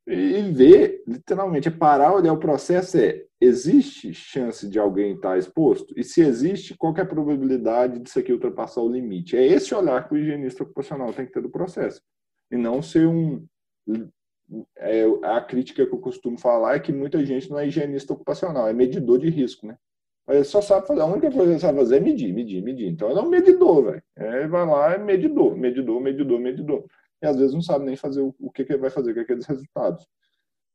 e 0.07 0.41
ver, 0.53 1.03
literalmente, 1.07 1.67
é 1.67 1.71
parar, 1.71 2.15
olhar 2.15 2.33
o 2.33 2.39
processo, 2.39 2.97
é, 2.97 3.25
existe 3.41 4.15
chance 4.15 4.69
de 4.69 4.79
alguém 4.79 5.15
estar 5.15 5.37
exposto? 5.37 5.93
E 5.99 6.05
se 6.05 6.21
existe, 6.21 6.77
qual 6.77 6.95
é 6.97 7.01
a 7.01 7.07
probabilidade 7.07 7.99
disso 7.99 8.21
aqui 8.21 8.33
ultrapassar 8.33 8.83
o 8.83 8.89
limite? 8.89 9.37
É 9.37 9.45
esse 9.45 9.75
olhar 9.75 10.07
que 10.07 10.15
o 10.15 10.17
higienista 10.17 10.63
ocupacional 10.63 11.13
tem 11.13 11.27
que 11.27 11.33
ter 11.33 11.43
do 11.43 11.51
processo. 11.51 12.01
E 12.53 12.57
não 12.57 12.81
ser 12.81 13.09
um... 13.09 13.45
É, 14.77 15.05
a 15.23 15.41
crítica 15.41 15.85
que 15.85 15.93
eu 15.93 15.99
costumo 15.99 16.39
falar 16.39 16.77
é 16.77 16.81
que 16.81 16.93
muita 16.93 17.25
gente 17.25 17.51
não 17.51 17.59
é 17.59 17.67
higienista 17.67 18.13
ocupacional, 18.13 18.69
é 18.69 18.73
medidor 18.73 19.19
de 19.19 19.29
risco, 19.29 19.67
né? 19.67 19.77
Ele 20.29 20.45
só 20.45 20.61
sabe 20.61 20.87
fazer, 20.87 21.01
a 21.01 21.07
única 21.07 21.31
coisa 21.31 21.45
que 21.45 21.51
ele 21.51 21.59
sabe 21.61 21.79
fazer 21.79 21.97
é 21.97 22.01
medir, 22.01 22.33
medir, 22.33 22.63
medir. 22.63 22.89
Então 22.89 23.11
ele 23.11 23.19
é 23.19 23.23
um 23.23 23.29
medidor, 23.29 23.85
velho. 23.85 24.03
É, 24.17 24.47
vai 24.49 24.67
lá, 24.67 24.95
é 24.95 24.99
medidor, 24.99 25.57
medidor, 25.57 26.01
medidor, 26.01 26.41
medidor 26.41 26.85
e 27.23 27.27
às 27.27 27.37
vezes 27.37 27.55
não 27.55 27.63
sabe 27.63 27.85
nem 27.85 27.97
fazer 27.97 28.21
o, 28.21 28.35
o 28.39 28.51
que, 28.51 28.65
que 28.65 28.73
ele 28.73 28.81
vai 28.81 28.91
fazer 28.91 29.15
com 29.15 29.21
aqueles 29.21 29.47
resultados. 29.47 30.07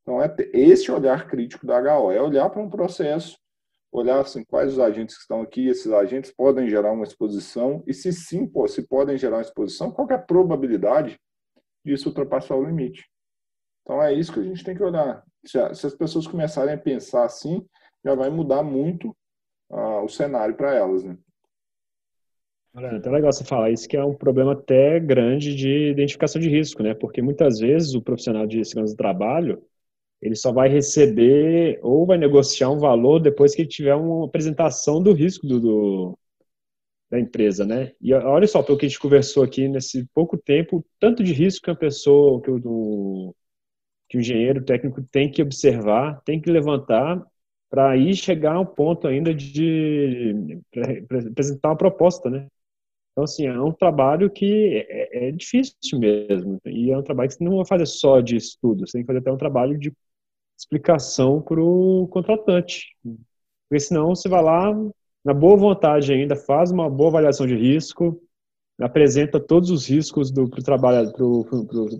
Então, 0.02 0.20
é 0.20 0.34
esse 0.52 0.90
olhar 0.90 1.28
crítico 1.28 1.66
da 1.66 1.78
HO, 1.78 2.10
é 2.10 2.20
olhar 2.20 2.50
para 2.50 2.60
um 2.60 2.68
processo, 2.68 3.38
olhar 3.90 4.20
assim, 4.20 4.44
quais 4.44 4.72
os 4.72 4.80
agentes 4.80 5.16
que 5.16 5.22
estão 5.22 5.40
aqui, 5.42 5.68
esses 5.68 5.92
agentes 5.92 6.32
podem 6.32 6.68
gerar 6.68 6.92
uma 6.92 7.04
exposição, 7.04 7.84
e 7.86 7.94
se 7.94 8.12
sim, 8.12 8.46
pô, 8.46 8.66
se 8.66 8.82
podem 8.82 9.16
gerar 9.16 9.36
uma 9.36 9.42
exposição, 9.42 9.92
qual 9.92 10.08
é 10.10 10.14
a 10.14 10.18
probabilidade 10.18 11.20
disso 11.84 12.08
ultrapassar 12.08 12.56
o 12.56 12.64
limite? 12.64 13.08
Então, 13.82 14.02
é 14.02 14.12
isso 14.12 14.32
que 14.32 14.40
a 14.40 14.44
gente 14.44 14.64
tem 14.64 14.74
que 14.74 14.82
olhar. 14.82 15.22
Se, 15.44 15.58
as 15.58 15.94
pessoas 15.94 16.26
começarem 16.26 16.74
a 16.74 16.78
pensar 16.78 17.24
assim, 17.24 17.64
já 18.04 18.14
vai 18.14 18.30
mudar 18.30 18.62
muito 18.62 19.14
uh, 19.70 20.04
o 20.04 20.08
cenário 20.08 20.54
para 20.54 20.74
elas, 20.74 21.04
né? 21.04 21.16
É 22.74 22.96
até 22.96 23.10
legal 23.10 23.30
você 23.30 23.44
falar 23.44 23.70
isso, 23.70 23.86
que 23.86 23.96
é 23.96 24.04
um 24.04 24.14
problema 24.14 24.52
até 24.52 24.98
grande 24.98 25.54
de 25.54 25.90
identificação 25.90 26.40
de 26.40 26.48
risco, 26.48 26.82
né? 26.82 26.94
Porque 26.94 27.20
muitas 27.20 27.58
vezes 27.58 27.94
o 27.94 28.00
profissional 28.00 28.46
de 28.46 28.64
segurança 28.64 28.94
do 28.94 28.96
trabalho, 28.96 29.62
ele 30.22 30.34
só 30.34 30.52
vai 30.52 30.70
receber 30.70 31.78
ou 31.82 32.06
vai 32.06 32.16
negociar 32.16 32.70
um 32.70 32.78
valor 32.78 33.20
depois 33.20 33.54
que 33.54 33.62
ele 33.62 33.68
tiver 33.68 33.94
uma 33.94 34.24
apresentação 34.24 35.02
do 35.02 35.12
risco 35.12 35.46
do, 35.46 35.60
do 35.60 36.18
da 37.10 37.20
empresa, 37.20 37.66
né? 37.66 37.92
E 38.00 38.14
olha 38.14 38.46
só, 38.46 38.62
pelo 38.62 38.78
que 38.78 38.86
a 38.86 38.88
gente 38.88 38.98
conversou 38.98 39.42
aqui 39.42 39.68
nesse 39.68 40.08
pouco 40.14 40.38
tempo, 40.38 40.82
tanto 40.98 41.22
de 41.22 41.34
risco 41.34 41.66
que 41.66 41.70
a 41.70 41.74
pessoa, 41.74 42.40
que 42.40 42.50
o, 42.50 43.34
que 44.12 44.18
o 44.18 44.20
engenheiro 44.20 44.62
técnico 44.62 45.02
tem 45.10 45.30
que 45.30 45.40
observar, 45.40 46.20
tem 46.22 46.38
que 46.38 46.50
levantar 46.50 47.24
para 47.70 47.92
aí 47.92 48.14
chegar 48.14 48.56
ao 48.56 48.66
ponto 48.66 49.08
ainda 49.08 49.34
de 49.34 50.60
apresentar 51.30 51.70
uma 51.70 51.76
proposta, 51.78 52.28
né? 52.28 52.46
Então, 53.12 53.24
assim, 53.24 53.46
é 53.46 53.58
um 53.58 53.72
trabalho 53.72 54.30
que 54.30 54.86
é, 54.90 55.28
é, 55.28 55.32
difícil 55.32 55.98
mesmo. 55.98 56.60
E 56.66 56.90
é 56.90 56.98
um 56.98 57.02
trabalho 57.02 57.30
que 57.30 57.36
você 57.36 57.44
não 57.44 57.56
vai 57.56 57.64
fazer 57.64 57.86
só 57.86 58.20
de 58.20 58.36
estudo, 58.36 58.86
você 58.86 58.98
tem 58.98 59.02
que 59.02 59.06
fazer 59.06 59.20
até 59.20 59.32
um 59.32 59.38
trabalho 59.38 59.78
de 59.78 59.90
explicação 60.58 61.40
para 61.40 61.62
o 61.62 62.06
contratante. 62.08 62.94
Porque 63.02 63.80
senão 63.80 64.14
você 64.14 64.28
vai 64.28 64.42
lá, 64.42 64.74
na 65.24 65.32
boa 65.32 65.56
vontade 65.56 66.12
ainda, 66.12 66.36
faz 66.36 66.70
uma 66.70 66.90
boa 66.90 67.08
avaliação 67.08 67.46
de 67.46 67.56
risco, 67.56 68.22
apresenta 68.82 69.40
todos 69.40 69.70
os 69.70 69.88
riscos 69.88 70.30
do 70.30 70.48
pro 70.48 70.62
trabalho 70.62 71.12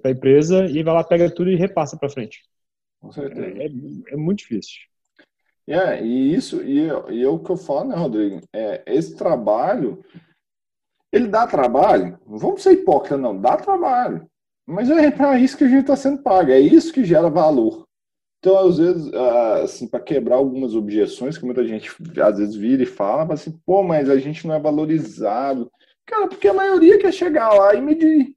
para 0.01 0.11
a 0.11 0.13
empresa 0.13 0.65
e 0.67 0.83
vai 0.83 0.95
lá, 0.95 1.05
pega 1.05 1.31
tudo 1.31 1.51
e 1.51 1.57
repassa 1.57 1.97
para 1.97 2.11
frente. 2.11 2.43
Com 3.01 3.11
certeza. 3.13 3.47
É, 3.47 3.67
é, 3.67 3.71
é 4.11 4.17
muito 4.17 4.39
difícil. 4.39 4.81
É, 5.67 6.05
e 6.05 6.35
isso, 6.35 6.63
e, 6.63 6.89
e 7.11 7.23
é 7.23 7.29
o 7.29 7.39
que 7.39 7.51
eu 7.51 7.57
falo, 7.57 7.89
né, 7.89 7.97
Rodrigo? 7.97 8.41
É, 8.53 8.83
esse 8.87 9.17
trabalho 9.17 10.03
ele 11.13 11.29
dá 11.29 11.47
trabalho? 11.47 12.19
Não 12.27 12.39
vamos 12.39 12.63
ser 12.63 12.73
hipócritas, 12.73 13.21
não. 13.21 13.39
Dá 13.39 13.57
trabalho. 13.57 14.27
Mas 14.67 14.89
é 14.89 15.11
para 15.11 15.39
isso 15.39 15.59
que 15.59 15.65
a 15.65 15.69
gente 15.69 15.83
está 15.83 15.95
sendo 15.95 16.23
pago. 16.23 16.51
É 16.51 16.59
isso 16.59 16.93
que 16.93 17.05
gera 17.05 17.29
valor. 17.29 17.87
Então, 18.39 18.59
às 18.67 18.79
vezes, 18.79 19.13
ah, 19.13 19.63
assim, 19.63 19.87
para 19.87 20.01
quebrar 20.01 20.37
algumas 20.37 20.75
objeções 20.75 21.37
que 21.37 21.45
muita 21.45 21.65
gente 21.65 21.91
às 22.21 22.39
vezes 22.39 22.57
vira 22.57 22.83
e 22.83 22.87
fala, 22.87 23.33
assim, 23.33 23.53
pô, 23.65 23.83
mas 23.83 24.09
a 24.09 24.19
gente 24.19 24.47
não 24.47 24.55
é 24.55 24.59
valorizado. 24.59 25.71
Cara, 26.07 26.29
porque 26.29 26.49
a 26.49 26.55
maioria 26.55 26.99
quer 26.99 27.13
chegar 27.13 27.53
lá 27.55 27.75
e 27.75 27.81
medir. 27.81 28.35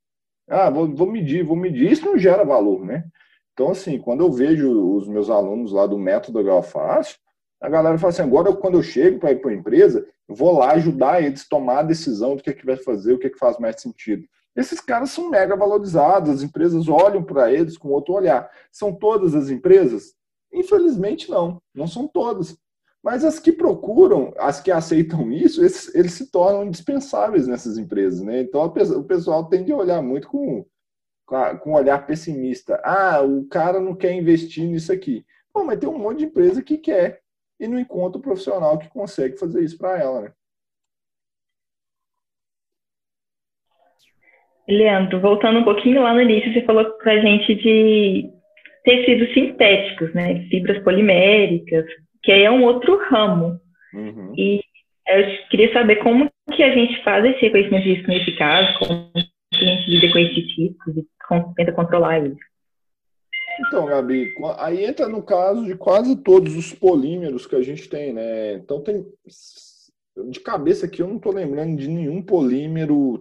Ah, 0.48 0.70
vou, 0.70 0.94
vou 0.94 1.12
medir, 1.12 1.44
vou 1.44 1.56
medir. 1.56 1.92
Isso 1.92 2.06
não 2.06 2.18
gera 2.18 2.44
valor, 2.44 2.86
né? 2.86 3.06
Então, 3.54 3.72
assim, 3.72 3.98
quando 4.00 4.22
eu 4.24 4.32
vejo 4.32 4.96
os 4.96 5.08
meus 5.08 5.30
alunos 5.30 5.72
lá 5.72 5.88
do 5.88 5.98
método 5.98 6.44
Galfácio, 6.44 7.18
a 7.62 7.70
galera 7.70 7.98
fala 7.98 8.12
assim, 8.12 8.22
agora 8.22 8.50
eu, 8.50 8.58
quando 8.58 8.78
eu 8.78 8.84
chego 8.84 9.18
para 9.18 9.32
ir 9.32 9.42
para 9.42 9.52
a 9.52 9.56
empresa, 9.56 10.06
eu 10.28 10.36
vou 10.36 10.58
lá 10.58 10.74
ajudar 10.74 11.24
eles 11.24 11.44
a 11.44 11.50
tomar 11.50 11.80
a 11.80 11.84
decisão 11.84 12.36
do 12.36 12.44
que, 12.44 12.50
é 12.50 12.54
que 12.54 12.66
vai 12.66 12.78
fazer, 12.78 13.14
o 13.14 13.18
que, 13.18 13.28
é 13.28 13.30
que 13.30 13.40
faz 13.40 13.58
mais 13.58 13.82
sentido. 13.82 14.26
Esses 14.56 14.80
caras 14.80 15.12
são 15.12 15.30
mega 15.30 15.56
valorizados, 15.56 16.30
as 16.30 16.44
empresas 16.44 16.88
olham 16.88 17.24
para 17.24 17.52
eles 17.52 17.78
com 17.78 17.90
outro 17.90 18.14
olhar. 18.14 18.50
São 18.72 18.94
todas 18.94 19.36
as 19.36 19.50
empresas? 19.50 20.14
Infelizmente 20.54 21.30
não, 21.30 21.62
não 21.74 21.88
são 21.88 22.08
todas. 22.08 22.58
Mas 23.06 23.24
as 23.24 23.40
que 23.40 23.52
procuram, 23.52 24.34
as 24.36 24.60
que 24.60 24.72
aceitam 24.72 25.30
isso, 25.32 25.62
eles, 25.62 25.94
eles 25.94 26.14
se 26.14 26.32
tornam 26.32 26.66
indispensáveis 26.66 27.48
nessas 27.48 27.78
empresas. 27.78 28.26
Né? 28.26 28.42
Então 28.42 28.64
o 28.64 29.04
pessoal 29.04 29.48
tende 29.48 29.72
a 29.72 29.76
olhar 29.76 30.02
muito 30.02 30.28
com, 30.28 30.66
com 31.28 31.70
um 31.70 31.76
olhar 31.76 32.04
pessimista. 32.08 32.82
Ah, 32.84 33.22
o 33.22 33.48
cara 33.48 33.80
não 33.80 33.96
quer 33.96 34.12
investir 34.14 34.64
nisso 34.66 34.92
aqui. 34.92 35.24
Pô, 35.54 35.64
mas 35.64 35.78
tem 35.78 35.88
um 35.88 36.00
monte 36.00 36.18
de 36.18 36.26
empresa 36.26 36.64
que 36.64 36.80
quer 36.80 37.22
e 37.60 37.68
não 37.68 37.78
encontra 37.78 38.18
o 38.18 38.22
profissional 38.22 38.80
que 38.80 38.90
consegue 38.90 39.38
fazer 39.38 39.64
isso 39.64 39.78
para 39.78 40.00
ela, 40.00 40.22
né? 40.22 40.32
Leandro, 44.68 45.22
voltando 45.22 45.60
um 45.60 45.64
pouquinho 45.64 46.02
lá 46.02 46.12
no 46.12 46.22
início, 46.22 46.52
você 46.52 46.64
falou 46.64 46.90
para 46.98 47.14
a 47.14 47.20
gente 47.20 47.54
de 47.54 48.32
tecidos 48.84 49.32
sintéticos, 49.32 50.12
né? 50.16 50.44
Fibras 50.50 50.84
poliméricas, 50.84 51.86
que 52.26 52.32
aí 52.32 52.44
é 52.44 52.52
um 52.52 52.64
outro 52.64 53.00
ramo. 53.08 53.62
Uhum. 53.94 54.34
E 54.36 54.60
eu 55.08 55.48
queria 55.50 55.72
saber 55.72 55.98
como 55.98 56.30
que 56.52 56.64
a 56.64 56.74
gente 56.74 57.02
faz 57.04 57.24
esse 57.24 57.40
reconhecimento 57.42 57.84
de 57.84 57.94
risco 57.94 58.08
nesse 58.08 58.32
caso, 58.36 58.80
como 58.80 59.12
que 59.14 59.64
a 59.64 59.76
gente 59.76 59.90
lida 59.90 60.12
com 60.12 60.20
esses 60.20 60.58
riscos 60.58 60.98
e 60.98 61.08
tenta 61.56 61.72
controlar 61.72 62.26
isso. 62.26 62.38
Então, 63.68 63.86
Gabi, 63.86 64.34
aí 64.58 64.84
entra 64.84 65.08
no 65.08 65.24
caso 65.24 65.64
de 65.66 65.76
quase 65.76 66.18
todos 66.18 66.56
os 66.58 66.74
polímeros 66.74 67.46
que 67.46 67.56
a 67.56 67.62
gente 67.62 67.88
tem, 67.88 68.12
né? 68.12 68.56
Então 68.56 68.82
tem 68.82 69.06
de 70.30 70.40
cabeça 70.40 70.86
aqui 70.86 71.02
eu 71.02 71.08
não 71.08 71.18
estou 71.18 71.34
lembrando 71.34 71.78
de 71.78 71.88
nenhum 71.88 72.22
polímero. 72.22 73.20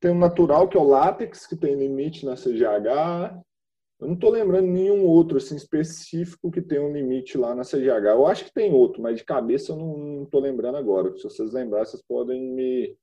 Tem 0.00 0.10
o 0.10 0.14
natural 0.14 0.68
que 0.68 0.76
é 0.76 0.80
o 0.80 0.88
látex 0.88 1.46
que 1.46 1.56
tem 1.56 1.74
limite 1.74 2.24
na 2.24 2.34
CGH. 2.34 3.38
Eu 4.00 4.06
não 4.06 4.14
estou 4.14 4.30
lembrando 4.30 4.68
nenhum 4.68 5.04
outro 5.04 5.38
assim 5.38 5.56
específico 5.56 6.50
que 6.50 6.62
tem 6.62 6.78
um 6.78 6.92
limite 6.92 7.36
lá 7.36 7.54
na 7.54 7.64
CGH. 7.64 8.06
Eu 8.06 8.26
acho 8.26 8.44
que 8.44 8.54
tem 8.54 8.72
outro, 8.72 9.02
mas 9.02 9.18
de 9.18 9.24
cabeça 9.24 9.72
eu 9.72 9.76
não 9.76 10.22
estou 10.22 10.40
lembrando 10.40 10.76
agora. 10.76 11.16
Se 11.16 11.24
vocês 11.24 11.52
lembrarem, 11.52 11.86
vocês 11.86 12.02
podem 12.06 12.40
me 12.40 12.96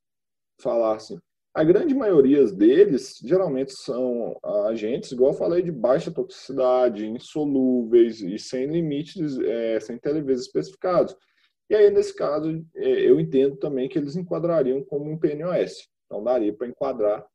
falar 0.62 0.96
assim. 0.96 1.20
A 1.54 1.64
grande 1.64 1.94
maioria 1.94 2.46
deles 2.48 3.18
geralmente 3.24 3.72
são 3.74 4.38
agentes, 4.68 5.12
igual 5.12 5.32
eu 5.32 5.38
falei, 5.38 5.62
de 5.62 5.72
baixa 5.72 6.12
toxicidade, 6.12 7.08
insolúveis 7.08 8.22
e 8.22 8.38
sem 8.38 8.66
limites, 8.68 9.40
é, 9.40 9.80
sem 9.80 9.98
televezes 9.98 10.48
especificados. 10.48 11.16
E 11.70 11.76
aí, 11.76 11.90
nesse 11.90 12.14
caso, 12.14 12.64
é, 12.76 12.90
eu 13.10 13.20
entendo 13.20 13.56
também 13.56 13.90
que 13.90 13.98
eles 13.98 14.16
enquadrariam 14.16 14.84
como 14.84 15.10
um 15.10 15.18
PNOS. 15.18 15.88
Então, 16.06 16.24
daria 16.24 16.54
para 16.54 16.68
enquadrar 16.68 17.26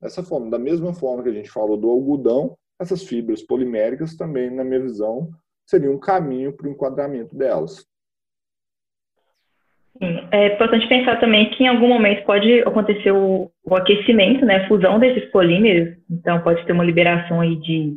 dessa 0.00 0.22
forma. 0.22 0.50
Da 0.50 0.58
mesma 0.58 0.94
forma 0.94 1.22
que 1.22 1.28
a 1.28 1.34
gente 1.34 1.50
falou 1.50 1.76
do 1.76 1.90
algodão, 1.90 2.56
essas 2.80 3.02
fibras 3.02 3.42
poliméricas 3.42 4.16
também, 4.16 4.50
na 4.50 4.64
minha 4.64 4.80
visão, 4.80 5.30
seriam 5.66 5.94
um 5.94 5.98
caminho 5.98 6.52
para 6.52 6.66
o 6.66 6.70
enquadramento 6.70 7.36
delas. 7.36 7.86
É 10.32 10.54
importante 10.54 10.88
pensar 10.88 11.20
também 11.20 11.50
que 11.50 11.62
em 11.62 11.68
algum 11.68 11.86
momento 11.86 12.24
pode 12.24 12.60
acontecer 12.62 13.12
o, 13.12 13.50
o 13.64 13.76
aquecimento, 13.76 14.44
né, 14.44 14.56
a 14.56 14.68
fusão 14.68 14.98
desses 14.98 15.30
polímeros, 15.30 15.96
então 16.10 16.40
pode 16.40 16.64
ter 16.66 16.72
uma 16.72 16.84
liberação 16.84 17.40
aí 17.40 17.54
de 17.56 17.94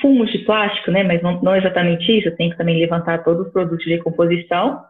fumos 0.00 0.30
de 0.32 0.38
plástico, 0.40 0.90
né, 0.90 1.04
mas 1.04 1.22
não, 1.22 1.40
não 1.40 1.54
exatamente 1.54 2.18
isso, 2.18 2.34
tem 2.36 2.50
que 2.50 2.56
também 2.56 2.78
levantar 2.78 3.22
todos 3.22 3.46
os 3.46 3.52
produtos 3.52 3.84
de 3.84 3.94
recomposição, 3.94 4.82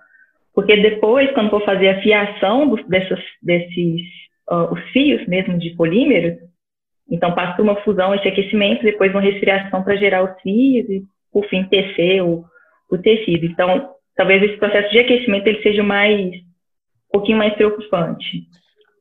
porque 0.54 0.76
depois, 0.76 1.30
quando 1.32 1.50
for 1.50 1.64
fazer 1.64 1.88
a 1.88 2.02
fiação 2.02 2.68
dos, 2.68 2.86
dessas, 2.88 3.20
desses 3.42 4.00
uh, 4.50 4.72
os 4.72 4.80
fios 4.92 5.26
mesmo 5.26 5.58
de 5.58 5.70
polímero, 5.76 6.38
então 7.10 7.34
passa 7.34 7.56
por 7.56 7.62
uma 7.62 7.80
fusão, 7.82 8.14
esse 8.14 8.28
aquecimento, 8.28 8.82
depois 8.82 9.10
uma 9.10 9.20
resfriação 9.20 9.82
para 9.82 9.96
gerar 9.96 10.22
os 10.22 10.40
fios 10.40 10.88
e, 10.88 11.02
por 11.32 11.44
fim, 11.46 11.64
tecer 11.64 12.22
o, 12.22 12.44
o 12.90 12.98
tecido. 12.98 13.44
Então, 13.46 13.90
talvez 14.14 14.42
esse 14.42 14.56
processo 14.58 14.90
de 14.90 14.98
aquecimento 14.98 15.46
ele 15.46 15.62
seja 15.62 15.82
mais 15.82 16.34
um 16.34 17.12
pouquinho 17.12 17.38
mais 17.38 17.54
preocupante. 17.54 18.48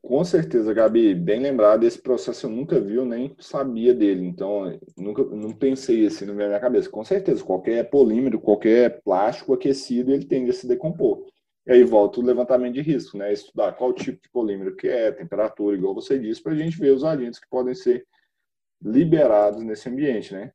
Com 0.01 0.23
certeza, 0.23 0.73
Gabi, 0.73 1.13
bem 1.13 1.39
lembrado, 1.39 1.83
esse 1.83 2.01
processo 2.01 2.47
eu 2.47 2.49
nunca 2.49 2.79
vi, 2.79 2.99
nem 3.01 3.35
sabia 3.37 3.93
dele, 3.93 4.25
então 4.25 4.73
nunca 4.97 5.23
não 5.23 5.51
pensei 5.51 6.05
assim 6.05 6.25
na 6.25 6.33
minha 6.33 6.59
cabeça. 6.59 6.89
Com 6.89 7.03
certeza, 7.03 7.43
qualquer 7.43 7.89
polímero, 7.89 8.39
qualquer 8.39 9.01
plástico 9.03 9.53
aquecido, 9.53 10.11
ele 10.11 10.25
tende 10.25 10.49
a 10.49 10.53
se 10.53 10.67
decompor. 10.67 11.25
E 11.69 11.71
aí 11.71 11.83
volta 11.83 12.19
o 12.19 12.23
levantamento 12.23 12.73
de 12.73 12.81
risco, 12.81 13.15
né? 13.15 13.31
Estudar 13.31 13.73
qual 13.73 13.93
tipo 13.93 14.19
de 14.19 14.27
polímero 14.29 14.75
que 14.75 14.87
é, 14.87 15.11
temperatura, 15.11 15.77
igual 15.77 15.93
você 15.93 16.17
disse, 16.17 16.41
para 16.41 16.53
a 16.53 16.55
gente 16.55 16.79
ver 16.79 16.89
os 16.89 17.03
agentes 17.03 17.39
que 17.39 17.47
podem 17.47 17.75
ser 17.75 18.07
liberados 18.81 19.63
nesse 19.63 19.87
ambiente, 19.87 20.33
né? 20.33 20.51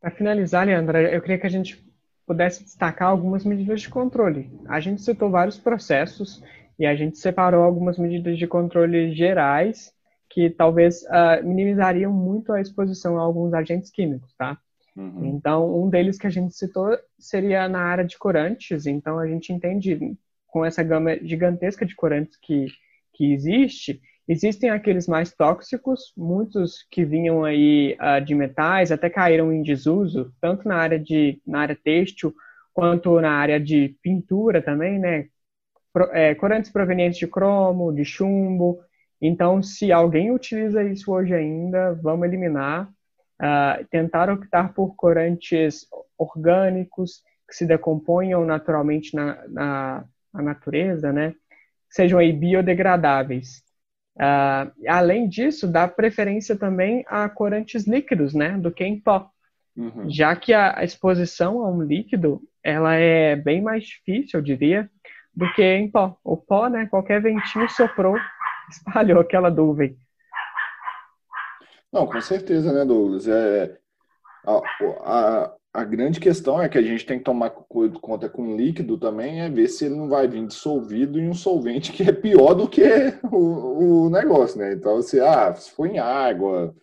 Para 0.00 0.10
finalizar, 0.10 0.66
Leandra, 0.66 1.00
eu 1.14 1.22
queria 1.22 1.38
que 1.38 1.46
a 1.46 1.50
gente 1.50 1.80
pudesse 2.26 2.64
destacar 2.64 3.08
algumas 3.08 3.44
medidas 3.44 3.82
de 3.82 3.88
controle. 3.88 4.50
A 4.66 4.80
gente 4.80 5.00
citou 5.00 5.30
vários 5.30 5.56
processos 5.56 6.42
e 6.76 6.84
a 6.84 6.96
gente 6.96 7.18
separou 7.18 7.62
algumas 7.62 7.96
medidas 7.96 8.36
de 8.36 8.48
controle 8.48 9.14
gerais 9.14 9.94
que 10.28 10.50
talvez 10.50 11.02
uh, 11.04 11.44
minimizariam 11.44 12.12
muito 12.12 12.52
a 12.52 12.60
exposição 12.60 13.16
a 13.16 13.22
alguns 13.22 13.54
agentes 13.54 13.92
químicos, 13.92 14.34
tá? 14.34 14.58
Uhum. 14.96 15.24
Então, 15.26 15.82
um 15.82 15.88
deles 15.88 16.18
que 16.18 16.26
a 16.26 16.30
gente 16.30 16.54
citou 16.54 16.96
seria 17.18 17.68
na 17.68 17.80
área 17.80 18.04
de 18.04 18.16
corantes. 18.16 18.86
Então, 18.86 19.18
a 19.18 19.26
gente 19.26 19.52
entende 19.52 20.16
com 20.46 20.64
essa 20.64 20.82
gama 20.82 21.16
gigantesca 21.16 21.84
de 21.84 21.96
corantes 21.96 22.38
que, 22.40 22.66
que 23.12 23.32
existe, 23.32 24.00
existem 24.28 24.70
aqueles 24.70 25.06
mais 25.06 25.32
tóxicos, 25.32 26.12
muitos 26.16 26.86
que 26.90 27.04
vinham 27.04 27.44
aí 27.44 27.96
uh, 28.00 28.24
de 28.24 28.34
metais, 28.34 28.92
até 28.92 29.10
caíram 29.10 29.52
em 29.52 29.62
desuso, 29.62 30.32
tanto 30.40 30.66
na 30.68 30.76
área 30.76 30.98
de 30.98 31.40
na 31.46 31.60
área 31.60 31.76
têxtil 31.76 32.32
quanto 32.72 33.20
na 33.20 33.32
área 33.32 33.60
de 33.60 33.96
pintura 34.02 34.62
também, 34.62 34.98
né? 34.98 35.26
Pro, 35.92 36.04
é, 36.12 36.34
corantes 36.34 36.70
provenientes 36.70 37.18
de 37.18 37.26
cromo, 37.26 37.92
de 37.92 38.04
chumbo. 38.04 38.80
Então, 39.20 39.62
se 39.62 39.92
alguém 39.92 40.32
utiliza 40.32 40.82
isso 40.84 41.12
hoje 41.12 41.34
ainda, 41.34 41.94
vamos 41.94 42.26
eliminar. 42.26 42.90
Uh, 43.40 43.84
tentar 43.90 44.30
optar 44.30 44.72
por 44.72 44.94
corantes 44.94 45.86
orgânicos 46.16 47.22
que 47.48 47.54
se 47.54 47.66
decomponham 47.66 48.44
naturalmente 48.44 49.14
na, 49.14 49.48
na, 49.48 50.04
na 50.32 50.42
natureza, 50.42 51.12
né? 51.12 51.34
Sejam 51.90 52.18
aí 52.18 52.32
biodegradáveis. 52.32 53.64
Uh, 54.16 54.70
além 54.88 55.28
disso, 55.28 55.66
dá 55.66 55.88
preferência 55.88 56.56
também 56.56 57.04
a 57.08 57.28
corantes 57.28 57.86
líquidos, 57.86 58.32
né, 58.32 58.56
do 58.56 58.70
que 58.70 58.84
em 58.84 59.00
pó. 59.00 59.28
Uhum. 59.76 60.08
Já 60.08 60.36
que 60.36 60.54
a 60.54 60.84
exposição 60.84 61.60
a 61.64 61.70
um 61.70 61.82
líquido, 61.82 62.40
ela 62.62 62.94
é 62.94 63.34
bem 63.34 63.60
mais 63.60 63.84
difícil, 63.84 64.38
eu 64.38 64.44
diria, 64.44 64.90
do 65.34 65.52
que 65.52 65.62
em 65.62 65.90
pó. 65.90 66.16
O 66.22 66.36
pó, 66.36 66.68
né, 66.68 66.86
qualquer 66.86 67.20
ventinho 67.20 67.68
soprou, 67.68 68.16
espalhou 68.70 69.20
aquela 69.20 69.50
nuvem. 69.50 69.96
Não, 71.94 72.08
com 72.08 72.20
certeza, 72.20 72.72
né, 72.72 72.84
Douglas? 72.84 73.28
É, 73.28 73.78
a, 74.44 74.60
a, 75.04 75.56
a 75.72 75.84
grande 75.84 76.18
questão 76.18 76.60
é 76.60 76.68
que 76.68 76.76
a 76.76 76.82
gente 76.82 77.06
tem 77.06 77.18
que 77.18 77.24
tomar 77.24 77.50
conta 77.50 78.28
com 78.28 78.56
líquido 78.56 78.98
também, 78.98 79.42
é 79.42 79.48
ver 79.48 79.68
se 79.68 79.84
ele 79.84 79.94
não 79.94 80.08
vai 80.08 80.26
vir 80.26 80.44
dissolvido 80.44 81.20
em 81.20 81.28
um 81.28 81.34
solvente 81.34 81.92
que 81.92 82.02
é 82.02 82.10
pior 82.10 82.54
do 82.54 82.68
que 82.68 82.82
o, 83.30 84.06
o 84.06 84.10
negócio, 84.10 84.58
né? 84.58 84.72
Então, 84.72 85.00
se, 85.02 85.20
ah, 85.20 85.54
se 85.54 85.70
for 85.70 85.86
em 85.86 86.00
água, 86.00 86.74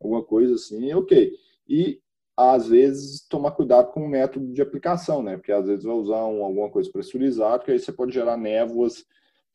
alguma 0.00 0.24
coisa 0.24 0.56
assim, 0.56 0.92
ok. 0.94 1.30
E, 1.68 2.00
às 2.36 2.66
vezes, 2.66 3.24
tomar 3.28 3.52
cuidado 3.52 3.92
com 3.92 4.04
o 4.04 4.08
método 4.08 4.52
de 4.52 4.60
aplicação, 4.60 5.22
né? 5.22 5.36
Porque, 5.36 5.52
às 5.52 5.66
vezes, 5.66 5.84
vai 5.84 5.94
usar 5.94 6.26
um, 6.26 6.44
alguma 6.44 6.70
coisa 6.70 6.90
pressurizada, 6.90 7.62
que 7.62 7.70
aí 7.70 7.78
você 7.78 7.92
pode 7.92 8.12
gerar 8.12 8.36
névoas, 8.36 9.04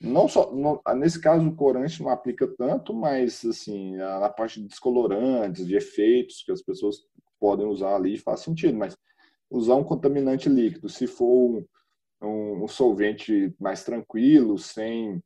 não 0.02 0.28
só, 0.28 0.52
não, 0.52 0.82
nesse 0.96 1.22
caso, 1.22 1.48
o 1.48 1.56
corante 1.56 2.02
não 2.02 2.10
aplica 2.10 2.48
tanto, 2.48 2.94
mas, 2.94 3.46
assim, 3.46 3.96
na 3.96 4.30
parte 4.30 4.60
de 4.60 4.68
descolorantes, 4.68 5.68
de 5.68 5.76
efeitos 5.76 6.44
que 6.44 6.52
as 6.52 6.62
pessoas 6.62 6.98
podem 7.40 7.68
usar 7.68 7.96
ali, 7.96 8.18
faz 8.18 8.40
sentido, 8.40 8.78
mas 8.78 8.98
usar 9.50 9.76
um 9.76 9.84
contaminante 9.84 10.50
líquido, 10.50 10.90
se 10.90 11.06
for 11.06 11.64
um, 12.22 12.64
um 12.64 12.68
solvente 12.68 13.54
mais 13.60 13.84
tranquilo, 13.84 14.58
sem, 14.58 15.22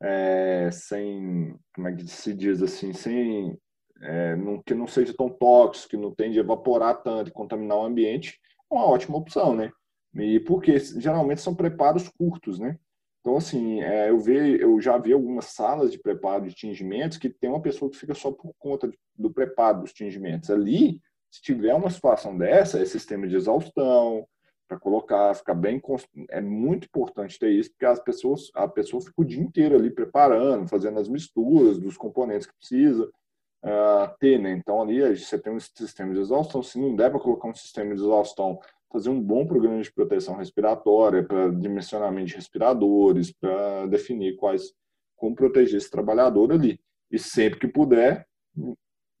é, 0.00 0.70
sem, 0.72 1.54
como 1.74 1.88
é 1.88 1.94
que 1.94 2.06
se 2.06 2.32
diz 2.32 2.62
assim, 2.62 2.92
sem, 2.92 3.58
é, 4.00 4.36
não, 4.36 4.62
que 4.62 4.74
não 4.74 4.86
seja 4.86 5.14
tão 5.14 5.28
tóxico, 5.28 5.90
que 5.90 5.96
não 5.96 6.14
tende 6.14 6.38
a 6.38 6.42
evaporar 6.42 7.02
tanto 7.02 7.28
e 7.28 7.32
contaminar 7.32 7.78
o 7.78 7.84
ambiente, 7.84 8.40
é 8.70 8.74
uma 8.74 8.86
ótima 8.86 9.18
opção, 9.18 9.54
né? 9.54 9.70
E 10.14 10.38
porque 10.40 10.78
geralmente 10.78 11.40
são 11.40 11.54
preparos 11.54 12.08
curtos, 12.08 12.58
né? 12.58 12.78
Então, 13.24 13.38
assim, 13.38 13.80
é, 13.80 14.10
eu, 14.10 14.18
vi, 14.18 14.60
eu 14.60 14.78
já 14.82 14.98
vi 14.98 15.14
algumas 15.14 15.46
salas 15.46 15.90
de 15.90 15.98
preparo 15.98 16.44
de 16.44 16.54
tingimentos 16.54 17.16
que 17.16 17.30
tem 17.30 17.48
uma 17.48 17.62
pessoa 17.62 17.90
que 17.90 17.96
fica 17.96 18.12
só 18.14 18.30
por 18.30 18.52
conta 18.58 18.92
do 19.16 19.32
preparo 19.32 19.80
dos 19.80 19.94
tingimentos. 19.94 20.50
Ali, 20.50 21.00
se 21.30 21.40
tiver 21.40 21.72
uma 21.72 21.88
situação 21.88 22.36
dessa, 22.36 22.78
é 22.78 22.84
sistema 22.84 23.26
de 23.26 23.34
exaustão, 23.34 24.28
para 24.68 24.78
colocar, 24.78 25.34
ficar 25.34 25.54
bem. 25.54 25.80
É 26.28 26.42
muito 26.42 26.84
importante 26.84 27.38
ter 27.38 27.48
isso, 27.48 27.70
porque 27.70 27.86
as 27.86 27.98
pessoas, 27.98 28.50
a 28.54 28.68
pessoa 28.68 29.00
fica 29.00 29.14
o 29.16 29.24
dia 29.24 29.40
inteiro 29.40 29.74
ali 29.74 29.90
preparando, 29.90 30.68
fazendo 30.68 31.00
as 31.00 31.08
misturas 31.08 31.78
dos 31.78 31.96
componentes 31.96 32.46
que 32.46 32.54
precisa 32.54 33.04
uh, 33.04 34.18
ter, 34.20 34.38
né? 34.38 34.52
Então, 34.52 34.82
ali 34.82 35.16
você 35.16 35.38
tem 35.38 35.50
um 35.50 35.60
sistema 35.60 36.12
de 36.12 36.20
exaustão. 36.20 36.62
Se 36.62 36.78
não 36.78 36.94
der 36.94 37.10
para 37.10 37.20
colocar 37.20 37.48
um 37.48 37.54
sistema 37.54 37.94
de 37.94 38.02
exaustão, 38.02 38.58
fazer 38.94 39.10
um 39.10 39.20
bom 39.20 39.44
programa 39.44 39.82
de 39.82 39.92
proteção 39.92 40.36
respiratória, 40.36 41.24
para 41.24 41.50
dimensionamento 41.50 42.28
de 42.28 42.36
respiradores, 42.36 43.32
para 43.32 43.86
definir 43.86 44.36
quais, 44.36 44.72
como 45.16 45.34
proteger 45.34 45.78
esse 45.78 45.90
trabalhador 45.90 46.52
ali. 46.52 46.78
E 47.10 47.18
sempre 47.18 47.58
que 47.58 47.66
puder, 47.66 48.24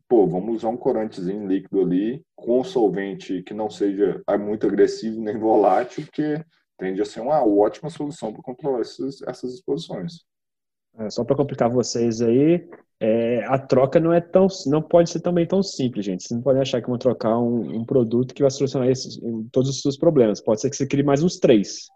pô, 0.08 0.28
vamos 0.28 0.58
usar 0.58 0.68
um 0.68 0.76
corantezinho 0.76 1.48
líquido 1.48 1.80
ali, 1.80 2.24
com 2.36 2.62
solvente 2.62 3.42
que 3.42 3.52
não 3.52 3.68
seja 3.68 4.22
muito 4.38 4.64
agressivo 4.64 5.20
nem 5.20 5.36
volátil, 5.36 6.06
que 6.12 6.40
tende 6.78 7.02
a 7.02 7.04
ser 7.04 7.18
uma 7.18 7.44
ótima 7.44 7.90
solução 7.90 8.32
para 8.32 8.44
controlar 8.44 8.80
essas, 8.80 9.22
essas 9.22 9.54
exposições. 9.54 10.24
É, 10.98 11.10
só 11.10 11.24
para 11.24 11.34
complicar 11.34 11.68
vocês 11.68 12.22
aí, 12.22 12.64
é, 13.04 13.44
a 13.44 13.58
troca 13.58 14.00
não 14.00 14.14
é 14.14 14.20
tão, 14.20 14.46
não 14.66 14.80
pode 14.80 15.10
ser 15.10 15.20
também 15.20 15.46
tão 15.46 15.62
simples, 15.62 16.06
gente. 16.06 16.22
Vocês 16.22 16.36
não 16.36 16.42
podem 16.42 16.62
achar 16.62 16.80
que 16.80 16.88
vão 16.88 16.96
trocar 16.96 17.38
um, 17.38 17.80
um 17.80 17.84
produto 17.84 18.32
que 18.32 18.40
vai 18.40 18.50
solucionar 18.50 18.88
esses, 18.88 19.20
todos 19.52 19.68
os 19.68 19.82
seus 19.82 19.98
problemas. 19.98 20.40
Pode 20.40 20.62
ser 20.62 20.70
que 20.70 20.76
você 20.76 20.86
crie 20.86 21.02
mais 21.02 21.22
uns 21.22 21.38
três. 21.38 21.86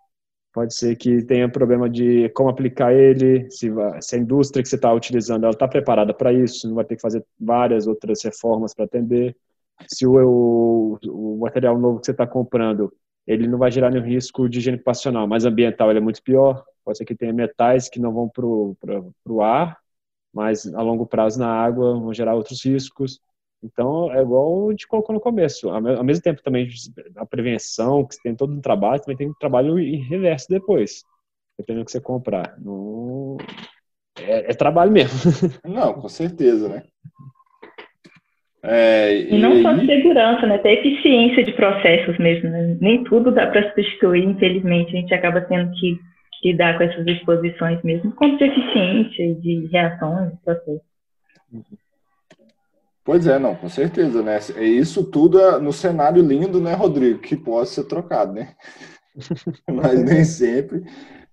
Pode 0.52 0.74
ser 0.74 0.96
que 0.96 1.22
tenha 1.24 1.50
problema 1.50 1.88
de 1.88 2.28
como 2.30 2.50
aplicar 2.50 2.92
ele, 2.92 3.50
se, 3.50 3.70
se 4.02 4.16
a 4.16 4.18
indústria 4.18 4.62
que 4.62 4.68
você 4.68 4.76
está 4.76 4.92
utilizando 4.92 5.44
ela 5.44 5.52
está 5.52 5.66
preparada 5.66 6.12
para 6.12 6.30
isso, 6.30 6.68
não 6.68 6.74
vai 6.74 6.84
ter 6.84 6.96
que 6.96 7.02
fazer 7.02 7.24
várias 7.40 7.86
outras 7.86 8.22
reformas 8.22 8.74
para 8.74 8.84
atender. 8.84 9.34
Se 9.86 10.06
o, 10.06 10.12
o, 10.12 10.98
o, 11.06 11.38
material 11.38 11.78
novo 11.78 12.00
que 12.00 12.06
você 12.06 12.12
está 12.12 12.26
comprando 12.26 12.92
ele 13.26 13.46
não 13.46 13.58
vai 13.58 13.70
gerar 13.70 13.90
nenhum 13.90 14.04
risco 14.04 14.48
de 14.48 14.58
higiene 14.58 14.76
ocupacional, 14.76 15.26
mas 15.26 15.44
ambiental 15.44 15.90
ele 15.90 16.00
é 16.00 16.02
muito 16.02 16.22
pior. 16.22 16.64
Pode 16.84 16.98
ser 16.98 17.04
que 17.04 17.14
tenha 17.14 17.32
metais 17.32 17.88
que 17.88 18.00
não 18.00 18.12
vão 18.12 18.28
para 18.28 18.46
o 18.46 19.42
ar, 19.42 19.78
mas 20.32 20.72
a 20.74 20.82
longo 20.82 21.06
prazo 21.06 21.38
na 21.38 21.48
água 21.48 21.98
vão 21.98 22.12
gerar 22.12 22.34
outros 22.34 22.64
riscos. 22.64 23.20
Então, 23.62 24.12
é 24.12 24.22
igual 24.22 24.68
a 24.68 24.70
gente 24.70 24.86
colocou 24.86 25.14
no 25.14 25.20
começo. 25.20 25.68
Ao 25.68 26.04
mesmo 26.04 26.22
tempo 26.22 26.42
também 26.42 26.68
a 27.16 27.26
prevenção, 27.26 28.06
que 28.06 28.20
tem 28.22 28.34
todo 28.34 28.52
um 28.52 28.60
trabalho, 28.60 29.00
também 29.00 29.16
tem 29.16 29.28
um 29.28 29.34
trabalho 29.34 29.78
em 29.78 29.96
reverso 29.96 30.46
depois. 30.48 31.02
Dependendo 31.58 31.84
do 31.84 31.86
que 31.86 31.92
você 31.92 32.00
comprar. 32.00 32.54
Não... 32.58 33.36
É, 34.20 34.50
é 34.50 34.54
trabalho 34.54 34.92
mesmo. 34.92 35.18
Não, 35.66 35.94
com 35.94 36.08
certeza, 36.08 36.68
né? 36.68 36.82
É, 38.62 39.14
e, 39.14 39.34
e, 39.34 39.38
não 39.38 39.62
só 39.62 39.76
segurança, 39.86 40.44
né? 40.44 40.56
Até 40.56 40.74
eficiência 40.74 41.44
de 41.44 41.52
processos 41.52 42.18
mesmo. 42.18 42.50
Né? 42.50 42.76
Nem 42.80 43.04
tudo 43.04 43.30
dá 43.30 43.46
para 43.46 43.68
substituir, 43.68 44.24
infelizmente. 44.24 44.96
A 44.96 45.00
gente 45.00 45.14
acaba 45.14 45.40
tendo 45.42 45.70
que 45.78 45.96
lidar 46.44 46.76
com 46.76 46.84
essas 46.84 47.06
exposições 47.06 47.82
mesmo, 47.82 48.12
como 48.12 48.36
de 48.38 48.44
eficiência, 48.44 49.34
de 49.36 49.66
reações, 49.66 50.32
processos. 50.44 50.82
Pois 53.04 53.26
é, 53.26 53.38
não, 53.38 53.56
com 53.56 53.68
certeza, 53.68 54.22
né? 54.22 54.38
Isso 54.60 55.02
tudo 55.10 55.40
é 55.40 55.58
no 55.58 55.72
cenário 55.72 56.22
lindo, 56.22 56.60
né, 56.60 56.74
Rodrigo, 56.74 57.20
que 57.20 57.36
pode 57.36 57.70
ser 57.70 57.84
trocado, 57.84 58.32
né? 58.32 58.54
Mas 59.66 60.02
nem 60.04 60.24
sempre. 60.24 60.84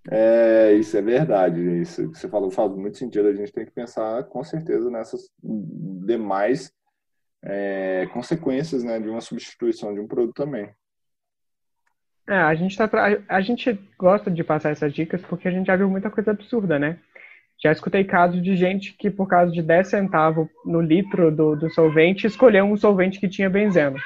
É, 0.09 0.73
isso 0.73 0.95
é 0.95 1.01
verdade. 1.01 1.59
Isso 1.81 2.09
que 2.11 2.17
você 2.17 2.29
falou 2.29 2.49
faz 2.49 2.71
muito 2.71 2.97
sentido. 2.97 3.27
A 3.27 3.33
gente 3.33 3.51
tem 3.51 3.65
que 3.65 3.71
pensar, 3.71 4.23
com 4.23 4.43
certeza, 4.43 4.89
nessas 4.89 5.29
demais 5.43 6.71
é, 7.43 8.07
consequências 8.13 8.83
né, 8.83 8.99
de 8.99 9.09
uma 9.09 9.21
substituição 9.21 9.93
de 9.93 9.99
um 9.99 10.07
produto 10.07 10.35
também. 10.35 10.69
É, 12.27 12.35
a 12.35 12.55
gente, 12.55 12.75
tá, 12.75 12.89
a 13.29 13.41
gente 13.41 13.79
gosta 13.97 14.31
de 14.31 14.43
passar 14.43 14.71
essas 14.71 14.91
dicas 14.91 15.21
porque 15.21 15.47
a 15.47 15.51
gente 15.51 15.67
já 15.67 15.75
viu 15.75 15.89
muita 15.89 16.09
coisa 16.09 16.31
absurda, 16.31 16.79
né? 16.79 16.99
Já 17.63 17.71
escutei 17.71 18.03
casos 18.03 18.41
de 18.41 18.55
gente 18.55 18.93
que, 18.93 19.09
por 19.09 19.27
causa 19.27 19.51
de 19.51 19.61
10 19.61 19.87
centavos 19.87 20.47
no 20.65 20.81
litro 20.81 21.31
do, 21.31 21.55
do 21.55 21.69
solvente, 21.69 22.27
escolheu 22.27 22.65
um 22.65 22.75
solvente 22.75 23.19
que 23.19 23.29
tinha 23.29 23.49
benzeno. 23.49 23.97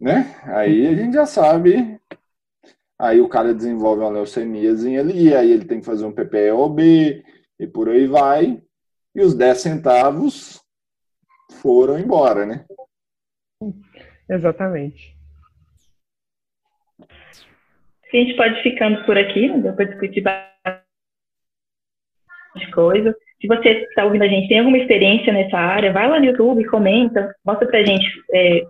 Né? 0.00 0.34
Aí 0.44 0.86
a 0.86 0.94
gente 0.94 1.14
já 1.14 1.26
sabe. 1.26 2.00
aí 2.98 3.20
o 3.20 3.28
cara 3.28 3.54
desenvolve 3.54 4.02
uma 4.02 4.10
leucemiazinha 4.10 5.00
ali, 5.00 5.34
aí 5.34 5.50
ele 5.50 5.64
tem 5.64 5.80
que 5.80 5.86
fazer 5.86 6.04
um 6.04 6.12
PPE-OB 6.12 7.24
e 7.58 7.66
por 7.66 7.88
aí 7.88 8.06
vai, 8.06 8.62
e 9.14 9.20
os 9.22 9.34
10 9.34 9.58
centavos 9.58 10.60
foram 11.62 11.98
embora, 11.98 12.44
né? 12.44 12.66
Exatamente. 14.28 15.15
A 18.12 18.16
gente 18.16 18.36
pode 18.36 18.62
ficando 18.62 19.04
por 19.04 19.18
aqui, 19.18 19.48
né? 19.48 19.58
deu 19.58 19.74
para 19.74 19.86
discutir 19.86 20.20
bastante 20.20 20.80
coisa. 22.72 23.14
Se 23.40 23.46
você 23.46 23.68
está 23.68 24.04
ouvindo 24.04 24.22
a 24.22 24.28
gente, 24.28 24.48
tem 24.48 24.60
alguma 24.60 24.78
experiência 24.78 25.32
nessa 25.32 25.58
área, 25.58 25.92
vai 25.92 26.08
lá 26.08 26.18
no 26.18 26.26
YouTube, 26.26 26.64
comenta, 26.66 27.34
mostra 27.44 27.66
pra 27.66 27.84
gente 27.84 28.06
é, 28.32 28.62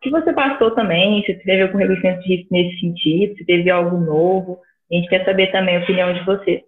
o 0.00 0.02
que 0.02 0.10
você 0.10 0.32
passou 0.32 0.70
também, 0.70 1.22
se 1.24 1.34
teve 1.34 1.60
algum 1.62 1.76
reconhecimento 1.76 2.22
de 2.22 2.36
risco 2.36 2.48
nesse 2.50 2.80
sentido, 2.80 3.36
se 3.36 3.44
teve 3.44 3.70
algo 3.70 3.98
novo. 3.98 4.58
A 4.90 4.94
gente 4.94 5.08
quer 5.08 5.24
saber 5.26 5.52
também 5.52 5.76
a 5.76 5.82
opinião 5.82 6.14
de 6.14 6.24
vocês 6.24 6.62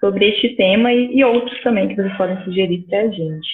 sobre 0.00 0.28
este 0.30 0.56
tema 0.56 0.92
e, 0.92 1.16
e 1.16 1.24
outros 1.24 1.62
também 1.62 1.86
que 1.86 1.94
vocês 1.94 2.16
podem 2.16 2.42
sugerir 2.44 2.84
para 2.88 3.02
a 3.02 3.08
gente. 3.08 3.48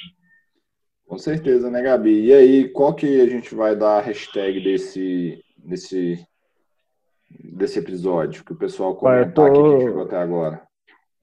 Com 1.07 1.19
certeza, 1.19 1.71
né, 1.71 1.83
Gabi? 1.83 2.27
E 2.27 2.33
aí, 2.33 2.69
qual 2.69 2.95
que 2.95 3.21
a 3.21 3.27
gente 3.27 3.55
vai 3.55 3.77
dar 3.77 3.99
a 3.99 4.01
hashtag 4.01 4.61
desse, 4.61 5.45
desse, 5.59 6.19
desse 7.31 7.79
episódio 7.79 8.45
que 8.45 8.53
o 8.53 8.57
pessoal 8.57 8.95
comentar 8.95 9.33
tô... 9.33 9.43
aqui 9.45 9.76
que 9.76 9.85
chegou 9.85 10.03
até 10.03 10.16
agora? 10.16 10.62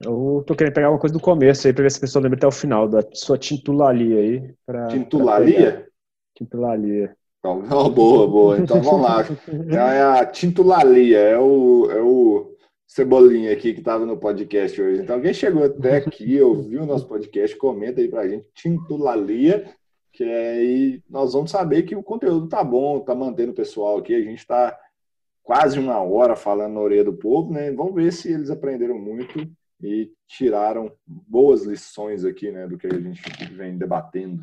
Eu 0.00 0.44
tô 0.46 0.54
querendo 0.54 0.74
pegar 0.74 0.90
uma 0.90 0.98
coisa 0.98 1.14
do 1.14 1.20
começo 1.20 1.66
aí 1.66 1.72
pra 1.72 1.82
ver 1.82 1.90
se 1.90 1.98
a 1.98 2.02
pessoa 2.02 2.22
lembra 2.22 2.36
até 2.36 2.46
o 2.46 2.52
final, 2.52 2.86
da 2.86 3.02
sua 3.14 3.38
tintulalia 3.38 4.18
aí. 4.18 4.54
Pra, 4.66 4.88
tintulalia? 4.88 5.72
Pra 5.72 5.86
tintulalia. 6.34 7.16
Então, 7.38 7.62
boa, 7.90 8.28
boa. 8.28 8.58
Então 8.58 8.82
vamos 8.82 9.02
lá. 9.02 9.24
É 9.72 10.02
a 10.02 10.26
tintulalia, 10.26 11.18
é 11.18 11.38
o, 11.38 11.90
é 11.90 12.00
o 12.02 12.56
Cebolinha 12.86 13.52
aqui 13.52 13.72
que 13.72 13.80
estava 13.80 14.04
no 14.04 14.16
podcast 14.16 14.80
hoje. 14.80 15.02
Então, 15.02 15.16
alguém 15.16 15.34
chegou 15.34 15.64
até 15.64 15.96
aqui, 15.96 16.40
ouviu 16.42 16.82
o 16.82 16.86
nosso 16.86 17.06
podcast, 17.06 17.56
comenta 17.56 18.00
aí 18.00 18.08
pra 18.08 18.28
gente, 18.28 18.46
Tintulalia, 18.54 19.70
que 20.12 20.24
aí 20.24 21.02
nós 21.08 21.32
vamos 21.32 21.50
saber 21.50 21.82
que 21.82 21.96
o 21.96 22.02
conteúdo 22.02 22.48
tá 22.48 22.62
bom, 22.62 23.00
tá 23.00 23.14
mantendo 23.14 23.52
o 23.52 23.56
pessoal 23.56 23.98
aqui. 23.98 24.14
A 24.14 24.22
gente 24.22 24.38
está 24.38 24.78
quase 25.46 25.78
uma 25.78 26.02
hora 26.02 26.34
falando 26.34 26.74
na 26.74 26.80
orelha 26.80 27.04
do 27.04 27.12
povo, 27.12 27.52
né? 27.52 27.70
Vamos 27.70 27.94
ver 27.94 28.12
se 28.12 28.32
eles 28.32 28.50
aprenderam 28.50 28.98
muito 28.98 29.48
e 29.80 30.10
tiraram 30.26 30.90
boas 31.06 31.64
lições 31.64 32.24
aqui, 32.24 32.50
né, 32.50 32.66
do 32.66 32.76
que 32.76 32.88
a 32.88 32.98
gente 32.98 33.22
vem 33.54 33.78
debatendo. 33.78 34.42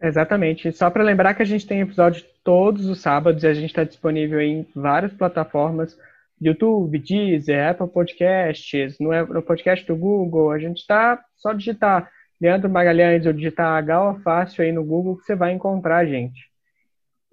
Exatamente. 0.00 0.70
Só 0.72 0.88
para 0.88 1.02
lembrar 1.02 1.34
que 1.34 1.42
a 1.42 1.46
gente 1.46 1.66
tem 1.66 1.80
episódio 1.80 2.24
todos 2.44 2.86
os 2.86 3.00
sábados 3.00 3.42
e 3.42 3.48
a 3.48 3.52
gente 3.52 3.70
está 3.70 3.82
disponível 3.82 4.40
em 4.40 4.64
várias 4.74 5.12
plataformas, 5.12 5.98
YouTube, 6.40 6.98
Deezer, 6.98 7.70
Apple 7.70 7.88
Podcasts, 7.88 8.98
no, 9.00 9.10
no 9.26 9.42
podcast 9.42 9.84
do 9.84 9.96
Google. 9.96 10.52
A 10.52 10.60
gente 10.60 10.78
está 10.78 11.22
só 11.36 11.52
digitar 11.52 12.08
Leandro 12.40 12.70
Magalhães 12.70 13.26
ou 13.26 13.32
digitar 13.32 13.76
H 13.78 14.20
fácil 14.22 14.62
aí 14.62 14.70
no 14.70 14.84
Google 14.84 15.16
que 15.16 15.24
você 15.24 15.34
vai 15.34 15.52
encontrar 15.52 15.98
a 15.98 16.06
gente. 16.06 16.49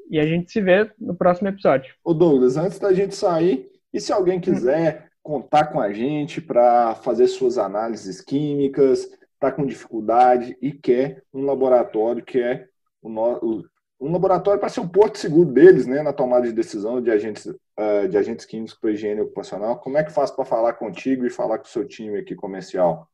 E 0.10 0.20
a 0.20 0.26
gente 0.26 0.52
se 0.52 0.62
vê 0.62 0.90
no 1.00 1.16
próximo 1.16 1.50
episódio. 1.50 1.94
Ô 2.04 2.14
Douglas, 2.14 2.58
antes 2.58 2.80
da 2.80 2.94
gente 2.94 3.16
sair, 3.16 3.70
e 3.94 4.00
se 4.00 4.12
alguém 4.12 4.40
quiser 4.40 5.10
contar 5.22 5.68
com 5.68 5.82
a 5.82 5.92
gente 5.92 6.40
para 6.40 6.96
fazer 6.96 7.28
suas 7.28 7.58
análises 7.58 8.22
químicas, 8.22 9.10
está 9.34 9.52
com 9.52 9.66
dificuldade 9.66 10.58
e 10.62 10.72
quer 10.72 11.24
um 11.34 11.46
laboratório 11.46 12.24
que 12.24 12.40
é 12.40 12.66
o, 13.02 13.10
o 13.10 13.64
um 14.00 14.12
laboratório 14.12 14.60
para 14.60 14.70
ser 14.70 14.80
o 14.80 14.88
porto 14.88 15.18
seguro 15.18 15.52
deles, 15.52 15.88
né, 15.88 16.04
na 16.04 16.14
tomada 16.14 16.46
de 16.46 16.54
decisão 16.54 17.02
de 17.02 17.10
agentes, 17.10 17.46
uh, 17.46 18.08
de 18.08 18.18
agentes 18.18 18.46
químicos 18.46 18.76
para 18.76 18.92
higiene 18.92 19.22
ocupacional. 19.22 19.80
Como 19.80 19.98
é 19.98 20.04
que 20.04 20.12
faz 20.12 20.30
para 20.30 20.46
falar 20.46 20.74
contigo 20.74 21.26
e 21.26 21.30
falar 21.30 21.58
com 21.58 21.66
o 21.66 21.70
seu 21.70 21.86
time 21.86 22.20
aqui 22.20 22.36
comercial? 22.36 23.10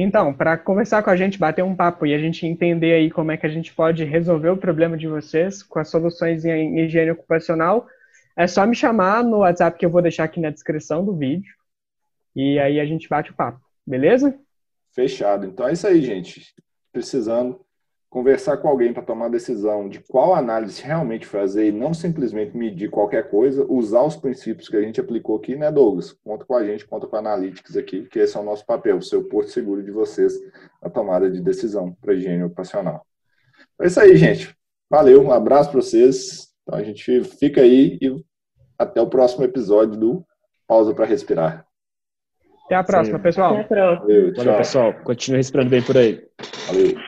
Então, 0.00 0.32
para 0.32 0.56
conversar 0.56 1.02
com 1.02 1.10
a 1.10 1.16
gente, 1.16 1.40
bater 1.40 1.64
um 1.64 1.74
papo 1.74 2.06
e 2.06 2.14
a 2.14 2.18
gente 2.20 2.46
entender 2.46 2.92
aí 2.92 3.10
como 3.10 3.32
é 3.32 3.36
que 3.36 3.44
a 3.44 3.48
gente 3.48 3.74
pode 3.74 4.04
resolver 4.04 4.50
o 4.50 4.56
problema 4.56 4.96
de 4.96 5.08
vocês 5.08 5.60
com 5.60 5.80
as 5.80 5.88
soluções 5.88 6.44
em 6.44 6.78
higiene 6.78 7.10
ocupacional, 7.10 7.84
é 8.36 8.46
só 8.46 8.64
me 8.64 8.76
chamar 8.76 9.24
no 9.24 9.38
WhatsApp 9.38 9.76
que 9.76 9.84
eu 9.84 9.90
vou 9.90 10.00
deixar 10.00 10.22
aqui 10.22 10.38
na 10.38 10.50
descrição 10.50 11.04
do 11.04 11.16
vídeo. 11.16 11.52
E 12.36 12.60
aí 12.60 12.78
a 12.78 12.86
gente 12.86 13.08
bate 13.08 13.32
o 13.32 13.34
papo, 13.34 13.60
beleza? 13.84 14.38
Fechado. 14.92 15.48
Então 15.48 15.66
é 15.66 15.72
isso 15.72 15.88
aí, 15.88 16.00
gente. 16.00 16.54
Precisando 16.92 17.60
conversar 18.10 18.56
com 18.56 18.68
alguém 18.68 18.92
para 18.92 19.02
tomar 19.02 19.26
a 19.26 19.30
decisão 19.30 19.88
de 19.88 20.00
qual 20.00 20.34
análise 20.34 20.82
realmente 20.82 21.26
fazer 21.26 21.68
e 21.68 21.72
não 21.72 21.92
simplesmente 21.92 22.56
medir 22.56 22.90
qualquer 22.90 23.28
coisa, 23.28 23.66
usar 23.68 24.02
os 24.02 24.16
princípios 24.16 24.68
que 24.68 24.76
a 24.76 24.80
gente 24.80 25.00
aplicou 25.00 25.36
aqui, 25.36 25.54
né, 25.56 25.70
Douglas? 25.70 26.12
Conta 26.24 26.44
com 26.44 26.54
a 26.54 26.64
gente, 26.64 26.86
conta 26.86 27.06
com 27.06 27.16
a 27.16 27.18
Analytics 27.18 27.76
aqui, 27.76 28.04
que 28.04 28.18
esse 28.18 28.36
é 28.36 28.40
o 28.40 28.44
nosso 28.44 28.64
papel, 28.64 28.96
o 28.96 29.02
seu 29.02 29.24
porto 29.24 29.50
seguro 29.50 29.82
de 29.82 29.90
vocês 29.90 30.32
na 30.82 30.88
tomada 30.88 31.30
de 31.30 31.40
decisão 31.40 31.94
para 32.00 32.14
higiene 32.14 32.44
ocupacional. 32.44 33.04
É 33.80 33.86
isso 33.86 34.00
aí, 34.00 34.16
gente. 34.16 34.56
Valeu, 34.90 35.22
um 35.22 35.32
abraço 35.32 35.70
para 35.70 35.80
vocês. 35.80 36.48
Então 36.62 36.78
a 36.78 36.82
gente 36.82 37.22
fica 37.24 37.60
aí 37.60 37.98
e 38.00 38.24
até 38.78 39.00
o 39.00 39.06
próximo 39.08 39.44
episódio 39.44 39.98
do 39.98 40.24
Pausa 40.66 40.94
para 40.94 41.04
Respirar. 41.04 41.66
Até 42.64 42.74
a 42.74 42.84
próxima, 42.84 43.18
Sim. 43.18 43.22
pessoal. 43.22 43.56
Até 43.56 43.62
a 43.62 43.64
próxima. 43.64 44.00
Valeu, 44.00 44.34
Valeu, 44.34 44.56
pessoal. 44.56 44.94
Continue 45.04 45.38
respirando 45.38 45.70
bem 45.70 45.82
por 45.82 45.96
aí. 45.96 46.26
Valeu. 46.66 47.07